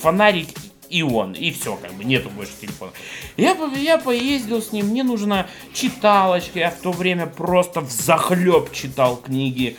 фонарик 0.00 0.48
и 0.88 1.02
он, 1.02 1.32
и 1.32 1.50
все, 1.50 1.76
как 1.76 1.92
бы 1.94 2.04
нету 2.04 2.30
больше 2.30 2.52
телефона. 2.60 2.92
Я, 3.36 3.56
я 3.76 3.98
поездил 3.98 4.62
с 4.62 4.72
ним, 4.72 4.86
мне 4.86 5.02
нужна 5.02 5.46
читалочка, 5.72 6.58
я 6.58 6.70
в 6.70 6.80
то 6.80 6.92
время 6.92 7.26
просто 7.26 7.80
в 7.80 7.90
захлеб 7.90 8.72
читал 8.72 9.16
книги. 9.16 9.76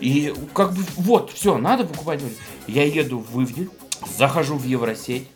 И 0.00 0.34
как 0.52 0.74
бы 0.74 0.82
вот, 0.96 1.32
все, 1.32 1.56
надо 1.58 1.84
покупать. 1.84 2.20
Я 2.66 2.84
еду 2.84 3.18
в 3.18 3.42
Ивдель, 3.42 3.70
захожу 4.16 4.56
в 4.56 4.64
Евросеть, 4.64 5.28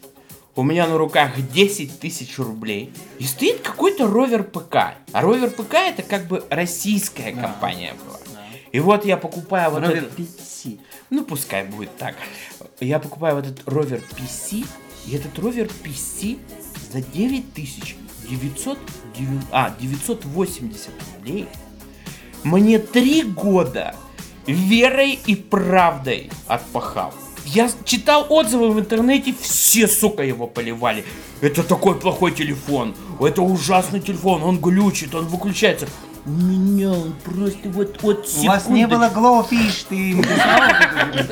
у 0.56 0.62
меня 0.62 0.86
на 0.86 0.98
руках 0.98 1.32
10 1.52 2.00
тысяч 2.00 2.38
рублей, 2.38 2.92
и 3.18 3.24
стоит 3.24 3.60
какой-то 3.60 4.06
ровер 4.06 4.42
ПК. 4.42 4.96
А 5.12 5.20
ровер 5.22 5.50
ПК 5.50 5.74
это 5.74 6.02
как 6.02 6.26
бы 6.26 6.44
российская 6.50 7.32
компания 7.32 7.94
была. 8.04 8.18
И 8.72 8.78
вот 8.78 9.04
я 9.04 9.16
покупаю 9.16 9.70
вот 9.70 9.80
Ровер 9.82 10.04
этот... 10.04 10.18
PC. 10.18 10.78
Ну, 11.10 11.24
пускай 11.24 11.64
будет 11.64 11.96
так. 11.96 12.14
Я 12.78 13.00
покупаю 13.00 13.36
вот 13.36 13.46
этот 13.46 13.68
ровер 13.68 14.00
PC, 14.12 14.66
и 15.06 15.14
этот 15.16 15.38
ровер 15.38 15.68
PC 15.84 16.38
за 16.92 17.00
9900, 17.00 18.78
девя- 19.18 19.42
а, 19.52 19.74
980 19.80 20.90
рублей 21.16 21.46
мне 22.44 22.78
три 22.78 23.22
года 23.22 23.94
верой 24.46 25.18
и 25.26 25.34
правдой 25.34 26.30
отпахал. 26.46 27.12
Я 27.44 27.70
читал 27.84 28.26
отзывы 28.28 28.70
в 28.70 28.78
интернете, 28.80 29.34
все, 29.40 29.88
сука, 29.88 30.22
его 30.22 30.46
поливали. 30.46 31.04
Это 31.40 31.62
такой 31.62 31.98
плохой 31.98 32.32
телефон, 32.32 32.94
это 33.20 33.42
ужасный 33.42 34.00
телефон, 34.00 34.42
он 34.42 34.58
глючит, 34.60 35.14
он 35.14 35.26
выключается. 35.26 35.88
У 36.26 36.30
меня 36.30 36.90
он 36.90 37.14
просто 37.24 37.68
вот, 37.70 38.02
вот 38.02 38.28
У 38.42 38.46
вас 38.46 38.68
не 38.68 38.86
было 38.86 39.08
Glowfish, 39.08 39.86
ты? 39.88 40.14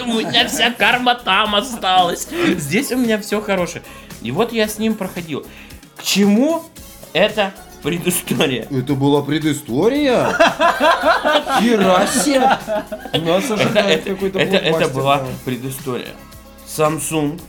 У 0.03 0.07
меня 0.15 0.49
вся 0.49 0.71
карма 0.73 1.15
там 1.15 1.55
осталась. 1.55 2.27
Здесь 2.57 2.91
у 2.93 2.97
меня 2.97 3.19
все 3.21 3.41
хорошее. 3.41 3.83
И 4.23 4.31
вот 4.31 4.53
я 4.53 4.67
с 4.67 4.79
ним 4.79 4.95
проходил. 4.95 5.45
К 5.97 6.03
чему 6.03 6.65
это 7.13 7.53
предыстория? 7.83 8.67
Это 8.71 8.95
была 8.95 9.23
предыстория? 9.23 10.33
Хера 11.61 12.07
себе! 12.07 12.41
Нас 13.21 13.45
Это, 13.45 13.55
ожидает 13.55 14.01
это- 14.01 14.11
какой-то 14.15 14.39
это- 14.39 14.57
это 14.57 14.89
была 14.89 15.23
предыстория. 15.45 16.15
Samsung 16.67 17.41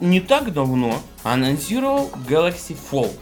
не 0.00 0.20
так 0.20 0.52
давно 0.52 1.00
анонсировал 1.22 2.10
Galaxy 2.28 2.76
Fold. 2.90 3.18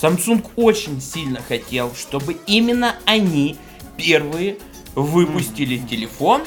Samsung 0.00 0.46
очень 0.56 1.00
сильно 1.00 1.40
хотел, 1.40 1.94
чтобы 1.94 2.38
именно 2.46 2.96
они 3.04 3.56
первые 3.96 4.56
выпустили 4.94 5.76
телефон 5.78 6.42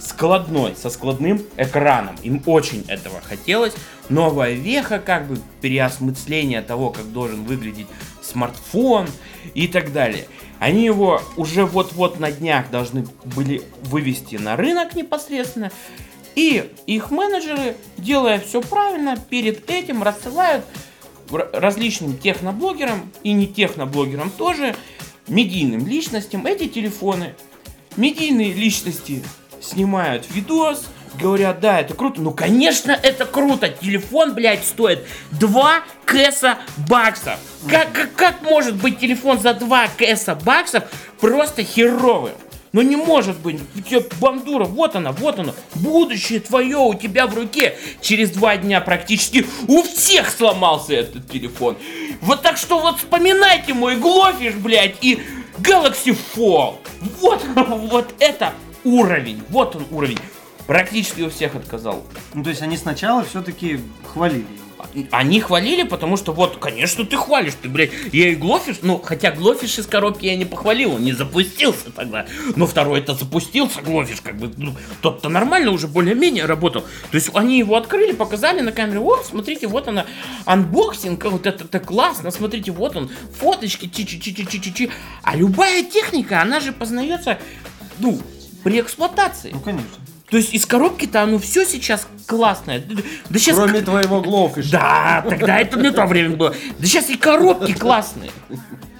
складной, 0.00 0.74
со 0.76 0.90
складным 0.90 1.42
экраном. 1.56 2.16
Им 2.22 2.42
очень 2.46 2.84
этого 2.88 3.20
хотелось. 3.20 3.74
Новая 4.08 4.52
веха, 4.52 4.98
как 4.98 5.26
бы 5.26 5.38
переосмысление 5.60 6.62
того, 6.62 6.90
как 6.90 7.12
должен 7.12 7.44
выглядеть 7.44 7.86
смартфон 8.22 9.08
и 9.54 9.68
так 9.68 9.92
далее. 9.92 10.26
Они 10.58 10.84
его 10.84 11.22
уже 11.36 11.64
вот-вот 11.64 12.18
на 12.18 12.30
днях 12.30 12.70
должны 12.70 13.06
были 13.24 13.62
вывести 13.84 14.36
на 14.36 14.56
рынок 14.56 14.94
непосредственно. 14.94 15.70
И 16.34 16.70
их 16.86 17.10
менеджеры, 17.10 17.76
делая 17.96 18.38
все 18.40 18.60
правильно, 18.60 19.16
перед 19.16 19.70
этим 19.70 20.02
рассылают 20.02 20.64
различным 21.30 22.16
техноблогерам 22.16 23.10
и 23.22 23.32
не 23.32 23.46
техноблогерам 23.46 24.30
тоже, 24.30 24.76
медийным 25.28 25.86
личностям 25.86 26.46
эти 26.46 26.68
телефоны. 26.68 27.34
Медийные 27.96 28.52
личности 28.52 29.24
снимают 29.60 30.26
видос, 30.30 30.86
говорят, 31.20 31.60
да, 31.60 31.80
это 31.80 31.94
круто. 31.94 32.20
Ну, 32.20 32.30
конечно, 32.30 32.92
это 32.92 33.24
круто. 33.24 33.68
Телефон, 33.68 34.34
блядь, 34.34 34.64
стоит 34.64 35.06
2 35.32 35.82
кэса 36.04 36.58
баксов. 36.88 37.38
Как, 37.68 37.92
как, 37.92 38.14
как 38.14 38.42
может 38.42 38.76
быть 38.76 38.98
телефон 38.98 39.38
за 39.40 39.54
2 39.54 39.88
кэса 39.96 40.34
баксов 40.34 40.84
просто 41.20 41.62
херовым? 41.64 42.34
Ну 42.76 42.82
не 42.82 42.96
может 42.96 43.38
быть, 43.38 43.58
у 43.74 43.80
тебя 43.80 44.02
бандура, 44.20 44.66
вот 44.66 44.96
она, 44.96 45.10
вот 45.10 45.38
она, 45.38 45.54
будущее 45.76 46.40
твое 46.40 46.76
у 46.76 46.92
тебя 46.92 47.26
в 47.26 47.34
руке. 47.34 47.74
Через 48.02 48.28
два 48.32 48.58
дня 48.58 48.82
практически 48.82 49.46
у 49.66 49.82
всех 49.82 50.28
сломался 50.28 50.92
этот 50.92 51.26
телефон. 51.26 51.78
Вот 52.20 52.42
так 52.42 52.58
что 52.58 52.78
вот 52.78 52.98
вспоминайте 52.98 53.72
мой 53.72 53.96
Глофиш, 53.96 54.56
блядь, 54.56 54.96
и 55.00 55.22
Galaxy 55.56 56.14
Fold. 56.34 56.76
Вот, 57.22 57.42
вот 57.56 58.12
это 58.18 58.52
уровень, 58.84 59.42
вот 59.48 59.74
он 59.74 59.86
уровень. 59.90 60.18
Практически 60.66 61.22
у 61.22 61.30
всех 61.30 61.54
отказал. 61.54 62.04
Ну, 62.34 62.44
то 62.44 62.50
есть 62.50 62.60
они 62.60 62.76
сначала 62.76 63.24
все-таки 63.24 63.80
хвалили. 64.12 64.44
Они 65.10 65.40
хвалили, 65.40 65.82
потому 65.82 66.16
что 66.16 66.32
вот, 66.32 66.56
конечно, 66.58 67.04
ты 67.04 67.16
хвалишь, 67.16 67.54
ты, 67.60 67.68
блядь, 67.68 67.90
я 68.12 68.28
и 68.28 68.34
Глофиш, 68.34 68.76
ну, 68.82 68.98
хотя 68.98 69.30
Глофиш 69.30 69.78
из 69.78 69.86
коробки 69.86 70.26
я 70.26 70.36
не 70.36 70.44
похвалил, 70.44 70.94
он 70.94 71.04
не 71.04 71.12
запустился 71.12 71.90
тогда, 71.90 72.26
но 72.56 72.66
второй-то 72.66 73.14
запустился, 73.14 73.82
Глофиш, 73.82 74.20
как 74.20 74.36
бы, 74.38 74.52
ну, 74.56 74.74
тот-то 75.00 75.28
нормально 75.28 75.70
уже 75.70 75.88
более-менее 75.88 76.46
работал, 76.46 76.82
то 76.82 77.14
есть 77.14 77.30
они 77.34 77.58
его 77.58 77.76
открыли, 77.76 78.12
показали 78.12 78.60
на 78.60 78.72
камере, 78.72 79.00
о, 79.00 79.22
смотрите, 79.22 79.66
вот 79.66 79.88
она, 79.88 80.06
unboxing, 80.44 81.24
вот 81.24 81.46
это, 81.46 81.64
это 81.64 81.80
классно, 81.80 82.30
смотрите, 82.30 82.70
вот 82.70 82.96
он, 82.96 83.10
фоточки, 83.38 83.86
чи-чи-чи-чи-чи-чи, 83.86 84.90
а 85.22 85.36
любая 85.36 85.82
техника, 85.84 86.42
она 86.42 86.60
же 86.60 86.72
познается, 86.72 87.38
ну, 87.98 88.20
при 88.62 88.80
эксплуатации. 88.80 89.50
Ну, 89.52 89.60
конечно. 89.60 90.05
То 90.30 90.36
есть 90.38 90.52
из 90.54 90.66
коробки-то 90.66 91.22
оно 91.22 91.38
все 91.38 91.64
сейчас 91.64 92.06
классное. 92.26 92.80
Да, 92.80 93.02
да 93.30 93.38
сейчас 93.38 93.56
Кроме 93.56 93.80
твоего 93.80 94.20
глофиша. 94.20 94.72
да, 94.72 95.24
тогда 95.28 95.58
это 95.60 95.78
не 95.78 95.90
то 95.92 96.04
время 96.06 96.36
было. 96.36 96.54
Да 96.78 96.86
сейчас 96.86 97.08
и 97.10 97.16
коробки 97.16 97.72
классные. 97.72 98.30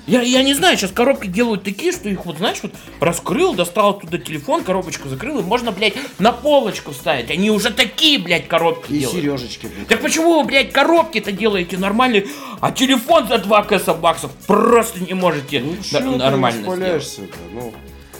Я, 0.06 0.22
я 0.22 0.44
не 0.44 0.54
знаю, 0.54 0.76
сейчас 0.76 0.92
коробки 0.92 1.26
делают 1.26 1.64
такие, 1.64 1.90
что 1.90 2.08
их 2.08 2.26
вот, 2.26 2.36
знаешь, 2.38 2.58
вот 2.62 2.70
раскрыл, 3.00 3.54
достал 3.54 3.90
оттуда 3.90 4.18
телефон, 4.18 4.62
коробочку 4.62 5.08
закрыл, 5.08 5.40
и 5.40 5.42
можно, 5.42 5.72
блядь, 5.72 5.94
на 6.20 6.30
полочку 6.30 6.92
ставить. 6.92 7.28
Они 7.32 7.50
уже 7.50 7.70
такие, 7.72 8.20
блядь, 8.20 8.46
коробки 8.46 8.92
И 8.92 8.98
делают. 9.00 9.20
сережечки, 9.20 9.66
блядь. 9.66 9.88
Так 9.88 10.00
почему 10.02 10.38
вы, 10.40 10.44
блядь, 10.46 10.70
коробки-то 10.70 11.32
делаете 11.32 11.76
нормальные, 11.76 12.28
а 12.60 12.70
телефон 12.70 13.26
за 13.26 13.38
2 13.38 13.64
кэса 13.64 13.94
баксов 13.94 14.30
просто 14.46 15.00
не 15.00 15.14
можете 15.14 15.58
Ну 15.58 15.72
н- 15.72 15.82
чё 15.82 15.98
ты 15.98 16.04
нормально 16.04 16.72
сделать? 16.76 17.18
Ну, 17.52 17.74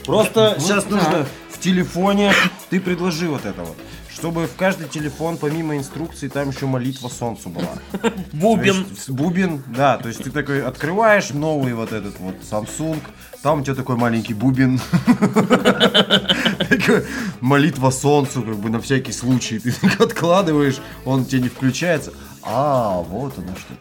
просто 0.05 0.57
сейчас 0.59 0.87
нужно 0.91 1.25
в 1.46 1.46
телефоне, 1.67 2.33
ты 2.71 2.81
предложи 2.81 3.29
вот 3.29 3.45
это 3.45 3.63
вот, 3.63 3.77
чтобы 4.09 4.47
в 4.47 4.55
каждый 4.55 4.89
телефон, 4.89 5.37
помимо 5.37 5.77
инструкции, 5.77 6.29
там 6.29 6.51
еще 6.51 6.67
молитва 6.67 7.09
солнцу 7.09 7.49
была. 7.49 7.79
Бубен. 8.33 8.87
есть, 8.89 9.11
бубен, 9.11 9.63
да, 9.67 9.99
то 9.99 10.09
есть 10.09 10.23
ты 10.23 10.31
такой 10.31 10.63
открываешь 10.63 11.31
новый 11.31 11.75
вот 11.75 11.93
этот 11.93 12.21
вот 12.21 12.37
Samsung, 12.49 13.01
там 13.43 13.61
у 13.61 13.65
тебя 13.65 13.75
такой 13.75 13.97
маленький 13.97 14.35
бубен. 14.35 14.81
Молитва 17.41 17.91
солнцу, 17.91 18.43
как 18.43 18.57
бы 18.57 18.71
на 18.71 18.81
всякий 18.81 19.13
случай. 19.13 19.59
Ты 19.59 19.73
так 19.73 20.01
откладываешь, 20.01 20.79
он 21.05 21.25
тебе 21.25 21.43
не 21.43 21.49
включается. 21.49 22.13
А, 22.43 23.03
вот 23.03 23.35
оно 23.39 23.55
что. 23.57 23.75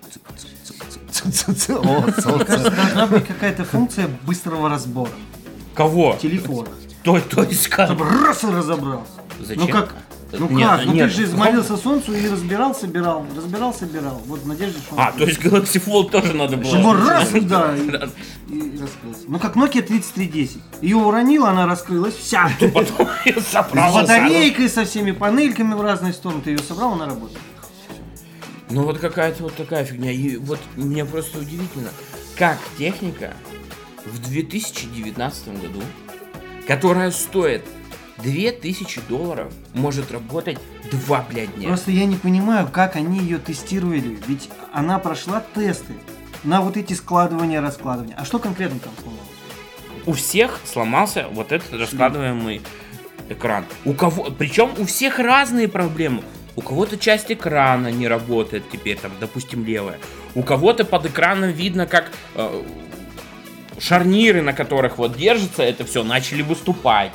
Солнце. 1.16 2.46
Кажется, 2.46 2.72
должна 2.72 3.08
быть 3.08 3.26
какая-то 3.26 3.64
функция 3.64 4.10
быстрого 4.26 4.70
разбора 4.70 5.12
Кого? 5.74 6.18
телефона. 6.22 6.68
То, 7.06 7.20
то 7.22 7.44
есть 7.44 7.68
как? 7.70 7.88
Чтобы 7.88 8.06
раз 8.10 8.44
и 8.44 8.48
разобрался. 8.48 9.12
Зачем? 9.40 9.66
Ну 9.66 9.72
как, 9.72 9.94
Ну 10.34 10.50
Нет, 10.50 10.68
как? 10.70 10.86
Ну 10.86 10.94
нет. 10.94 11.14
ты 11.16 11.26
же 11.28 11.36
молился 11.38 11.78
солнцу 11.78 12.14
и 12.14 12.28
разбирал, 12.28 12.74
собирал, 12.76 13.26
разбирал, 13.38 13.74
собирал. 13.74 14.22
Вот 14.26 14.40
в 14.42 14.48
надежде, 14.48 14.80
что... 14.80 14.96
А, 14.98 15.12
то 15.12 15.24
есть 15.24 15.40
Galaxy 15.40 15.82
Fold 15.86 16.10
тоже 16.10 16.34
надо 16.34 16.58
было. 16.58 16.76
Его 16.76 16.94
раз, 16.94 17.30
да, 17.42 17.76
и, 17.78 17.82
и- 17.82 18.80
раскрылся. 18.82 19.22
Ну 19.28 19.40
как 19.40 19.56
Nokia 19.56 19.82
3310. 19.84 20.58
Ее 20.82 20.96
уронила, 20.98 21.50
она 21.52 21.68
раскрылась, 21.68 22.16
вся. 22.16 22.50
Потом 22.74 23.08
я 23.26 23.40
С 23.40 23.48
собрал. 23.48 23.94
батарейкой, 23.94 24.68
со 24.68 24.84
всеми 24.84 25.12
панельками 25.12 25.74
в 25.76 25.82
разные 25.82 26.12
стороны. 26.14 26.42
Ты 26.42 26.50
ее 26.52 26.60
собрал, 26.60 26.94
она 26.94 27.06
работает. 27.06 27.40
Ну 28.72 28.84
вот 28.84 28.98
какая-то 28.98 29.44
вот 29.44 29.56
такая 29.56 29.86
фигня. 29.86 30.12
И 30.12 30.38
вот 30.38 30.60
мне 30.76 31.06
просто 31.06 31.38
удивительно, 31.38 31.90
как 32.36 32.58
техника 32.80 33.34
в 34.06 34.20
2019 34.28 35.62
году, 35.62 35.82
которая 36.68 37.12
стоит 37.12 37.64
2000 38.18 39.02
долларов, 39.08 39.54
может 39.74 40.12
работать 40.12 40.58
два, 40.92 41.26
блядь, 41.30 41.54
дня. 41.56 41.68
Просто 41.68 41.92
я 41.92 42.06
не 42.06 42.16
понимаю, 42.16 42.68
как 42.72 42.96
они 42.96 43.20
ее 43.20 43.38
тестировали. 43.38 44.18
Ведь 44.28 44.50
она 44.74 45.00
прошла 45.00 45.44
тесты 45.54 45.94
на 46.44 46.62
вот 46.62 46.78
эти 46.78 46.94
складывания, 46.94 47.62
раскладывания. 47.62 48.16
А 48.18 48.26
что 48.26 48.40
конкретно 48.40 48.80
там 48.80 48.94
сломалось? 49.02 49.26
У 50.06 50.14
всех 50.14 50.60
сломался 50.66 51.28
вот 51.32 51.52
этот 51.52 51.74
раскладываемый 51.74 52.62
экран. 53.30 53.66
У 53.86 53.94
кого, 53.94 54.26
причем 54.26 54.72
у 54.78 54.86
всех 54.86 55.20
разные 55.20 55.68
проблемы. 55.68 56.22
У 56.56 56.62
кого-то 56.62 56.98
часть 56.98 57.32
экрана 57.32 57.92
не 57.92 58.08
работает 58.08 58.64
теперь, 58.72 58.98
там, 58.98 59.12
допустим, 59.20 59.66
левая. 59.66 60.00
У 60.36 60.44
кого-то 60.44 60.86
под 60.86 61.08
экраном 61.08 61.52
видно, 61.52 61.86
как 61.86 62.12
э, 62.36 62.64
шарниры, 63.80 64.42
на 64.42 64.54
которых 64.54 64.98
вот 64.98 65.18
держится 65.18 65.64
это 65.64 65.86
все, 65.86 66.04
начали 66.04 66.42
выступать. 66.42 67.14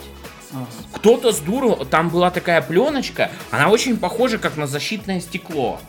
Ага. 0.52 0.66
Кто-то 0.94 1.32
с 1.32 1.38
дуру, 1.38 1.86
там 1.88 2.08
была 2.08 2.30
такая 2.30 2.60
пленочка, 2.60 3.30
она 3.50 3.68
очень 3.68 3.96
похожа 3.96 4.38
как 4.38 4.56
на 4.56 4.66
защитное 4.66 5.20
стекло. 5.20 5.80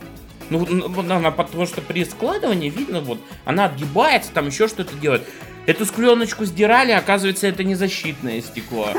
Ну, 0.49 0.65
ну, 0.69 0.99
она, 0.99 1.31
потому 1.31 1.65
что 1.65 1.81
при 1.81 2.03
складывании 2.03 2.69
видно, 2.69 2.99
вот, 2.99 3.19
она 3.45 3.65
отгибается, 3.65 4.31
там 4.33 4.47
еще 4.47 4.67
что-то 4.67 4.93
делает. 4.95 5.23
Эту 5.65 5.85
пленочку 5.85 6.43
сдирали, 6.45 6.91
оказывается, 6.91 7.47
это 7.47 7.63
не 7.63 7.75
защитное 7.75 8.41
стекло. 8.41 8.89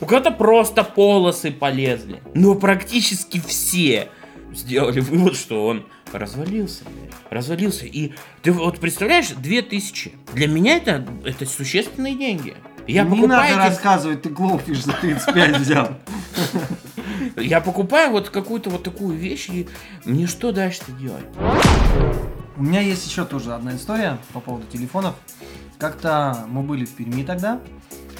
У 0.00 0.06
кого-то 0.06 0.32
просто 0.32 0.84
полосы 0.84 1.52
полезли. 1.52 2.20
Но 2.34 2.54
практически 2.56 3.40
все 3.40 4.08
сделали 4.52 5.00
вывод, 5.00 5.36
что 5.36 5.66
он 5.66 5.86
развалился. 6.12 6.82
блядь. 6.84 7.11
Развалился. 7.32 7.86
И 7.86 8.12
ты 8.42 8.52
вот 8.52 8.78
представляешь, 8.78 9.28
2000. 9.30 10.12
Для 10.34 10.46
меня 10.48 10.76
это, 10.76 11.06
это 11.24 11.46
существенные 11.46 12.14
деньги. 12.14 12.54
Я 12.86 13.04
не 13.04 13.10
покупаю 13.10 13.28
надо 13.56 13.62
эти- 13.64 13.70
рассказывать, 13.70 14.22
ты 14.22 14.28
глупишь 14.28 14.84
за 14.84 14.92
35 14.92 15.56
взял. 15.58 15.88
Я 17.36 17.62
покупаю 17.62 18.10
вот 18.10 18.28
какую-то 18.28 18.68
вот 18.68 18.82
такую 18.82 19.16
вещь, 19.16 19.48
и 19.48 19.66
мне 20.04 20.26
что 20.26 20.52
дальше-то 20.52 20.92
делать? 20.92 21.24
У 22.58 22.62
меня 22.62 22.80
есть 22.80 23.06
еще 23.08 23.24
тоже 23.24 23.54
одна 23.54 23.76
история 23.76 24.18
по 24.34 24.40
поводу 24.40 24.66
телефонов. 24.66 25.14
Как-то 25.78 26.44
мы 26.48 26.62
были 26.62 26.84
в 26.84 26.90
Перми 26.90 27.24
тогда, 27.24 27.60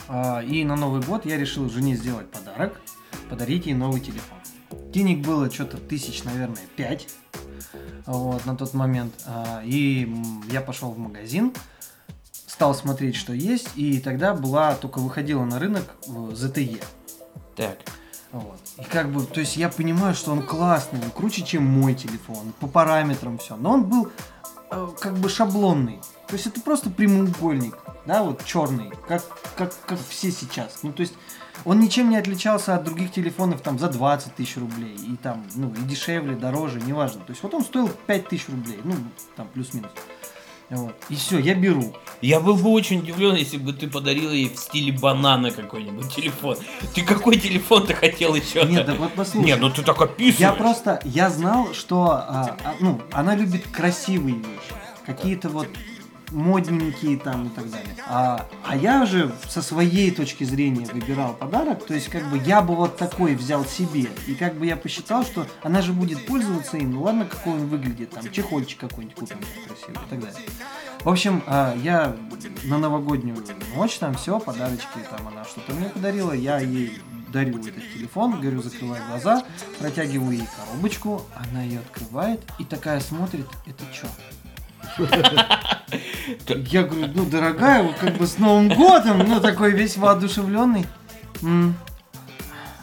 а, 0.08 0.40
и 0.42 0.64
на 0.64 0.76
Новый 0.76 1.02
год 1.02 1.26
я 1.26 1.36
решил 1.36 1.68
жене 1.68 1.96
сделать 1.96 2.30
подарок, 2.30 2.80
подарить 3.28 3.66
ей 3.66 3.74
новый 3.74 4.00
телефон. 4.00 4.38
Денег 4.90 5.18
было 5.26 5.50
что-то 5.50 5.76
тысяч, 5.76 6.24
наверное, 6.24 6.62
5 6.76 7.08
вот, 8.06 8.44
на 8.46 8.56
тот 8.56 8.74
момент. 8.74 9.14
А, 9.26 9.62
И 9.64 10.12
я 10.50 10.60
пошел 10.60 10.90
в 10.90 10.98
магазин, 10.98 11.52
стал 12.46 12.74
смотреть, 12.74 13.16
что 13.16 13.32
есть, 13.32 13.70
и 13.76 13.98
тогда 14.00 14.34
была, 14.34 14.74
только 14.74 14.98
выходила 14.98 15.44
на 15.44 15.58
рынок 15.58 15.84
ZTE. 16.06 16.82
Так. 17.56 17.78
Вот. 18.32 18.58
И 18.78 18.84
как 18.84 19.10
бы, 19.10 19.24
то 19.24 19.40
есть 19.40 19.56
я 19.56 19.68
понимаю, 19.68 20.14
что 20.14 20.32
он 20.32 20.42
классный, 20.42 21.00
он 21.02 21.10
круче, 21.10 21.42
чем 21.42 21.64
мой 21.64 21.94
телефон, 21.94 22.54
по 22.60 22.66
параметрам 22.66 23.36
все. 23.38 23.56
Но 23.56 23.72
он 23.72 23.84
был 23.84 24.08
э, 24.70 24.88
как 24.98 25.14
бы 25.18 25.28
шаблонный. 25.28 26.00
То 26.28 26.34
есть 26.34 26.46
это 26.46 26.62
просто 26.62 26.88
прямоугольник, 26.88 27.76
да, 28.06 28.22
вот 28.22 28.42
черный, 28.44 28.90
как, 29.06 29.22
как, 29.54 29.74
как 29.84 29.98
все 30.08 30.30
сейчас. 30.30 30.78
Ну, 30.82 30.92
то 30.92 31.02
есть 31.02 31.12
он 31.64 31.80
ничем 31.80 32.10
не 32.10 32.16
отличался 32.16 32.74
от 32.74 32.84
других 32.84 33.12
телефонов 33.12 33.60
там 33.60 33.78
за 33.78 33.88
20 33.88 34.34
тысяч 34.34 34.56
рублей. 34.56 34.96
И 34.96 35.16
там, 35.16 35.44
ну, 35.54 35.72
и 35.72 35.80
дешевле, 35.88 36.34
дороже, 36.34 36.80
неважно. 36.80 37.20
То 37.20 37.32
есть 37.32 37.42
вот 37.42 37.54
он 37.54 37.62
стоил 37.62 37.90
5 38.06 38.28
тысяч 38.28 38.48
рублей, 38.48 38.80
ну, 38.84 38.94
там 39.36 39.48
плюс-минус. 39.48 39.90
Вот. 40.70 40.94
И 41.10 41.16
все, 41.16 41.38
я 41.38 41.54
беру. 41.54 41.92
Я 42.22 42.40
был 42.40 42.56
бы 42.56 42.70
очень 42.70 43.00
удивлен, 43.00 43.34
если 43.34 43.58
бы 43.58 43.74
ты 43.74 43.88
подарил 43.88 44.30
ей 44.30 44.48
в 44.48 44.58
стиле 44.58 44.90
банана 44.90 45.50
какой-нибудь 45.50 46.14
телефон. 46.14 46.56
Ты 46.94 47.02
какой 47.02 47.36
телефон 47.36 47.86
ты 47.86 47.92
хотел 47.92 48.34
еще? 48.34 48.64
Нет, 48.64 48.86
да 48.86 48.94
вот 48.94 49.12
послушай. 49.12 49.44
Нет, 49.44 49.60
ну 49.60 49.68
ты 49.68 49.82
так 49.82 50.00
описываешь. 50.00 50.38
Я 50.38 50.52
просто, 50.52 51.00
я 51.04 51.28
знал, 51.28 51.74
что, 51.74 52.12
а, 52.12 52.56
а, 52.64 52.74
ну, 52.80 53.02
она 53.12 53.36
любит 53.36 53.66
красивые 53.66 54.36
вещи, 54.36 54.72
какие-то 55.04 55.50
вот 55.50 55.68
модненькие 56.32 57.18
там 57.18 57.46
и 57.46 57.50
так 57.50 57.70
далее. 57.70 57.94
А, 58.06 58.46
а 58.64 58.76
я 58.76 59.06
же 59.06 59.32
со 59.48 59.62
своей 59.62 60.10
точки 60.10 60.44
зрения 60.44 60.86
выбирал 60.86 61.34
подарок, 61.34 61.84
то 61.86 61.94
есть 61.94 62.08
как 62.08 62.28
бы 62.30 62.38
я 62.38 62.62
бы 62.62 62.74
вот 62.74 62.96
такой 62.96 63.34
взял 63.34 63.64
себе, 63.64 64.08
и 64.26 64.34
как 64.34 64.54
бы 64.54 64.66
я 64.66 64.76
посчитал, 64.76 65.24
что 65.24 65.46
она 65.62 65.82
же 65.82 65.92
будет 65.92 66.26
пользоваться 66.26 66.76
им, 66.76 66.92
ну 66.92 67.02
ладно, 67.02 67.26
какой 67.26 67.54
он 67.54 67.66
выглядит, 67.68 68.10
там 68.10 68.30
чехольчик 68.30 68.80
какой-нибудь 68.80 69.16
купим 69.16 69.38
красивый 69.66 69.94
и 69.94 70.10
так 70.10 70.20
далее. 70.20 70.48
В 71.04 71.08
общем, 71.08 71.42
а, 71.46 71.76
я 71.82 72.16
на 72.64 72.78
новогоднюю 72.78 73.36
ночь 73.76 73.98
там 73.98 74.14
все, 74.14 74.38
подарочки, 74.38 74.98
там 75.10 75.28
она 75.28 75.44
что-то 75.44 75.72
мне 75.72 75.88
подарила, 75.88 76.32
я 76.32 76.58
ей 76.60 77.00
дарю 77.32 77.58
этот 77.58 77.82
телефон, 77.94 78.40
говорю, 78.40 78.62
закрывай 78.62 79.00
глаза, 79.08 79.42
протягиваю 79.78 80.32
ей 80.32 80.48
коробочку, 80.56 81.22
она 81.34 81.62
ее 81.62 81.80
открывает 81.80 82.40
и 82.58 82.64
такая 82.64 83.00
смотрит, 83.00 83.46
это 83.66 83.84
что? 83.92 84.06
Я 86.66 86.82
говорю, 86.84 87.12
ну, 87.14 87.24
дорогая, 87.26 87.82
вот 87.82 87.96
как 87.96 88.14
бы 88.16 88.26
с 88.26 88.38
Новым 88.38 88.68
годом, 88.68 89.18
ну, 89.18 89.40
такой 89.40 89.72
весь 89.72 89.96
воодушевленный. 89.96 90.86
М, 91.42 91.74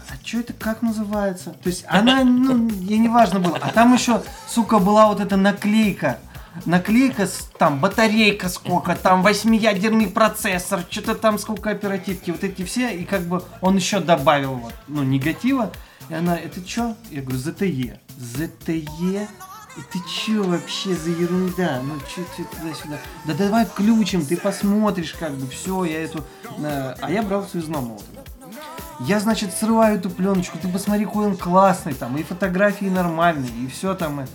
А 0.09 0.13
что 0.25 0.39
это 0.39 0.53
как 0.53 0.81
называется? 0.81 1.51
То 1.63 1.69
есть 1.69 1.85
она, 1.87 2.23
ну, 2.23 2.69
ей 2.69 2.99
не 2.99 3.07
важно 3.09 3.39
было. 3.39 3.57
А 3.61 3.69
там 3.71 3.93
еще, 3.93 4.21
сука, 4.47 4.79
была 4.79 5.07
вот 5.07 5.19
эта 5.19 5.37
наклейка. 5.37 6.19
Наклейка, 6.65 7.25
с, 7.27 7.49
там, 7.57 7.79
батарейка 7.79 8.49
сколько, 8.49 8.95
там, 8.95 9.21
восьмиядерный 9.23 10.07
процессор, 10.07 10.83
что-то 10.89 11.15
там 11.15 11.37
сколько 11.39 11.69
оперативки, 11.69 12.31
вот 12.31 12.43
эти 12.43 12.63
все, 12.65 12.89
и 12.95 13.05
как 13.05 13.21
бы 13.21 13.43
он 13.61 13.75
еще 13.77 13.99
добавил, 13.99 14.55
вот, 14.55 14.73
ну, 14.87 15.03
негатива. 15.03 15.71
И 16.09 16.13
она, 16.13 16.35
это 16.37 16.67
что? 16.67 16.95
Я 17.11 17.21
говорю, 17.21 17.37
ZTE. 17.39 17.97
ZTE? 18.17 19.27
Ты 19.91 19.99
чё 20.07 20.43
вообще 20.43 20.93
за 20.93 21.09
ерунда? 21.11 21.81
Ну 21.83 21.95
чё 22.13 22.23
ты 22.35 22.43
туда-сюда? 22.43 22.97
Да 23.25 23.33
давай 23.33 23.65
включим, 23.65 24.25
ты 24.25 24.35
посмотришь, 24.35 25.15
как 25.17 25.31
бы, 25.33 25.47
все, 25.47 25.83
я 25.85 26.03
эту... 26.03 26.23
э, 26.57 26.95
А 26.99 27.11
я 27.11 27.21
брал 27.21 27.41
вот 27.53 28.03
это. 28.13 28.23
Я, 28.99 29.19
значит, 29.21 29.53
срываю 29.53 29.97
эту 29.97 30.09
пленочку, 30.09 30.57
ты 30.57 30.67
посмотри, 30.67 31.05
какой 31.05 31.27
он 31.27 31.37
классный 31.37 31.93
там, 31.93 32.17
и 32.17 32.23
фотографии 32.23 32.85
нормальные, 32.85 33.51
и 33.63 33.67
все 33.67 33.93
там 33.95 34.19
это. 34.21 34.31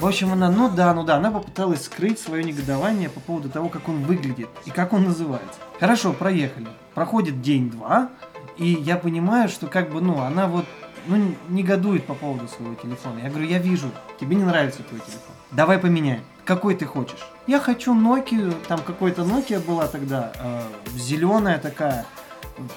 В 0.00 0.06
общем, 0.06 0.32
она, 0.32 0.50
ну 0.50 0.68
да, 0.68 0.92
ну 0.92 1.04
да, 1.04 1.16
она 1.16 1.30
попыталась 1.30 1.84
скрыть 1.84 2.18
свое 2.18 2.42
негодование 2.42 3.08
по 3.08 3.20
поводу 3.20 3.48
того, 3.48 3.68
как 3.68 3.88
он 3.88 4.02
выглядит 4.02 4.48
и 4.64 4.70
как 4.70 4.92
он 4.92 5.04
называется. 5.04 5.60
Хорошо, 5.78 6.12
проехали. 6.12 6.66
Проходит 6.94 7.40
день-два, 7.42 8.10
и 8.56 8.66
я 8.72 8.96
понимаю, 8.96 9.48
что 9.48 9.68
как 9.68 9.90
бы, 9.92 10.00
ну, 10.00 10.20
она 10.20 10.48
вот, 10.48 10.64
ну, 11.06 11.34
негодует 11.48 12.06
по 12.06 12.14
поводу 12.14 12.48
своего 12.48 12.74
телефона. 12.74 13.20
Я 13.22 13.30
говорю, 13.30 13.46
я 13.46 13.58
вижу, 13.58 13.90
тебе 14.20 14.36
не 14.36 14.44
нравится 14.44 14.82
твой 14.82 15.00
телефон. 15.00 15.34
Давай 15.50 15.78
поменяем. 15.78 16.22
Какой 16.44 16.74
ты 16.74 16.84
хочешь? 16.84 17.20
Я 17.46 17.58
хочу 17.58 17.94
Nokia, 17.94 18.54
там 18.68 18.80
какой-то 18.80 19.22
Nokia 19.22 19.60
была 19.60 19.86
тогда, 19.86 20.32
э, 20.38 20.62
зеленая 20.96 21.58
такая, 21.58 22.06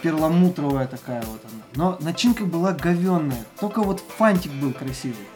перламутровая 0.02 0.88
такая 0.88 1.22
вот 1.24 1.42
она. 1.44 1.64
Но 1.76 1.98
начинка 2.00 2.46
была 2.46 2.72
говенная, 2.72 3.46
только 3.60 3.82
вот 3.82 4.02
фантик 4.18 4.52
был 4.54 4.74
красивый. 4.74 5.28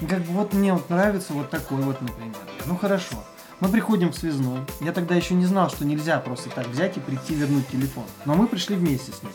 И 0.00 0.06
как 0.06 0.20
бы 0.20 0.32
вот 0.32 0.52
мне 0.52 0.72
вот 0.72 0.90
нравится 0.90 1.32
вот 1.32 1.50
такой 1.50 1.78
вот, 1.78 2.00
например. 2.00 2.34
Ну 2.66 2.76
хорошо. 2.76 3.16
Мы 3.60 3.68
приходим 3.68 4.10
в 4.10 4.16
связной. 4.16 4.60
Я 4.80 4.92
тогда 4.92 5.14
еще 5.14 5.34
не 5.34 5.46
знал, 5.46 5.70
что 5.70 5.84
нельзя 5.84 6.18
просто 6.18 6.50
так 6.50 6.66
взять 6.66 6.96
и 6.96 7.00
прийти 7.00 7.34
вернуть 7.34 7.68
телефон. 7.68 8.04
Но 8.24 8.34
мы 8.34 8.46
пришли 8.46 8.76
вместе 8.76 9.12
с 9.12 9.22
ним. 9.22 9.32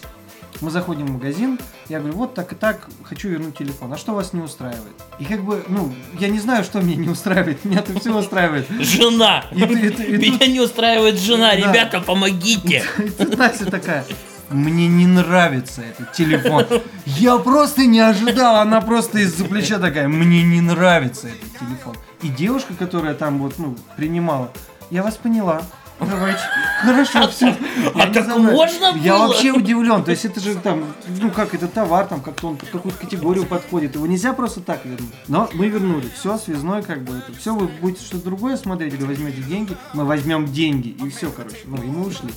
Мы 0.61 0.71
заходим 0.71 1.05
в 1.05 1.11
магазин, 1.11 1.57
я 1.87 1.99
говорю, 1.99 2.15
вот 2.17 2.33
так 2.33 2.51
и 2.51 2.55
так, 2.55 2.87
хочу 3.03 3.29
вернуть 3.29 3.57
телефон. 3.57 3.93
А 3.93 3.97
что 3.97 4.13
вас 4.13 4.33
не 4.33 4.41
устраивает? 4.41 4.91
И 5.17 5.23
как 5.25 5.41
бы, 5.41 5.63
ну, 5.69 5.93
я 6.19 6.27
не 6.27 6.39
знаю, 6.39 6.65
что 6.65 6.81
меня 6.81 6.97
не 6.97 7.07
устраивает. 7.09 7.63
Меня-то 7.63 7.97
все 7.97 8.13
устраивает. 8.13 8.67
Жена! 8.69 9.45
И 9.51 9.61
ты- 9.61 9.87
и 9.87 9.89
ты- 9.89 10.03
и 10.03 10.17
Меня 10.17 10.37
тут- 10.37 10.47
не 10.49 10.59
устраивает 10.59 11.17
жена, 11.17 11.51
Да. 11.51 11.55
ребята, 11.55 12.01
помогите! 12.01 12.83
И 12.97 13.09
тут 13.09 13.37
Настя 13.37 13.71
такая, 13.71 14.03
мне 14.49 14.87
не 14.89 15.07
нравится 15.07 15.81
этот 15.81 16.11
телефон. 16.11 16.65
Я 17.05 17.37
просто 17.37 17.85
не 17.85 18.01
ожидал, 18.01 18.57
она 18.57 18.81
просто 18.81 19.19
из-за 19.19 19.45
плеча 19.45 19.79
такая, 19.79 20.09
мне 20.09 20.43
не 20.43 20.59
нравится 20.59 21.27
этот 21.29 21.57
телефон. 21.57 21.95
И 22.21 22.27
девушка, 22.27 22.73
которая 22.77 23.13
там 23.13 23.37
вот, 23.39 23.57
ну, 23.59 23.77
принимала, 23.95 24.51
я 24.89 25.03
вас 25.03 25.15
поняла. 25.15 25.61
Давайте. 26.05 26.41
Хорошо, 26.81 27.27
все. 27.27 27.55
А 27.95 28.07
так 28.13 28.27
можно 28.27 28.95
Я 28.97 29.17
было? 29.17 29.27
вообще 29.27 29.51
удивлен. 29.51 30.03
То 30.03 30.11
есть 30.11 30.25
это 30.25 30.39
же 30.39 30.55
там, 30.55 30.85
ну 31.07 31.29
как, 31.31 31.53
это 31.53 31.67
товар, 31.67 32.07
там 32.07 32.21
как-то 32.21 32.47
он 32.47 32.57
под 32.57 32.69
какую-то 32.69 32.97
категорию 32.97 33.45
подходит. 33.45 33.95
Его 33.95 34.07
нельзя 34.07 34.33
просто 34.33 34.61
так 34.61 34.85
вернуть. 34.85 35.13
Но 35.27 35.49
мы 35.53 35.67
вернули. 35.67 36.09
Все, 36.15 36.37
связной, 36.37 36.83
как 36.83 37.03
бы 37.03 37.17
это. 37.17 37.37
Все, 37.37 37.53
вы 37.53 37.67
будете 37.67 38.05
что-то 38.05 38.25
другое 38.25 38.55
смотреть 38.57 38.93
или 38.93 39.03
возьмете 39.03 39.41
деньги. 39.41 39.75
Мы 39.93 40.05
возьмем 40.05 40.45
деньги. 40.45 40.89
И 40.89 41.09
все, 41.09 41.31
короче. 41.31 41.59
Ну, 41.65 41.77
и 41.77 41.87
мы 41.87 42.05
ушли. 42.07 42.31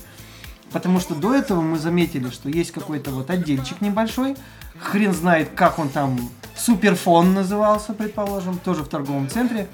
Потому 0.73 1.01
что 1.01 1.15
до 1.15 1.35
этого 1.35 1.61
мы 1.61 1.79
заметили, 1.79 2.31
что 2.31 2.49
есть 2.49 2.73
какой-то 2.73 3.11
вот 3.11 3.31
отдельчик 3.31 3.81
небольшой. 3.81 4.37
Хрен 4.81 5.13
знает, 5.13 5.51
как 5.55 5.79
он 5.79 5.91
там, 5.91 6.19
суперфон 6.57 7.35
назывался, 7.35 7.93
предположим, 7.93 8.59
тоже 8.59 8.83
в 8.83 8.89
торговом 8.89 9.29
центре. 9.29 9.69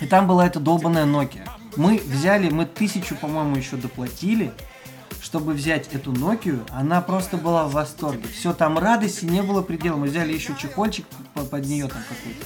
И 0.00 0.06
там 0.06 0.26
была 0.26 0.46
эта 0.46 0.58
долбанная 0.58 1.06
Nokia. 1.06 1.48
Мы 1.76 1.98
взяли, 1.98 2.50
мы 2.50 2.64
тысячу, 2.66 3.14
по-моему, 3.16 3.56
еще 3.56 3.76
доплатили, 3.76 4.52
чтобы 5.20 5.52
взять 5.52 5.88
эту 5.92 6.12
Nokia. 6.12 6.66
Она 6.70 7.00
просто 7.00 7.36
была 7.36 7.66
в 7.66 7.72
восторге. 7.72 8.24
Все, 8.28 8.52
там 8.54 8.78
радости 8.78 9.24
не 9.24 9.42
было 9.42 9.62
предела. 9.62 9.96
Мы 9.96 10.06
взяли 10.06 10.32
еще 10.32 10.54
чехольчик 10.60 11.06
по- 11.34 11.42
под 11.42 11.66
нее 11.66 11.88
там 11.88 12.02
какой-то. 12.08 12.44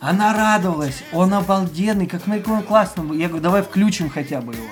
Она 0.00 0.34
радовалась, 0.34 1.02
он 1.12 1.32
обалденный, 1.32 2.06
как 2.06 2.26
на 2.26 2.34
он 2.46 2.62
классный. 2.62 3.16
Я 3.18 3.28
говорю, 3.28 3.42
давай 3.42 3.62
включим 3.62 4.10
хотя 4.10 4.40
бы 4.40 4.54
его. 4.54 4.66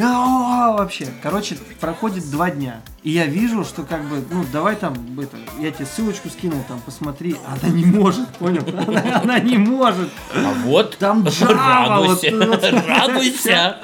А, 0.00 0.72
вообще, 0.72 1.08
короче, 1.22 1.56
проходит 1.80 2.30
два 2.30 2.50
дня. 2.50 2.80
И 3.02 3.10
я 3.10 3.26
вижу, 3.26 3.64
что 3.64 3.82
как 3.82 4.02
бы, 4.04 4.24
ну, 4.30 4.44
давай 4.52 4.76
там, 4.76 4.94
это, 5.20 5.36
я 5.60 5.70
тебе 5.70 5.84
ссылочку 5.84 6.30
скинул, 6.30 6.64
там, 6.66 6.80
посмотри. 6.84 7.36
Она 7.46 7.70
не 7.70 7.84
может, 7.84 8.28
понял? 8.36 8.64
Она, 8.86 9.20
она 9.22 9.38
не 9.40 9.58
может. 9.58 10.08
А 10.34 10.54
вот, 10.64 10.96
Там 10.98 11.22
Java, 11.24 12.06
вот, 12.06 12.24
радуйся, 12.24 12.46
вот. 12.46 12.86
радуйся. 12.86 13.76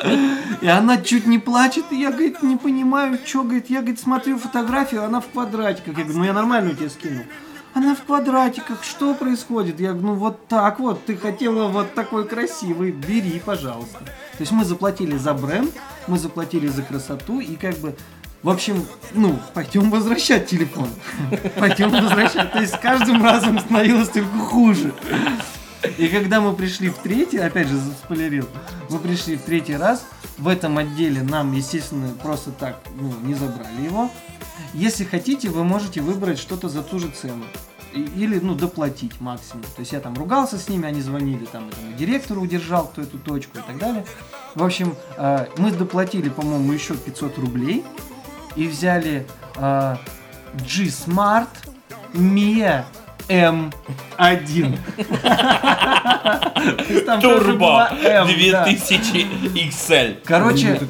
И 0.62 0.66
она 0.66 0.96
чуть 0.98 1.26
не 1.26 1.38
плачет, 1.38 1.84
и 1.90 1.96
я, 1.96 2.10
говорит, 2.10 2.42
не 2.42 2.56
понимаю, 2.56 3.18
что, 3.24 3.42
говорит, 3.42 3.68
я, 3.68 3.80
говорит, 3.80 4.00
смотрю 4.00 4.38
фотографию, 4.38 5.04
она 5.04 5.20
в 5.20 5.28
квадратиках. 5.28 5.98
Я 5.98 6.04
говорю, 6.04 6.18
ну 6.18 6.24
я 6.24 6.32
нормально 6.32 6.74
тебе 6.74 6.88
скинул. 6.88 7.24
Она 7.72 7.94
в 7.94 8.02
квадратиках, 8.02 8.82
что 8.82 9.14
происходит? 9.14 9.78
Я 9.78 9.92
говорю, 9.92 10.08
ну 10.08 10.14
вот 10.14 10.48
так 10.48 10.80
вот, 10.80 11.04
ты 11.04 11.16
хотела 11.16 11.68
вот 11.68 11.94
такой 11.94 12.26
красивый, 12.26 12.90
бери, 12.90 13.40
пожалуйста. 13.44 13.98
То 13.98 14.40
есть 14.40 14.50
мы 14.50 14.64
заплатили 14.64 15.16
за 15.16 15.34
бренд, 15.34 15.72
мы 16.08 16.18
заплатили 16.18 16.66
за 16.66 16.82
красоту, 16.82 17.38
и 17.38 17.54
как 17.54 17.76
бы, 17.76 17.94
в 18.42 18.50
общем, 18.50 18.84
ну, 19.14 19.38
пойдем 19.54 19.90
возвращать 19.90 20.48
телефон. 20.48 20.88
Пойдем 21.58 21.90
возвращать. 21.90 22.52
То 22.52 22.60
есть 22.60 22.74
с 22.74 22.78
каждым 22.78 23.22
разом 23.22 23.60
становилось 23.60 24.08
только 24.08 24.38
хуже. 24.38 24.92
И 25.96 26.08
когда 26.08 26.40
мы 26.40 26.54
пришли 26.54 26.90
в 26.90 26.96
третий, 26.96 27.38
опять 27.38 27.68
же, 27.68 27.76
заспойлерил, 27.76 28.48
мы 28.90 28.98
пришли 28.98 29.36
в 29.36 29.42
третий 29.42 29.76
раз, 29.76 30.04
в 30.38 30.48
этом 30.48 30.76
отделе 30.78 31.22
нам, 31.22 31.52
естественно, 31.52 32.12
просто 32.22 32.50
так, 32.50 32.80
ну, 32.96 33.12
не 33.22 33.34
забрали 33.34 33.82
его. 33.82 34.10
Если 34.74 35.04
хотите, 35.04 35.48
вы 35.48 35.64
можете 35.64 36.00
выбрать 36.00 36.38
что-то 36.38 36.68
за 36.68 36.82
ту 36.82 36.98
же 36.98 37.08
цену. 37.08 37.44
Или, 37.92 38.38
ну, 38.38 38.54
доплатить 38.54 39.20
максимум. 39.20 39.64
То 39.64 39.80
есть 39.80 39.92
я 39.92 40.00
там 40.00 40.14
ругался 40.14 40.58
с 40.58 40.68
ними, 40.68 40.86
они 40.86 41.00
звонили, 41.00 41.44
там, 41.44 41.68
этому 41.68 41.92
директору 41.96 42.42
удержал, 42.42 42.86
кто 42.86 43.02
эту 43.02 43.18
точку 43.18 43.58
и 43.58 43.62
так 43.62 43.78
далее. 43.78 44.04
В 44.54 44.62
общем, 44.62 44.94
э, 45.16 45.46
мы 45.58 45.72
доплатили, 45.72 46.28
по-моему, 46.28 46.72
еще 46.72 46.94
500 46.94 47.38
рублей 47.38 47.84
и 48.54 48.68
взяли 48.68 49.26
э, 49.56 49.96
G-Smart 50.54 51.48
Mia 52.14 52.84
M1. 53.30 54.78
То 56.76 56.92
есть 56.92 57.06
там 57.06 57.20
тоже 57.20 57.44
Турбо 57.44 57.58
была 57.58 57.90
M, 58.02 58.28
да. 58.50 58.64
2000 58.64 59.26
XL. 59.54 60.18
Короче. 60.24 60.80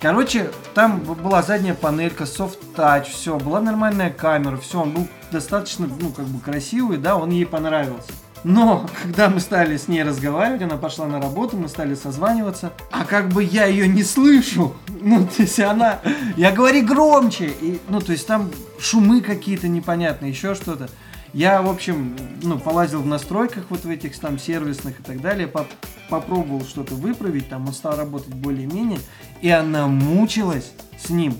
Короче, 0.00 0.50
там 0.74 1.00
была 1.00 1.42
задняя 1.42 1.74
панелька, 1.74 2.24
soft 2.24 2.58
touch, 2.76 3.10
все, 3.10 3.36
была 3.38 3.60
нормальная 3.60 4.10
камера, 4.10 4.56
все, 4.56 4.80
он 4.80 4.92
был 4.92 5.08
достаточно, 5.32 5.88
ну, 6.00 6.10
как 6.10 6.26
бы 6.26 6.40
красивый, 6.40 6.98
да, 6.98 7.16
он 7.16 7.30
ей 7.30 7.46
понравился. 7.46 8.12
Но, 8.42 8.86
когда 9.02 9.28
мы 9.28 9.38
стали 9.40 9.76
с 9.76 9.86
ней 9.86 10.02
разговаривать, 10.02 10.62
она 10.62 10.76
пошла 10.76 11.06
на 11.06 11.20
работу, 11.20 11.58
мы 11.58 11.68
стали 11.68 11.94
созваниваться, 11.94 12.72
а 12.90 13.04
как 13.04 13.28
бы 13.28 13.44
я 13.44 13.66
ее 13.66 13.86
не 13.86 14.02
слышу. 14.02 14.74
Ну, 15.02 15.26
то 15.26 15.42
есть 15.42 15.60
она, 15.60 15.98
я 16.36 16.50
говорю 16.50 16.86
громче, 16.86 17.52
и, 17.60 17.80
ну, 17.88 18.00
то 18.00 18.12
есть 18.12 18.26
там 18.26 18.50
шумы 18.78 19.20
какие-то 19.20 19.68
непонятные, 19.68 20.30
еще 20.30 20.54
что-то. 20.54 20.88
Я, 21.32 21.62
в 21.62 21.68
общем, 21.68 22.16
ну, 22.42 22.58
полазил 22.58 23.02
в 23.02 23.06
настройках 23.06 23.66
вот 23.70 23.84
в 23.84 23.88
этих 23.90 24.18
там 24.18 24.38
сервисных 24.38 24.98
и 25.00 25.02
так 25.02 25.20
далее, 25.20 25.46
поп- 25.46 25.68
попробовал 26.08 26.64
что-то 26.64 26.94
выправить, 26.96 27.48
там 27.48 27.68
он 27.68 27.72
стал 27.72 27.96
работать 27.96 28.34
более-менее, 28.34 28.98
и 29.40 29.48
она 29.48 29.86
мучилась 29.86 30.72
с 31.02 31.08
ним 31.10 31.36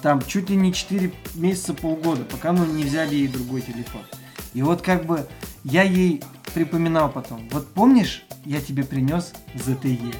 там 0.00 0.20
чуть 0.22 0.50
ли 0.50 0.56
не 0.56 0.72
4 0.72 1.12
месяца, 1.34 1.74
полгода, 1.74 2.24
пока 2.24 2.52
мы 2.52 2.66
не 2.66 2.82
взяли 2.84 3.14
ей 3.14 3.28
другой 3.28 3.60
телефон. 3.62 4.02
И 4.54 4.62
вот 4.62 4.82
как 4.82 5.06
бы 5.06 5.26
я 5.64 5.82
ей 5.82 6.22
припоминал 6.54 7.08
потом, 7.08 7.48
вот 7.50 7.68
помнишь, 7.72 8.24
я 8.44 8.60
тебе 8.60 8.82
принес 8.84 9.32
ZTE? 9.54 10.14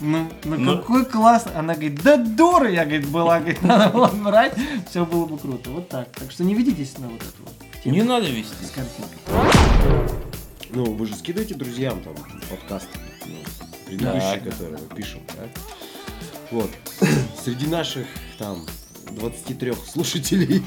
Ну, 0.00 0.28
ну, 0.44 0.56
Ну. 0.56 0.78
какой 0.78 1.04
классный. 1.04 1.54
Она 1.56 1.74
говорит, 1.74 2.02
да 2.02 2.16
дура, 2.16 2.70
я, 2.70 2.84
говорит, 2.84 3.08
была, 3.08 3.38
говорит, 3.40 3.62
надо 3.62 3.90
было 3.92 4.06
брать, 4.08 4.54
все 4.88 5.04
было 5.04 5.26
бы 5.26 5.36
круто. 5.38 5.70
Вот 5.70 5.88
так. 5.88 6.08
Так 6.12 6.30
что 6.30 6.44
не 6.44 6.54
ведитесь 6.54 6.96
на 6.98 7.08
вот 7.08 7.20
эту 7.20 7.42
вот 7.42 7.52
тему 7.82 7.94
Не 7.94 8.02
надо 8.02 8.26
вести. 8.28 8.64
с 8.64 8.70
картинкой. 8.70 9.18
Ну, 10.70 10.84
вы 10.94 11.06
же 11.06 11.14
скидываете 11.14 11.54
друзьям 11.54 12.00
там 12.02 12.14
подкасты, 12.50 12.98
ну, 13.26 13.36
предыдущие, 13.86 14.20
Так. 14.40 14.44
которые 14.44 14.78
мы 14.78 14.96
пишем, 14.96 15.22
да? 15.28 15.48
Вот. 16.50 16.70
Среди 17.42 17.66
наших 17.66 18.06
там 18.38 18.66
23 19.10 19.72
слушателей 19.90 20.62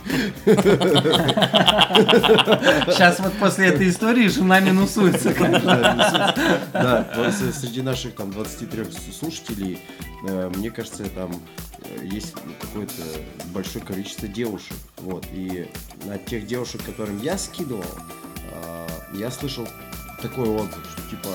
Сейчас 2.87 3.19
вот 3.19 3.33
после 3.33 3.67
этой 3.67 3.89
истории 3.89 4.27
жена 4.27 4.59
минусуется. 4.59 5.33
Да, 6.73 7.31
среди 7.31 7.81
наших 7.81 8.15
там 8.15 8.31
23 8.31 8.85
с- 8.85 9.17
слушателей, 9.17 9.79
э, 10.27 10.51
мне 10.55 10.71
кажется, 10.71 11.03
там 11.09 11.31
э, 11.79 12.05
есть 12.05 12.33
какое-то 12.61 12.93
большое 13.53 13.83
количество 13.83 14.27
девушек. 14.27 14.75
Вот. 14.97 15.25
И 15.33 15.69
от 16.11 16.25
тех 16.25 16.45
девушек, 16.47 16.83
которым 16.85 17.21
я 17.21 17.37
скидывал, 17.37 17.85
э, 18.51 18.87
я 19.15 19.31
слышал 19.31 19.67
такой 20.21 20.49
отзыв, 20.49 20.85
что 20.91 21.09
типа, 21.09 21.29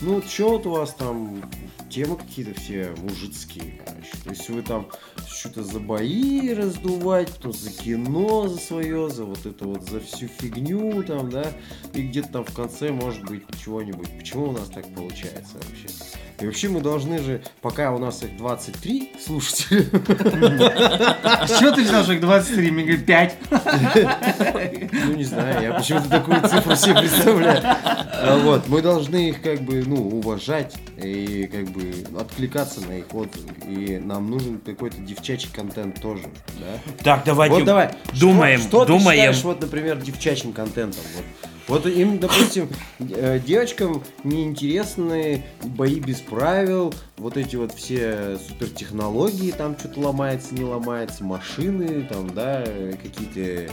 ну, 0.00 0.22
что 0.22 0.50
вот 0.50 0.66
у 0.66 0.70
вас 0.70 0.94
там 0.94 1.42
темы 1.88 2.16
какие-то 2.16 2.58
все 2.60 2.92
мужицкие, 2.98 3.80
короче. 3.84 4.10
То 4.24 4.30
есть 4.30 4.48
вы 4.48 4.62
там 4.62 4.86
что-то 5.28 5.62
за 5.62 5.80
бои 5.80 6.52
раздувать, 6.52 7.32
то 7.38 7.52
за 7.52 7.70
кино 7.70 8.48
за 8.48 8.58
свое, 8.58 9.10
за 9.10 9.24
вот 9.24 9.44
это 9.46 9.64
вот, 9.64 9.88
за 9.88 10.00
всю 10.00 10.28
фигню 10.28 11.02
там, 11.02 11.30
да, 11.30 11.52
и 11.92 12.02
где-то 12.02 12.28
там 12.28 12.44
в 12.44 12.54
конце 12.54 12.90
может 12.92 13.24
быть 13.24 13.42
чего-нибудь. 13.62 14.08
Почему 14.18 14.48
у 14.48 14.52
нас 14.52 14.68
так 14.68 14.92
получается 14.94 15.54
вообще? 15.54 15.88
И 16.40 16.44
вообще 16.46 16.68
мы 16.68 16.80
должны 16.80 17.18
же, 17.22 17.40
пока 17.62 17.92
у 17.92 17.98
нас 17.98 18.22
их 18.22 18.36
23 18.36 19.12
слушателя, 19.24 19.82
С 21.46 21.58
чего 21.58 21.70
ты 21.70 21.82
взял, 21.82 22.02
что 22.02 22.12
их 22.12 22.20
23? 22.20 22.70
Мне 22.70 22.82
говорит, 22.84 23.06
5. 23.06 23.36
ну 24.92 25.14
не 25.14 25.24
знаю, 25.24 25.62
я 25.62 25.72
почему-то 25.72 26.08
такую 26.10 26.40
цифру 26.46 26.76
себе 26.76 26.94
представляю. 27.00 27.60
А 27.64 28.38
Вот, 28.42 28.68
мы 28.68 28.82
должны 28.82 29.30
их 29.30 29.40
как 29.40 29.60
бы, 29.62 29.82
ну, 29.86 29.96
уважать 29.96 30.74
и 31.02 31.46
как 31.50 31.64
бы 31.70 31.92
откликаться 32.20 32.80
на 32.82 32.98
их 32.98 33.06
отзывы. 33.14 33.48
И 33.66 33.98
нам 33.98 34.30
нужен 34.30 34.58
какой-то 34.58 34.98
девчачий 34.98 35.48
контент 35.54 36.00
тоже, 36.02 36.24
да? 36.60 36.92
Так, 37.02 37.22
давайте 37.24 37.54
Вот 37.56 37.64
давай. 37.64 37.90
думаем, 38.20 38.58
что, 38.60 38.68
что 38.68 38.80
ты 38.84 38.92
думаем. 38.92 39.18
считаешь, 39.20 39.42
вот, 39.42 39.60
например, 39.62 39.96
девчачьим 39.98 40.52
контентом? 40.52 41.00
Вот, 41.14 41.24
вот 41.68 41.86
им, 41.86 42.18
допустим, 42.18 42.68
э, 43.00 43.40
девочкам 43.40 44.02
неинтересны 44.24 45.44
бои 45.62 45.98
без 45.98 46.20
правил, 46.20 46.94
вот 47.16 47.36
эти 47.36 47.56
вот 47.56 47.72
все 47.72 48.38
супертехнологии, 48.38 49.50
там 49.50 49.76
что-то 49.78 50.00
ломается, 50.00 50.54
не 50.54 50.64
ломается, 50.64 51.24
машины, 51.24 52.06
там, 52.10 52.30
да, 52.30 52.64
какие-то 53.02 53.72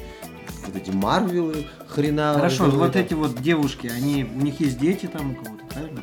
вот 0.66 0.76
эти 0.76 0.92
марвелы 0.92 1.68
хрена. 1.88 2.34
Хорошо, 2.34 2.66
вот 2.70 2.96
эти 2.96 3.14
вот 3.14 3.42
девушки, 3.42 3.88
они, 3.88 4.24
у 4.24 4.42
них 4.42 4.60
есть 4.60 4.80
дети 4.80 5.06
там 5.06 5.32
у 5.32 5.36
кого-то, 5.36 5.66
правильно? 5.66 6.02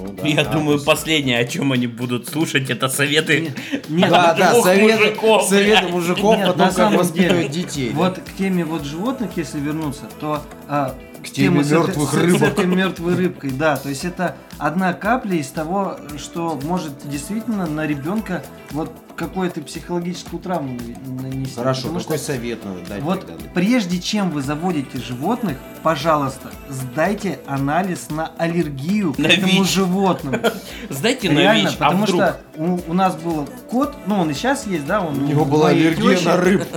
Ну, 0.00 0.12
да, 0.12 0.26
Я 0.26 0.44
да, 0.44 0.50
думаю, 0.52 0.66
то 0.68 0.72
есть- 0.74 0.86
последнее, 0.86 1.38
о 1.38 1.44
чем 1.44 1.72
они 1.72 1.86
будут 1.86 2.28
слушать, 2.28 2.70
это 2.70 2.88
советы. 2.88 3.52
Нет, 3.88 4.10
Да, 4.10 4.34
да, 4.34 4.54
советы, 4.62 5.04
мужиков, 5.06 5.42
советы 5.48 5.88
мужиков 5.88 6.36
Нет, 6.36 6.48
о 6.48 6.52
том, 6.52 6.58
на 6.58 6.64
как 6.66 6.74
самом 6.76 6.98
воспитывать 6.98 7.50
деле, 7.50 7.64
детей. 7.64 7.90
да. 7.90 7.96
Вот 7.96 8.18
к 8.18 8.36
теме 8.38 8.64
вот 8.64 8.84
животных, 8.84 9.30
если 9.36 9.58
вернуться, 9.60 10.02
то 10.20 10.42
а, 10.68 10.94
К 11.22 11.28
теме 11.28 11.62
с 11.62 11.70
мертвых 11.70 12.08
с- 12.08 12.12
с 12.12 12.16
рыбок. 12.16 12.42
этой 12.42 12.66
мертвой 12.66 13.14
рыбкой, 13.14 13.50
да, 13.50 13.76
то 13.76 13.88
есть 13.90 14.04
это 14.04 14.36
одна 14.58 14.92
капля 14.94 15.36
из 15.36 15.48
того, 15.48 15.96
что 16.18 16.58
может 16.64 16.92
действительно 17.08 17.66
на 17.66 17.86
ребенка 17.86 18.42
вот 18.70 18.90
какую-то 19.20 19.60
психологическую 19.60 20.40
травму 20.40 20.78
нанести. 21.22 21.54
Хорошо, 21.54 21.82
Потому 21.82 22.00
какой 22.00 22.16
что 22.16 22.26
совет 22.26 22.64
надо 22.64 22.80
дать 22.88 23.02
вот 23.02 23.26
тогда? 23.26 23.44
прежде 23.52 24.00
чем 24.00 24.30
вы 24.30 24.40
заводите 24.40 24.98
животных, 24.98 25.58
пожалуйста, 25.82 26.50
сдайте 26.70 27.38
анализ 27.46 28.08
на 28.10 28.32
аллергию 28.38 29.12
к 29.12 29.18
На 29.18 29.26
этому 29.26 29.62
ВИЧ. 29.62 29.68
животному. 29.74 30.38
Сдайте 30.88 31.30
на 31.30 31.38
Реально, 31.38 31.68
ВИЧ, 31.68 31.76
а 31.78 31.84
потому 31.84 32.04
вдруг? 32.04 32.20
что 32.20 32.40
у, 32.56 32.78
у 32.88 32.94
нас 32.94 33.14
был 33.16 33.46
кот, 33.70 33.94
ну 34.06 34.20
он 34.20 34.30
и 34.30 34.34
сейчас 34.34 34.66
есть, 34.66 34.86
да, 34.86 35.00
он 35.00 35.18
У 35.22 35.26
него 35.26 35.44
была 35.44 35.68
аллергия 35.68 36.16
тещи. 36.16 36.24
на 36.26 36.36
рыб. 36.38 36.64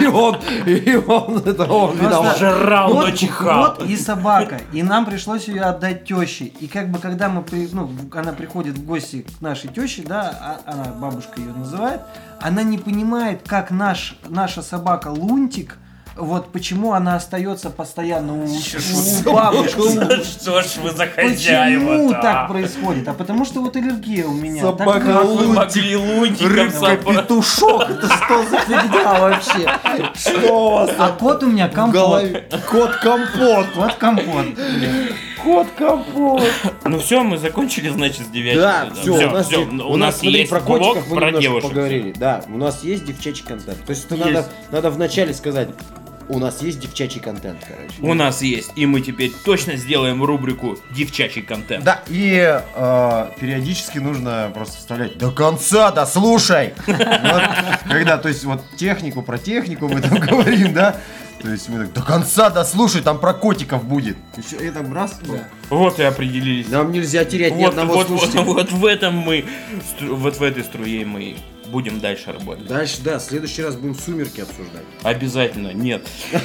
И 0.00 0.06
он, 0.06 0.36
и 0.66 0.96
он, 0.96 1.36
это 1.38 1.64
он 1.64 1.96
виноват. 1.96 2.38
Жрал, 2.38 2.90
кот- 2.92 3.04
но 3.04 3.10
чихал. 3.16 3.74
кот 3.76 3.86
и 3.86 3.96
собака. 3.96 4.60
И 4.72 4.82
нам 4.82 5.04
пришлось 5.04 5.46
ее 5.48 5.62
отдать 5.62 6.04
теще. 6.04 6.46
И 6.46 6.66
как 6.66 6.90
бы 6.90 6.98
когда 6.98 7.28
мы 7.28 7.44
ну, 7.72 7.90
она 8.12 8.32
приходит 8.32 8.76
в 8.78 8.84
гости 8.84 9.22
к 9.22 9.41
нашей 9.42 9.68
теще, 9.68 10.02
да, 10.06 10.34
а- 10.66 10.70
она 10.72 10.84
бабушка 10.84 11.40
ее 11.40 11.52
называет, 11.52 12.00
она 12.40 12.62
не 12.62 12.78
понимает, 12.78 13.42
как 13.46 13.70
наш, 13.70 14.16
наша 14.28 14.62
собака 14.62 15.08
Лунтик, 15.08 15.76
вот 16.16 16.52
почему 16.52 16.92
она 16.92 17.16
остается 17.16 17.70
постоянно 17.70 18.34
у, 18.34 18.44
у 18.44 19.32
бабушки. 19.32 20.22
Что 20.22 20.62
ж 20.62 20.76
вы 20.82 20.90
за 20.90 21.06
Почему 21.06 21.28
хозяева 21.28 22.12
так 22.20 22.48
происходит? 22.48 23.08
А 23.08 23.14
потому 23.14 23.44
что 23.44 23.62
вот 23.62 23.76
аллергия 23.76 24.26
у 24.26 24.34
меня. 24.34 24.62
Так 24.62 24.78
Собака 24.78 25.24
могли 25.46 25.96
лунтиком 25.96 26.52
Рыбка 26.52 26.96
петушок, 26.96 27.90
это 27.90 28.08
что 28.08 28.44
за 28.44 28.58
фигня 28.60 29.20
вообще? 29.20 29.70
Что 30.14 30.66
у 30.66 30.70
вас 30.72 30.90
А 30.98 31.08
кот 31.12 31.42
у 31.44 31.46
меня 31.46 31.68
компот. 31.68 32.24
Кот 32.70 32.96
компот. 32.96 33.66
Кот 33.74 33.94
компот. 33.94 34.46
Кот 35.42 35.66
компот. 35.76 36.42
Ну 36.84 36.98
все, 36.98 37.22
мы 37.22 37.38
закончили, 37.38 37.88
значит, 37.88 38.26
с 38.26 38.30
девятью. 38.30 38.60
Да, 38.62 38.88
все, 38.94 39.10
у 39.28 39.30
нас, 39.30 39.50
есть- 39.50 39.68
у 39.72 39.96
нас 39.96 40.18
смотри, 40.18 40.38
есть 40.40 40.50
про 40.50 40.60
блог 40.60 40.78
котиков 40.80 41.08
мы 41.08 41.16
про 41.16 41.26
немножко 41.26 41.42
девушек. 41.42 41.68
поговорили. 41.70 42.12
Да, 42.16 42.44
у 42.48 42.56
нас 42.58 42.82
есть 42.84 43.04
девчачий 43.04 43.44
контент. 43.44 43.84
То 43.84 43.90
есть 43.90 44.04
это 44.06 44.14
Есть. 44.14 44.26
надо, 44.26 44.48
надо 44.70 44.90
вначале 44.90 45.34
сказать, 45.34 45.68
у 46.28 46.38
нас 46.38 46.62
есть 46.62 46.78
девчачий 46.78 47.20
контент, 47.20 47.58
короче. 47.66 47.94
У 48.00 48.14
нас 48.14 48.42
есть, 48.42 48.70
и 48.76 48.86
мы 48.86 49.00
теперь 49.00 49.32
точно 49.44 49.76
сделаем 49.76 50.22
рубрику 50.22 50.78
«Девчачий 50.90 51.42
контент». 51.42 51.84
Да, 51.84 52.02
и 52.08 52.60
э, 52.74 53.26
периодически 53.40 53.98
нужно 53.98 54.50
просто 54.54 54.76
вставлять 54.78 55.18
до 55.18 55.30
конца, 55.32 55.90
да 55.90 56.06
слушай! 56.06 56.74
Когда, 56.86 58.18
то 58.18 58.28
есть, 58.28 58.44
вот 58.44 58.62
технику 58.76 59.22
про 59.22 59.36
технику 59.38 59.88
мы 59.88 60.00
там 60.00 60.18
говорим, 60.20 60.72
да? 60.72 60.96
То 61.42 61.50
есть 61.50 61.68
мы 61.68 61.78
так, 61.86 61.92
до 61.92 62.02
конца, 62.02 62.50
да 62.50 62.64
слушай, 62.64 63.02
там 63.02 63.18
про 63.18 63.34
котиков 63.34 63.84
будет. 63.84 64.16
Еще 64.36 64.56
это 64.64 64.84
раз. 64.94 65.18
Вот 65.70 65.98
и 65.98 66.04
определились. 66.04 66.68
Нам 66.68 66.92
нельзя 66.92 67.24
терять 67.24 67.56
ни 67.56 67.64
Вот, 67.64 67.70
одного 67.70 67.94
вот, 67.94 68.08
вот, 68.08 68.20
слушателя. 68.20 68.42
вот 68.42 68.70
в 68.70 68.86
этом 68.86 69.16
мы, 69.16 69.44
вот 70.00 70.36
в 70.36 70.42
этой 70.42 70.62
струе 70.62 71.04
мы 71.04 71.36
будем 71.66 71.98
дальше 71.98 72.30
работать. 72.32 72.66
Дальше, 72.66 72.98
да, 73.02 73.18
в 73.18 73.22
следующий 73.22 73.62
раз 73.62 73.74
будем 73.74 73.96
сумерки 73.96 74.42
обсуждать. 74.42 74.84
Обязательно, 75.02 75.72
нет. 75.72 76.06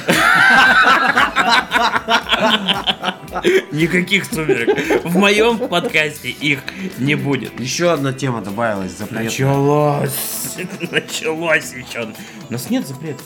Никаких 3.70 4.24
сумерек. 4.24 5.04
В 5.04 5.16
моем 5.16 5.58
подкасте 5.58 6.30
их 6.30 6.60
не 6.98 7.14
будет. 7.14 7.60
Еще 7.60 7.92
одна 7.92 8.12
тема 8.12 8.40
добавилась, 8.40 8.92
запретная. 8.92 9.24
Началось. 9.24 10.56
Началось 10.90 11.72
еще. 11.72 12.08
У 12.48 12.52
нас 12.52 12.68
нет 12.70 12.88
запретов. 12.88 13.24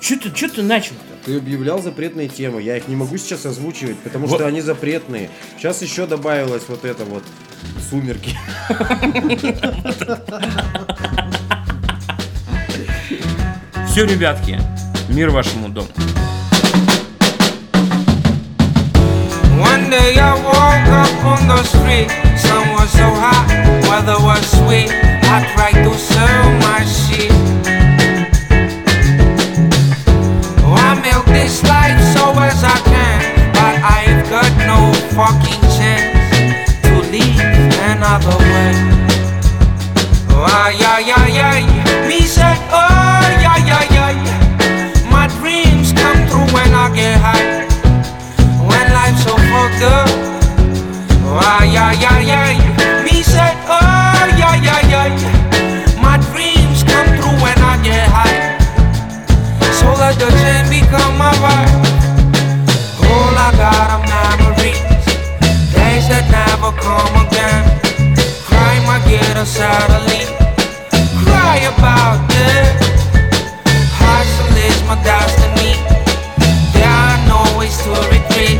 Че 0.00 0.16
ты, 0.16 0.30
чё 0.30 0.48
ты 0.48 0.62
начал-то? 0.62 1.02
Ты 1.24 1.36
объявлял 1.38 1.82
запретные 1.82 2.28
темы, 2.28 2.62
я 2.62 2.76
их 2.76 2.86
не 2.88 2.94
могу 2.96 3.16
сейчас 3.16 3.46
озвучивать, 3.46 3.98
потому 3.98 4.26
Вот. 4.26 4.36
что 4.36 4.46
они 4.46 4.60
запретные. 4.60 5.30
Сейчас 5.58 5.82
еще 5.82 6.06
добавилось 6.06 6.62
вот 6.68 6.84
это 6.84 7.04
вот 7.04 7.24
сумерки. 7.90 8.36
Все, 13.90 14.04
ребятки, 14.04 14.60
мир 15.08 15.30
вашему 15.30 15.68
дому. 15.68 15.88
One 19.58 19.90
day 19.90 20.16
I 20.18 20.34
woke 20.44 20.88
up 20.90 21.24
on 21.24 21.48
the 21.48 21.62
street. 21.64 22.10
Sun 22.38 22.68
was 22.74 22.90
so 22.90 23.08
hot, 23.08 23.48
weather 23.88 24.18
was 24.20 24.44
sweet. 24.46 24.90
I 24.92 25.42
tried 25.54 25.82
to 25.84 25.94
sell 25.94 26.50
my 26.60 26.84
shit. 26.84 27.32
No 34.76 34.92
fucking 35.16 35.62
chance 35.76 36.68
to 36.84 36.94
live 37.12 37.40
another 37.92 38.36
way. 38.50 38.72
Oh, 40.30 40.44
ay, 40.44 40.76
ay, 40.92 41.12
ay, 41.20 41.38
ay. 41.50 41.62
Me 42.08 42.20
said, 42.36 42.58
oh, 42.70 43.24
yeah, 43.44 43.58
yeah, 43.68 43.84
yeah. 43.96 44.12
My 45.10 45.26
dreams 45.38 45.92
come 46.00 46.20
true 46.28 46.48
when 46.54 46.70
I 46.74 46.86
get 46.94 47.16
high 47.24 47.64
when 48.68 48.86
life's 48.98 49.22
so 49.24 49.34
fucked 49.50 49.82
up. 49.96 50.08
Oh, 51.28 51.40
ay, 51.56 51.76
ay, 51.84 52.04
ay, 52.12 52.30
ay. 52.44 52.54
Me 53.06 53.22
said, 53.22 53.56
oh, 53.68 54.24
yeah, 54.40 54.56
yeah, 54.66 54.80
yeah. 54.92 55.35
Satellite. 69.46 70.26
Cry 71.22 71.58
about 71.70 72.26
it. 72.30 72.66
Hustle 73.94 74.56
is 74.58 74.82
my 74.88 74.98
destiny. 75.06 75.78
There 76.74 76.90
are 76.90 77.18
no 77.30 77.58
ways 77.58 77.78
to 77.84 77.90
retreat. 78.10 78.58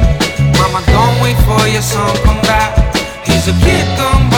Mama, 0.56 0.80
don't 0.86 1.20
wait 1.20 1.36
for 1.42 1.66
your 1.66 1.82
son 1.82 2.14
come 2.24 2.40
back. 2.42 2.70
He's 3.26 3.48
a 3.48 3.52
kid 3.64 3.86
gone 3.98 4.30
by 4.30 4.35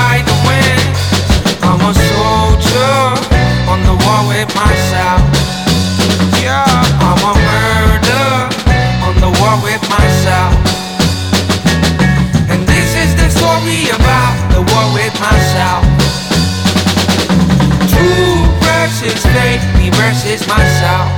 versus 20.39 20.49
myself. 20.49 21.09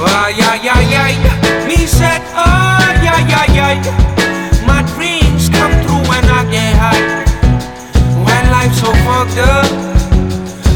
Oh, 0.00 0.32
yeah, 0.36 0.54
yeah, 0.62 0.80
yeah. 0.80 1.66
Me 1.66 1.86
said, 1.86 2.22
oh, 2.34 2.78
yeah, 3.02 3.26
yeah, 3.28 3.52
yeah. 3.52 4.66
My 4.66 4.82
dreams 4.94 5.48
come 5.48 5.72
true 5.84 6.02
when 6.08 6.24
I 6.24 6.44
get 6.50 6.74
high. 6.76 7.24
When 8.24 8.50
life's 8.50 8.80
so 8.80 8.92
fucked 9.04 9.38
up. 9.38 9.66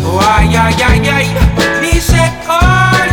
Oh, 0.04 0.20
yeah, 0.50 0.70
yeah, 0.78 0.94
yeah. 0.94 1.80
Me 1.80 1.98
said, 2.00 2.32
oh, 2.48 2.60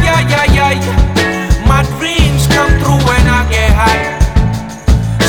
yeah, 0.04 0.22
yeah, 0.28 0.74
yeah. 0.74 1.68
My 1.68 1.84
dreams 1.98 2.48
come 2.48 2.72
true 2.82 3.00
when 3.08 3.28
I 3.28 3.48
get 3.50 3.72
high. 3.72 4.20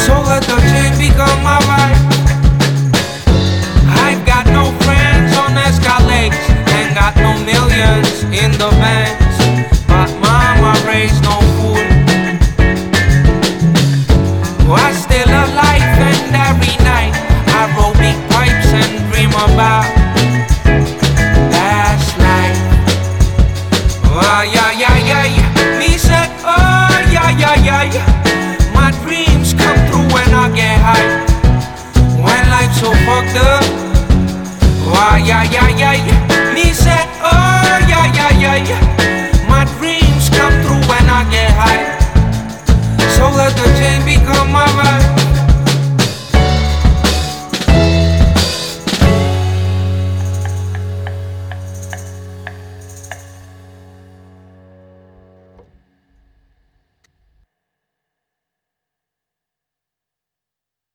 So 0.04 0.14
let 0.22 0.42
the 0.42 0.56
chain 0.70 0.98
become 0.98 1.42
my 1.42 1.58
vibe. 1.61 2.09
Got 6.95 7.14
no 7.16 7.32
millions 7.45 8.22
in 8.24 8.51
the 8.53 8.70
banks. 8.80 9.38
But 9.86 10.11
mama 10.20 10.74
raised 10.86 11.22
no 11.22 11.38
fool. 11.57 11.78
I'm 14.72 14.95
still 14.95 15.28
alive 15.28 15.82
and 15.82 16.34
every 16.34 16.76
night 16.84 17.14
I 17.59 17.70
roll 17.76 17.93
big 17.95 18.16
pipes 18.30 18.70
and 18.72 19.12
dream 19.12 19.30
about 19.30 19.86
last 21.51 22.18
night. 22.18 22.59
Oh 24.07 24.43
yeah 24.55 24.70
yeah 24.72 24.97
yeah 25.11 25.24
yeah. 25.36 25.78
Me 25.78 25.99
said 25.99 26.30
oh 26.45 26.91
yeah 27.11 27.30
yeah 27.30 27.57
yeah 27.66 27.82
yeah. 27.95 28.07
My 28.74 28.91
dreams 29.03 29.55
come 29.55 29.78
true 29.91 30.07
when 30.14 30.30
I 30.34 30.51
get 30.55 30.78
high. 30.78 31.26
When 32.24 32.43
life's 32.51 32.80
so 32.80 32.91
fucked 33.07 33.36
up. 33.36 33.64
Oh 34.86 35.16
yeah 35.24 35.43
yeah 35.45 35.68
yeah 35.68 35.95
yeah 35.95 36.30
ay, 38.51 38.62
my 39.48 39.64
dreams 39.78 40.28
come 40.30 40.55
true 40.64 40.82
when 40.90 41.07
I 41.09 41.22
get 41.30 41.51
high. 41.55 41.86
So 43.16 43.24
let 43.30 43.55
the 43.55 43.66
chain 43.78 44.05
become 44.05 44.51
my 44.51 44.66
mind. 44.74 45.19